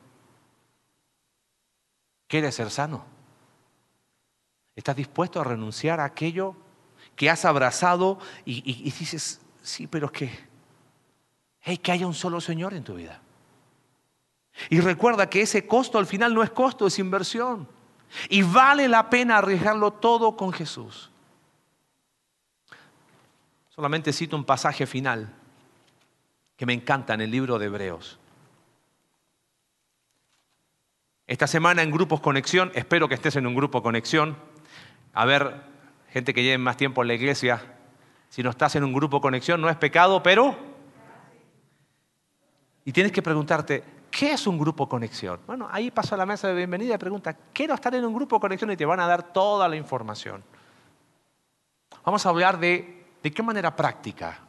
¿Quieres 2.27 2.57
ser 2.57 2.69
sano? 2.73 3.07
¿Estás 4.75 4.97
dispuesto 4.97 5.41
a 5.41 5.45
renunciar 5.45 6.01
a 6.01 6.05
aquello 6.05 6.57
que 7.15 7.31
has 7.31 7.45
abrazado 7.45 8.19
y, 8.45 8.91
dices, 8.91 9.41
sí, 9.63 9.87
pero 9.87 10.07
es 10.07 10.13
que, 10.13 10.39
hey, 11.61 11.79
que 11.79 11.93
haya 11.93 12.09
un 12.09 12.15
solo 12.15 12.41
Señor 12.41 12.75
en 12.75 12.83
tu 12.83 12.97
vida? 12.97 13.23
Y 14.71 14.81
recuerda 14.81 15.29
que 15.29 15.43
ese 15.43 15.67
costo 15.67 15.99
al 15.99 16.07
final 16.07 16.35
no 16.35 16.43
es 16.43 16.51
costo, 16.51 16.87
es 16.87 16.99
inversión. 16.99 17.69
Y 18.29 18.43
vale 18.43 18.89
la 18.89 19.09
pena 19.09 19.39
arriesgarlo 19.39 19.93
todo 19.93 20.37
con 20.37 20.53
Jesús. 20.53 21.11
Solamente 23.71 24.13
cito 24.13 24.37
un 24.37 24.45
pasaje 24.45 24.87
final 24.87 25.33
que 26.57 26.67
me 26.67 26.75
encanta 26.75 27.15
en 27.15 27.23
el 27.23 27.31
libro 27.31 27.59
de 27.59 27.67
Hebreos. 27.67 28.19
Esta 31.27 31.47
semana 31.47 31.83
en 31.83 31.91
Grupos 31.91 32.21
Conexión, 32.21 32.71
espero 32.75 33.09
que 33.09 33.15
estés 33.15 33.37
en 33.37 33.47
un 33.47 33.55
grupo 33.55 33.83
Conexión, 33.83 34.37
a 35.15 35.25
ver, 35.25 35.63
gente 36.11 36.35
que 36.35 36.43
lleve 36.43 36.59
más 36.59 36.77
tiempo 36.77 37.01
en 37.01 37.09
la 37.09 37.15
iglesia, 37.15 37.63
si 38.29 38.43
no 38.43 38.51
estás 38.51 38.77
en 38.77 38.85
un 38.85 38.93
grupo 38.93 39.21
Conexión 39.21 39.61
no 39.61 39.69
es 39.71 39.77
pecado, 39.77 40.23
pero... 40.23 40.57
Y 42.85 42.93
tienes 42.93 43.13
que 43.13 43.23
preguntarte, 43.23 43.85
¿Qué 44.13 44.35
es 44.35 44.47
un 44.47 44.59
grupo 44.59 44.89
conexión? 44.89 45.41
Bueno, 45.47 45.67
ahí 45.73 45.91
paso 45.91 46.15
a 46.15 46.19
la 46.19 46.27
mesa 46.27 46.47
de 46.47 46.55
bienvenida 46.55 46.95
y 46.95 46.99
pregunta, 46.99 47.37
quiero 47.53 47.75
estar 47.75 47.93
en 47.97 48.05
un 48.05 48.15
grupo 48.15 48.39
conexión 48.39 48.71
y 48.71 48.77
te 48.77 48.85
van 48.85 49.01
a 49.01 49.09
dar 49.09 49.33
toda 49.33 49.69
la 49.69 49.75
información. 49.75 50.45
Vamos 52.05 52.25
a 52.25 52.29
hablar 52.29 52.61
de 52.61 53.03
de 53.23 53.31
qué 53.31 53.43
manera 53.43 53.75
práctica 53.75 54.41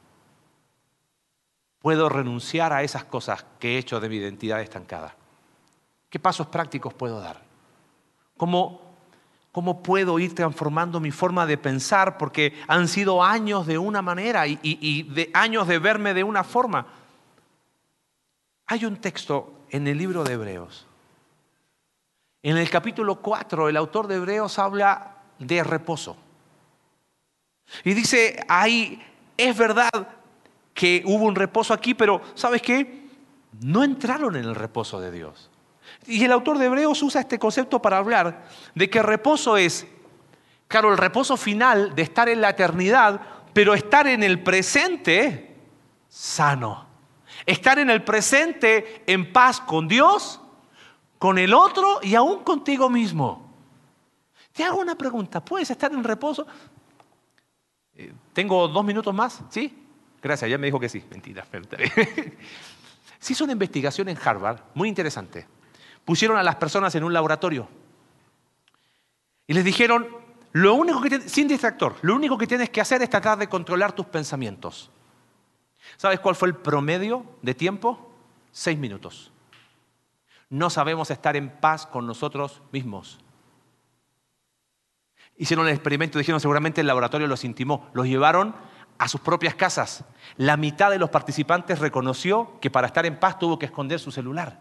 puedo 1.80 2.10
renunciar 2.10 2.74
a 2.74 2.82
esas 2.82 3.04
cosas 3.06 3.46
que 3.60 3.76
he 3.76 3.78
hecho 3.78 4.00
de 4.00 4.10
mi 4.10 4.16
identidad 4.16 4.62
estancada. 4.62 5.16
¿Qué 6.10 6.20
pasos 6.20 6.48
prácticos 6.48 6.94
puedo 6.94 7.20
dar? 7.20 7.42
¿Cómo, 8.38 8.82
cómo 9.52 9.84
puedo 9.84 10.18
ir 10.20 10.34
transformando 10.34 11.00
mi 11.00 11.12
forma 11.12 11.46
de 11.46 11.58
pensar? 11.58 12.18
Porque 12.18 12.54
han 12.68 12.88
sido 12.88 13.24
años 13.24 13.68
de 13.68 13.78
una 13.78 14.02
manera 14.02 14.48
y, 14.48 14.60
y 14.64 15.04
de 15.04 15.30
años 15.34 15.68
de 15.68 15.80
verme 15.80 16.14
de 16.14 16.24
una 16.24 16.44
forma. 16.44 16.88
Hay 18.68 18.86
un 18.86 18.98
texto 18.98 19.66
en 19.70 19.88
el 19.88 19.98
libro 19.98 20.24
de 20.24 20.34
Hebreos. 20.34 20.88
En 22.42 22.58
el 22.58 22.70
capítulo 22.70 23.16
4, 23.16 23.70
el 23.70 23.78
autor 23.78 24.08
de 24.08 24.16
Hebreos 24.16 24.60
habla 24.60 25.18
de 25.40 25.64
reposo. 25.64 26.18
Y 27.84 27.94
dice, 27.94 28.44
ahí 28.48 29.02
es 29.38 29.58
verdad 29.58 29.90
que 30.74 31.04
hubo 31.06 31.26
un 31.26 31.36
reposo 31.36 31.74
aquí, 31.74 31.94
pero 31.94 32.22
¿sabes 32.36 32.62
qué? 32.62 33.08
No 33.62 33.84
entraron 33.84 34.36
en 34.36 34.46
el 34.46 34.56
reposo 34.56 35.00
de 35.00 35.12
Dios. 35.12 35.50
Y 36.06 36.24
el 36.24 36.32
autor 36.32 36.58
de 36.58 36.66
Hebreos 36.66 37.02
usa 37.02 37.22
este 37.22 37.40
concepto 37.40 37.82
para 37.82 37.98
hablar 37.98 38.46
de 38.74 38.90
que 38.90 39.02
reposo 39.02 39.58
es, 39.58 39.88
claro, 40.68 40.92
el 40.92 40.98
reposo 40.98 41.38
final 41.38 41.96
de 41.96 42.02
estar 42.02 42.28
en 42.30 42.42
la 42.42 42.50
eternidad, 42.50 43.22
pero 43.54 43.74
estar 43.74 44.08
en 44.08 44.24
el 44.24 44.42
presente 44.42 45.56
sano. 46.10 46.93
Estar 47.46 47.80
en 47.80 47.90
el 47.90 48.04
presente 48.04 49.04
en 49.08 49.34
paz 49.34 49.60
con 49.60 49.88
Dios, 49.88 50.40
con 51.18 51.38
el 51.38 51.54
otro 51.54 52.00
y 52.02 52.16
aún 52.16 52.44
contigo 52.44 52.90
mismo. 52.90 53.54
Te 54.54 54.64
hago 54.64 54.80
una 54.80 54.96
pregunta, 54.96 55.44
¿puedes 55.44 55.72
estar 55.72 55.92
en 55.92 56.04
reposo? 56.04 56.46
Eh, 57.96 58.14
¿Tengo 58.34 58.68
dos 58.68 58.86
minutos 58.86 59.14
más? 59.14 59.42
¿Sí? 59.50 59.84
Gracias, 60.22 60.50
ya 60.50 60.58
me 60.58 60.68
dijo 60.68 60.80
que 60.80 60.90
sí. 60.90 61.04
Mentira, 61.10 61.46
Se 63.20 63.34
hizo 63.34 63.44
una 63.44 63.54
investigación 63.54 64.10
en 64.10 64.18
Harvard, 64.24 64.60
muy 64.74 64.90
interesante. 64.90 65.48
Pusieron 66.06 66.38
a 66.38 66.44
las 66.44 66.56
personas 66.58 66.94
en 66.96 67.04
un 67.04 67.14
laboratorio 67.14 67.68
y 69.48 69.54
les 69.54 69.64
dijeron, 69.64 70.08
lo 70.52 70.76
único 70.76 71.02
que 71.02 71.22
sin 71.22 71.48
distractor, 71.48 71.96
lo 72.02 72.16
único 72.16 72.38
que 72.38 72.48
tienes 72.48 72.70
que 72.70 72.82
hacer 72.82 73.02
es 73.02 73.10
tratar 73.10 73.38
de 73.38 73.48
controlar 73.48 73.94
tus 73.94 74.06
pensamientos. 74.06 74.90
¿Sabes 75.98 76.20
cuál 76.20 76.36
fue 76.36 76.50
el 76.50 76.56
promedio 76.56 77.26
de 77.42 77.54
tiempo? 77.54 78.12
Seis 78.52 78.78
minutos. 78.78 79.32
No 80.50 80.70
sabemos 80.70 81.10
estar 81.12 81.36
en 81.36 81.50
paz 81.50 81.86
con 81.86 82.06
nosotros 82.06 82.62
mismos. 82.72 83.20
Hicieron 85.36 85.68
el 85.68 85.74
experimento, 85.74 86.20
dijeron 86.20 86.40
seguramente 86.40 86.82
el 86.82 86.88
laboratorio 86.88 87.28
los 87.28 87.44
intimó, 87.44 87.90
los 87.94 88.06
llevaron 88.06 88.56
a 89.00 89.08
sus 89.08 89.22
propias 89.22 89.56
casas. 89.56 90.06
La 90.38 90.58
mitad 90.58 90.92
de 90.92 91.00
los 91.00 91.10
participantes 91.10 91.80
reconoció 91.80 92.60
que 92.60 92.70
para 92.70 92.88
estar 92.88 93.06
en 93.06 93.20
paz 93.20 93.40
tuvo 93.40 93.58
que 93.58 93.66
esconder 93.66 94.00
su 94.00 94.12
celular. 94.12 94.60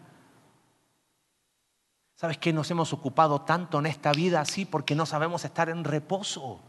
¿Sabes 2.15 2.37
qué? 2.37 2.53
Nos 2.53 2.71
hemos 2.71 2.93
ocupado 2.93 3.41
tanto 3.41 3.79
en 3.79 3.85
esta 3.85 4.11
vida 4.13 4.41
así 4.41 4.65
porque 4.65 4.95
no 4.95 5.05
sabemos 5.05 5.45
estar 5.45 5.69
en 5.69 5.83
reposo. 5.83 6.59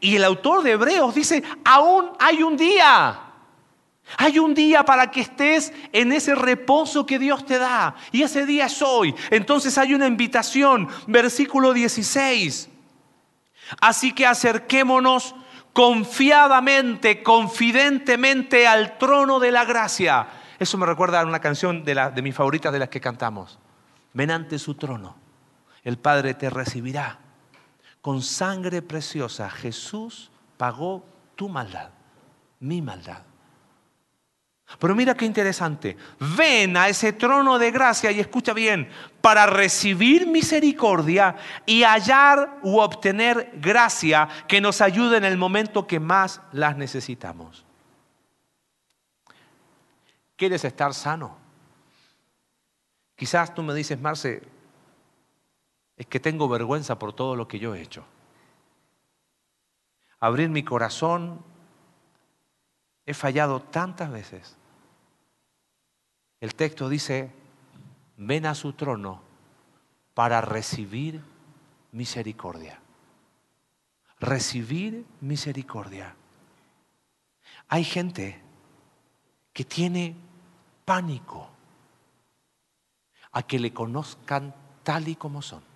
Y 0.00 0.16
el 0.16 0.24
autor 0.24 0.62
de 0.62 0.72
Hebreos 0.72 1.14
dice, 1.14 1.42
aún 1.64 2.10
hay 2.18 2.42
un 2.42 2.56
día. 2.56 3.24
Hay 4.16 4.38
un 4.38 4.54
día 4.54 4.84
para 4.84 5.10
que 5.10 5.20
estés 5.20 5.72
en 5.92 6.12
ese 6.12 6.34
reposo 6.34 7.04
que 7.04 7.18
Dios 7.18 7.44
te 7.44 7.58
da. 7.58 7.94
Y 8.10 8.22
ese 8.22 8.46
día 8.46 8.66
es 8.66 8.80
hoy. 8.80 9.14
Entonces 9.30 9.76
hay 9.76 9.92
una 9.92 10.06
invitación, 10.06 10.88
versículo 11.06 11.74
16. 11.74 12.70
Así 13.80 14.12
que 14.12 14.26
acerquémonos 14.26 15.34
confiadamente, 15.74 17.22
confidentemente 17.22 18.66
al 18.66 18.96
trono 18.96 19.38
de 19.38 19.52
la 19.52 19.66
gracia. 19.66 20.26
Eso 20.58 20.78
me 20.78 20.86
recuerda 20.86 21.20
a 21.20 21.26
una 21.26 21.40
canción 21.40 21.84
de, 21.84 22.10
de 22.14 22.22
mis 22.22 22.34
favoritas 22.34 22.72
de 22.72 22.78
las 22.78 22.88
que 22.88 23.00
cantamos. 23.00 23.58
Ven 24.14 24.30
ante 24.30 24.58
su 24.58 24.74
trono, 24.74 25.16
el 25.84 25.98
Padre 25.98 26.32
te 26.32 26.48
recibirá 26.48 27.18
con 28.00 28.22
sangre 28.22 28.82
preciosa, 28.82 29.50
Jesús 29.50 30.30
pagó 30.56 31.04
tu 31.36 31.48
maldad, 31.48 31.90
mi 32.60 32.80
maldad. 32.82 33.22
Pero 34.78 34.94
mira 34.94 35.14
qué 35.14 35.24
interesante. 35.24 35.96
Ven 36.36 36.76
a 36.76 36.88
ese 36.88 37.14
trono 37.14 37.58
de 37.58 37.70
gracia 37.70 38.10
y 38.12 38.20
escucha 38.20 38.52
bien, 38.52 38.90
para 39.22 39.46
recibir 39.46 40.26
misericordia 40.26 41.36
y 41.64 41.84
hallar 41.84 42.58
u 42.62 42.78
obtener 42.78 43.52
gracia 43.54 44.28
que 44.46 44.60
nos 44.60 44.80
ayude 44.80 45.16
en 45.16 45.24
el 45.24 45.38
momento 45.38 45.86
que 45.86 46.00
más 46.00 46.42
las 46.52 46.76
necesitamos. 46.76 47.64
¿Quieres 50.36 50.64
estar 50.64 50.92
sano? 50.92 51.36
Quizás 53.16 53.54
tú 53.54 53.62
me 53.62 53.74
dices, 53.74 53.98
Marce, 53.98 54.42
es 55.98 56.06
que 56.06 56.20
tengo 56.20 56.48
vergüenza 56.48 56.98
por 56.98 57.12
todo 57.12 57.34
lo 57.34 57.48
que 57.48 57.58
yo 57.58 57.74
he 57.74 57.82
hecho. 57.82 58.04
Abrir 60.20 60.48
mi 60.48 60.62
corazón, 60.62 61.44
he 63.04 63.14
fallado 63.14 63.60
tantas 63.60 64.10
veces. 64.10 64.56
El 66.40 66.54
texto 66.54 66.88
dice, 66.88 67.32
ven 68.16 68.46
a 68.46 68.54
su 68.54 68.72
trono 68.74 69.20
para 70.14 70.40
recibir 70.40 71.20
misericordia. 71.90 72.80
Recibir 74.20 75.04
misericordia. 75.20 76.14
Hay 77.68 77.82
gente 77.82 78.40
que 79.52 79.64
tiene 79.64 80.14
pánico 80.84 81.50
a 83.32 83.42
que 83.42 83.58
le 83.58 83.72
conozcan 83.72 84.54
tal 84.84 85.08
y 85.08 85.16
como 85.16 85.42
son. 85.42 85.67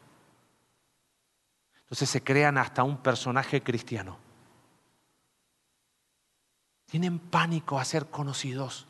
Entonces 1.92 2.08
se 2.08 2.24
crean 2.24 2.56
hasta 2.56 2.84
un 2.84 2.96
personaje 2.96 3.62
cristiano. 3.62 4.16
Tienen 6.86 7.18
pánico 7.18 7.78
a 7.78 7.84
ser 7.84 8.06
conocidos. 8.06 8.86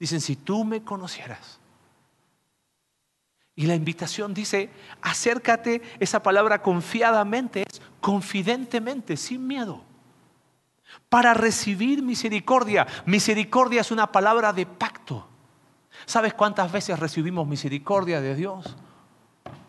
Dicen, 0.00 0.22
si 0.22 0.34
tú 0.34 0.64
me 0.64 0.82
conocieras, 0.82 1.60
Y 3.54 3.66
la 3.66 3.74
invitación 3.74 4.32
dice, 4.32 4.70
acércate, 5.02 5.82
esa 5.98 6.22
palabra 6.22 6.62
confiadamente 6.62 7.64
confidentemente, 8.00 9.16
sin 9.16 9.46
miedo, 9.46 9.82
para 11.08 11.34
recibir 11.34 12.02
misericordia. 12.02 12.86
Misericordia 13.04 13.80
es 13.80 13.90
una 13.90 14.12
palabra 14.12 14.52
de 14.52 14.64
pacto. 14.64 15.26
¿Sabes 16.06 16.32
cuántas 16.34 16.70
veces 16.70 16.98
recibimos 17.00 17.48
misericordia 17.48 18.20
de 18.20 18.36
Dios? 18.36 18.76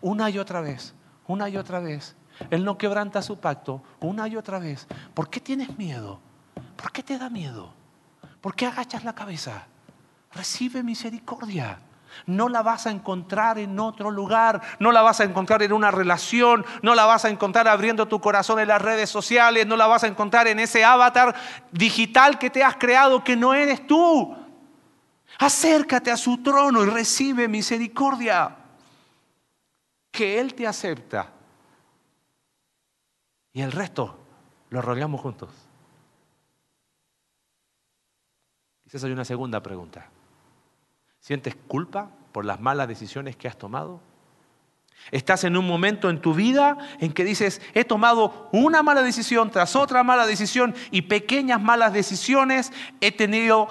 Una 0.00 0.30
y 0.30 0.38
otra 0.38 0.60
vez, 0.60 0.94
una 1.30 1.48
y 1.48 1.56
otra 1.56 1.80
vez. 1.80 2.16
Él 2.50 2.64
no 2.64 2.78
quebranta 2.78 3.22
su 3.22 3.38
pacto 3.38 3.82
una 4.00 4.26
y 4.28 4.36
otra 4.36 4.58
vez. 4.58 4.86
¿Por 5.14 5.28
qué 5.28 5.40
tienes 5.40 5.76
miedo? 5.78 6.20
¿Por 6.76 6.92
qué 6.92 7.02
te 7.02 7.18
da 7.18 7.30
miedo? 7.30 7.72
¿Por 8.40 8.54
qué 8.54 8.66
agachas 8.66 9.04
la 9.04 9.14
cabeza? 9.14 9.66
Recibe 10.32 10.82
misericordia. 10.82 11.78
No 12.26 12.48
la 12.48 12.62
vas 12.62 12.86
a 12.86 12.90
encontrar 12.90 13.58
en 13.58 13.78
otro 13.78 14.10
lugar, 14.10 14.60
no 14.80 14.90
la 14.90 15.00
vas 15.00 15.20
a 15.20 15.24
encontrar 15.24 15.62
en 15.62 15.72
una 15.72 15.92
relación, 15.92 16.66
no 16.82 16.96
la 16.96 17.04
vas 17.04 17.24
a 17.24 17.28
encontrar 17.28 17.68
abriendo 17.68 18.08
tu 18.08 18.20
corazón 18.20 18.58
en 18.58 18.66
las 18.66 18.82
redes 18.82 19.08
sociales, 19.10 19.66
no 19.66 19.76
la 19.76 19.86
vas 19.86 20.02
a 20.02 20.08
encontrar 20.08 20.48
en 20.48 20.58
ese 20.58 20.84
avatar 20.84 21.36
digital 21.70 22.38
que 22.38 22.50
te 22.50 22.64
has 22.64 22.76
creado 22.76 23.22
que 23.22 23.36
no 23.36 23.54
eres 23.54 23.86
tú. 23.86 24.36
Acércate 25.38 26.10
a 26.10 26.16
su 26.16 26.38
trono 26.38 26.82
y 26.82 26.86
recibe 26.86 27.46
misericordia. 27.46 28.56
Que 30.10 30.40
Él 30.40 30.54
te 30.54 30.66
acepta. 30.66 31.32
Y 33.52 33.62
el 33.62 33.72
resto 33.72 34.16
lo 34.70 34.80
rodeamos 34.80 35.20
juntos. 35.20 35.50
Quizás 38.84 39.04
hay 39.04 39.12
una 39.12 39.24
segunda 39.24 39.62
pregunta. 39.62 40.08
¿Sientes 41.20 41.54
culpa 41.68 42.10
por 42.32 42.44
las 42.44 42.60
malas 42.60 42.88
decisiones 42.88 43.36
que 43.36 43.48
has 43.48 43.56
tomado? 43.56 44.00
Estás 45.10 45.44
en 45.44 45.56
un 45.56 45.66
momento 45.66 46.10
en 46.10 46.20
tu 46.20 46.34
vida 46.34 46.76
en 47.00 47.12
que 47.12 47.24
dices, 47.24 47.60
he 47.74 47.84
tomado 47.84 48.48
una 48.52 48.82
mala 48.82 49.02
decisión 49.02 49.50
tras 49.50 49.74
otra 49.74 50.02
mala 50.02 50.26
decisión 50.26 50.74
y 50.90 51.02
pequeñas 51.02 51.60
malas 51.60 51.92
decisiones, 51.92 52.72
he 53.00 53.10
tenido 53.12 53.68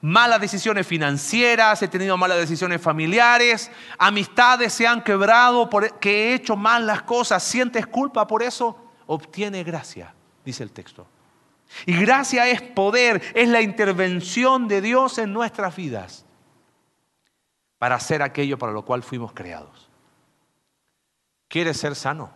malas 0.00 0.40
decisiones 0.40 0.86
financieras, 0.86 1.82
he 1.82 1.88
tenido 1.88 2.16
malas 2.16 2.38
decisiones 2.38 2.80
familiares, 2.80 3.70
amistades 3.98 4.72
se 4.72 4.86
han 4.86 5.02
quebrado 5.02 5.68
porque 5.68 6.30
he 6.30 6.34
hecho 6.34 6.56
mal 6.56 6.86
las 6.86 7.02
cosas, 7.02 7.42
¿sientes 7.42 7.86
culpa 7.86 8.26
por 8.26 8.42
eso? 8.42 8.76
Obtiene 9.06 9.62
gracia, 9.62 10.14
dice 10.44 10.62
el 10.62 10.72
texto. 10.72 11.06
Y 11.86 11.96
gracia 11.96 12.48
es 12.48 12.62
poder, 12.62 13.22
es 13.34 13.48
la 13.48 13.60
intervención 13.60 14.68
de 14.68 14.80
Dios 14.80 15.18
en 15.18 15.32
nuestras 15.32 15.76
vidas 15.76 16.24
para 17.78 17.94
hacer 17.94 18.22
aquello 18.22 18.58
para 18.58 18.72
lo 18.72 18.84
cual 18.84 19.02
fuimos 19.02 19.32
creados. 19.32 19.88
¿Quieres 21.48 21.76
ser 21.78 21.94
sano? 21.94 22.30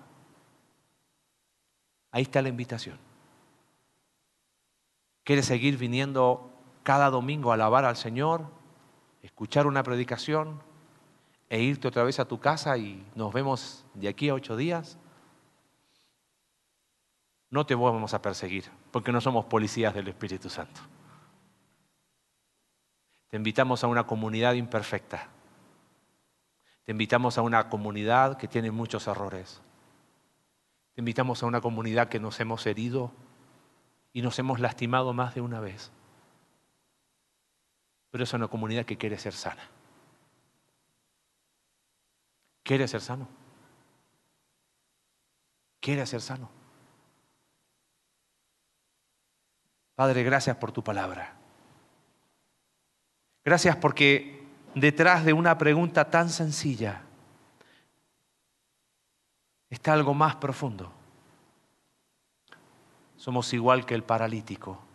Ahí 2.11 2.23
está 2.23 2.41
la 2.43 2.49
invitación. 2.49 2.99
¿Quieres 5.25 5.47
seguir 5.47 5.77
viniendo 5.79 6.54
cada 6.85 7.11
domingo 7.11 7.51
alabar 7.51 7.85
al 7.85 7.97
Señor, 7.97 8.47
escuchar 9.23 9.67
una 9.67 9.83
predicación 9.83 10.63
e 11.49 11.61
irte 11.61 11.89
otra 11.89 12.05
vez 12.05 12.21
a 12.21 12.27
tu 12.27 12.39
casa 12.39 12.77
y 12.79 13.05
nos 13.17 13.33
vemos 13.33 13.85
de 13.95 14.09
aquí 14.09 14.29
a 14.29 14.35
ocho 14.35 14.57
días? 14.57 14.99
No 17.51 17.65
te 17.67 17.75
vamos 17.75 18.15
a 18.15 18.23
perseguir 18.23 18.71
porque 18.93 19.13
no 19.13 19.21
somos 19.21 19.47
policías 19.47 19.95
del 19.95 20.09
Espíritu 20.09 20.51
Santo. 20.51 20.81
Te 23.29 23.39
invitamos 23.39 23.83
a 23.83 23.87
una 23.87 24.07
comunidad 24.07 24.55
imperfecta. 24.55 25.29
Te 26.85 26.93
invitamos 26.93 27.39
a 27.39 27.43
una 27.43 27.71
comunidad 27.71 28.37
que 28.37 28.47
tiene 28.47 28.71
muchos 28.71 29.07
errores. 29.07 29.63
Te 30.95 31.01
invitamos 31.01 31.43
a 31.43 31.47
una 31.47 31.61
comunidad 31.61 32.09
que 32.09 32.21
nos 32.21 32.39
hemos 32.41 32.67
herido 32.67 33.11
y 34.13 34.21
nos 34.21 34.39
hemos 34.39 34.61
lastimado 34.61 35.15
más 35.15 35.35
de 35.35 35.41
una 35.41 35.61
vez. 35.61 35.91
Pero 38.15 38.23
es 38.23 38.33
una 38.33 38.47
comunidad 38.47 38.85
que 38.85 38.97
quiere 38.97 39.19
ser 39.19 39.33
sana. 39.33 39.69
Quiere 42.63 42.87
ser 42.87 43.01
sano. 43.01 43.27
Quiere 45.81 46.07
ser 46.07 46.21
sano. 46.21 46.49
Padre, 49.97 50.23
gracias 50.23 50.57
por 50.59 50.71
tu 50.71 50.85
palabra. 50.85 51.35
Gracias 53.45 53.75
porque 53.79 54.47
detrás 54.77 55.25
de 55.25 55.33
una 55.33 55.59
pregunta 55.59 56.09
tan 56.09 56.31
sencilla 56.31 57.03
está 59.71 59.93
algo 59.93 60.15
más 60.15 60.37
profundo. 60.37 60.93
Somos 63.17 63.53
igual 63.53 63.85
que 63.85 63.97
el 63.97 64.05
paralítico. 64.05 64.94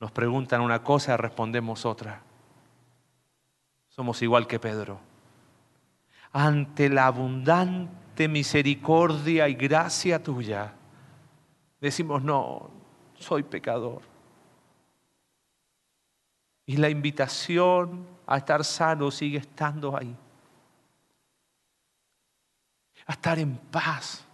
Nos 0.00 0.10
preguntan 0.10 0.60
una 0.60 0.82
cosa, 0.82 1.16
respondemos 1.16 1.86
otra. 1.86 2.22
Somos 3.88 4.20
igual 4.20 4.46
que 4.46 4.58
Pedro. 4.58 5.00
Ante 6.32 6.90
la 6.90 7.06
abundante 7.06 8.28
misericordia 8.28 9.48
y 9.48 9.54
gracia 9.54 10.22
tuya, 10.22 10.74
decimos, 11.80 12.22
no, 12.22 12.70
soy 13.18 13.42
pecador. 13.42 14.02
Y 16.66 16.76
la 16.76 16.90
invitación 16.90 18.06
a 18.26 18.36
estar 18.36 18.64
sano 18.64 19.10
sigue 19.10 19.38
estando 19.38 19.96
ahí. 19.96 20.14
A 23.06 23.12
estar 23.12 23.38
en 23.38 23.56
paz. 23.56 24.26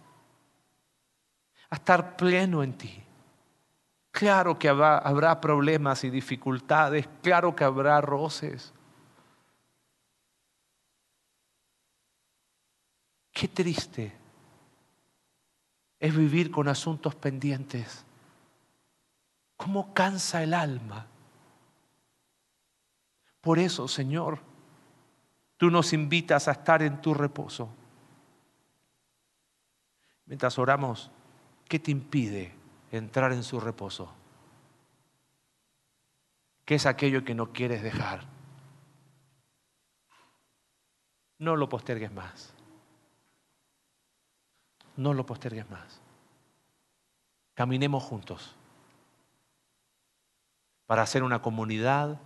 A 1.69 1.75
estar 1.75 2.17
pleno 2.17 2.63
en 2.63 2.73
ti. 2.73 3.03
Claro 4.13 4.59
que 4.59 4.69
habrá, 4.69 5.41
problemas 5.41 6.03
y 6.03 6.11
dificultades, 6.11 7.09
claro 7.23 7.55
que 7.55 7.63
habrá 7.63 7.99
roces. 7.99 8.71
Qué 13.31 13.47
triste 13.47 14.13
es 15.99 16.15
vivir 16.15 16.51
con 16.51 16.67
asuntos 16.67 17.15
pendientes. 17.15 18.05
¿Cómo 19.57 19.95
cansa 19.95 20.43
el 20.43 20.53
alma? 20.53 21.07
Por 23.41 23.57
eso, 23.57 23.87
Señor, 23.87 24.37
tú 25.57 25.71
nos 25.71 25.91
invitas 25.91 26.47
a 26.47 26.51
estar 26.51 26.83
en 26.83 27.01
tu 27.01 27.15
reposo. 27.15 27.67
Mientras 30.27 30.59
oramos, 30.59 31.09
¿qué 31.67 31.79
te 31.79 31.89
impide 31.89 32.62
entrar 32.97 33.31
en 33.33 33.43
su 33.43 33.59
reposo? 33.59 34.13
¿Qué 36.65 36.75
es 36.75 36.85
aquello 36.85 37.23
que 37.25 37.35
no 37.35 37.51
quieres 37.51 37.83
dejar? 37.83 38.25
No 41.39 41.55
lo 41.55 41.67
postergues 41.67 42.11
más. 42.11 42.53
No 44.95 45.13
lo 45.13 45.25
postergues 45.25 45.69
más. 45.69 45.99
Caminemos 47.55 48.03
juntos 48.03 48.55
para 50.85 51.01
hacer 51.01 51.23
una 51.23 51.41
comunidad 51.41 52.19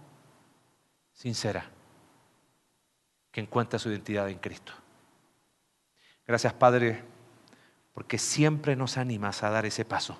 sincera 1.13 1.69
que 3.31 3.41
encuentra 3.41 3.79
su 3.79 3.89
identidad 3.89 4.29
en 4.29 4.39
Cristo. 4.39 4.73
Gracias 6.25 6.53
Padre, 6.53 7.03
porque 7.93 8.17
siempre 8.17 8.75
nos 8.75 8.97
animas 8.97 9.43
a 9.43 9.49
dar 9.49 9.65
ese 9.65 9.85
paso. 9.85 10.17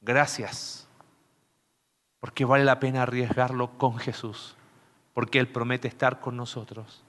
Gracias, 0.00 0.88
porque 2.20 2.44
vale 2.44 2.64
la 2.64 2.80
pena 2.80 3.02
arriesgarlo 3.02 3.76
con 3.78 3.98
Jesús, 3.98 4.56
porque 5.14 5.38
Él 5.38 5.48
promete 5.48 5.88
estar 5.88 6.20
con 6.20 6.36
nosotros. 6.36 7.04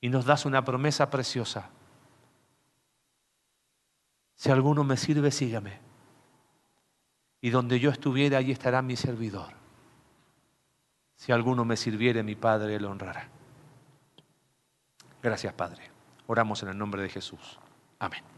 Y 0.00 0.08
nos 0.08 0.24
das 0.24 0.46
una 0.46 0.64
promesa 0.64 1.10
preciosa. 1.10 1.68
Si 4.36 4.50
alguno 4.50 4.84
me 4.84 4.96
sirve, 4.96 5.30
sígame. 5.30 5.78
Y 7.42 7.50
donde 7.50 7.78
yo 7.78 7.90
estuviera, 7.90 8.38
allí 8.38 8.52
estará 8.52 8.80
mi 8.80 8.96
servidor. 8.96 9.52
Si 11.16 11.32
alguno 11.32 11.66
me 11.66 11.76
sirviere, 11.76 12.22
mi 12.22 12.34
Padre 12.34 12.80
lo 12.80 12.90
honrará. 12.90 13.28
Gracias, 15.22 15.52
Padre. 15.52 15.90
Oramos 16.26 16.62
en 16.62 16.70
el 16.70 16.78
nombre 16.78 17.02
de 17.02 17.10
Jesús. 17.10 17.58
Amén. 17.98 18.30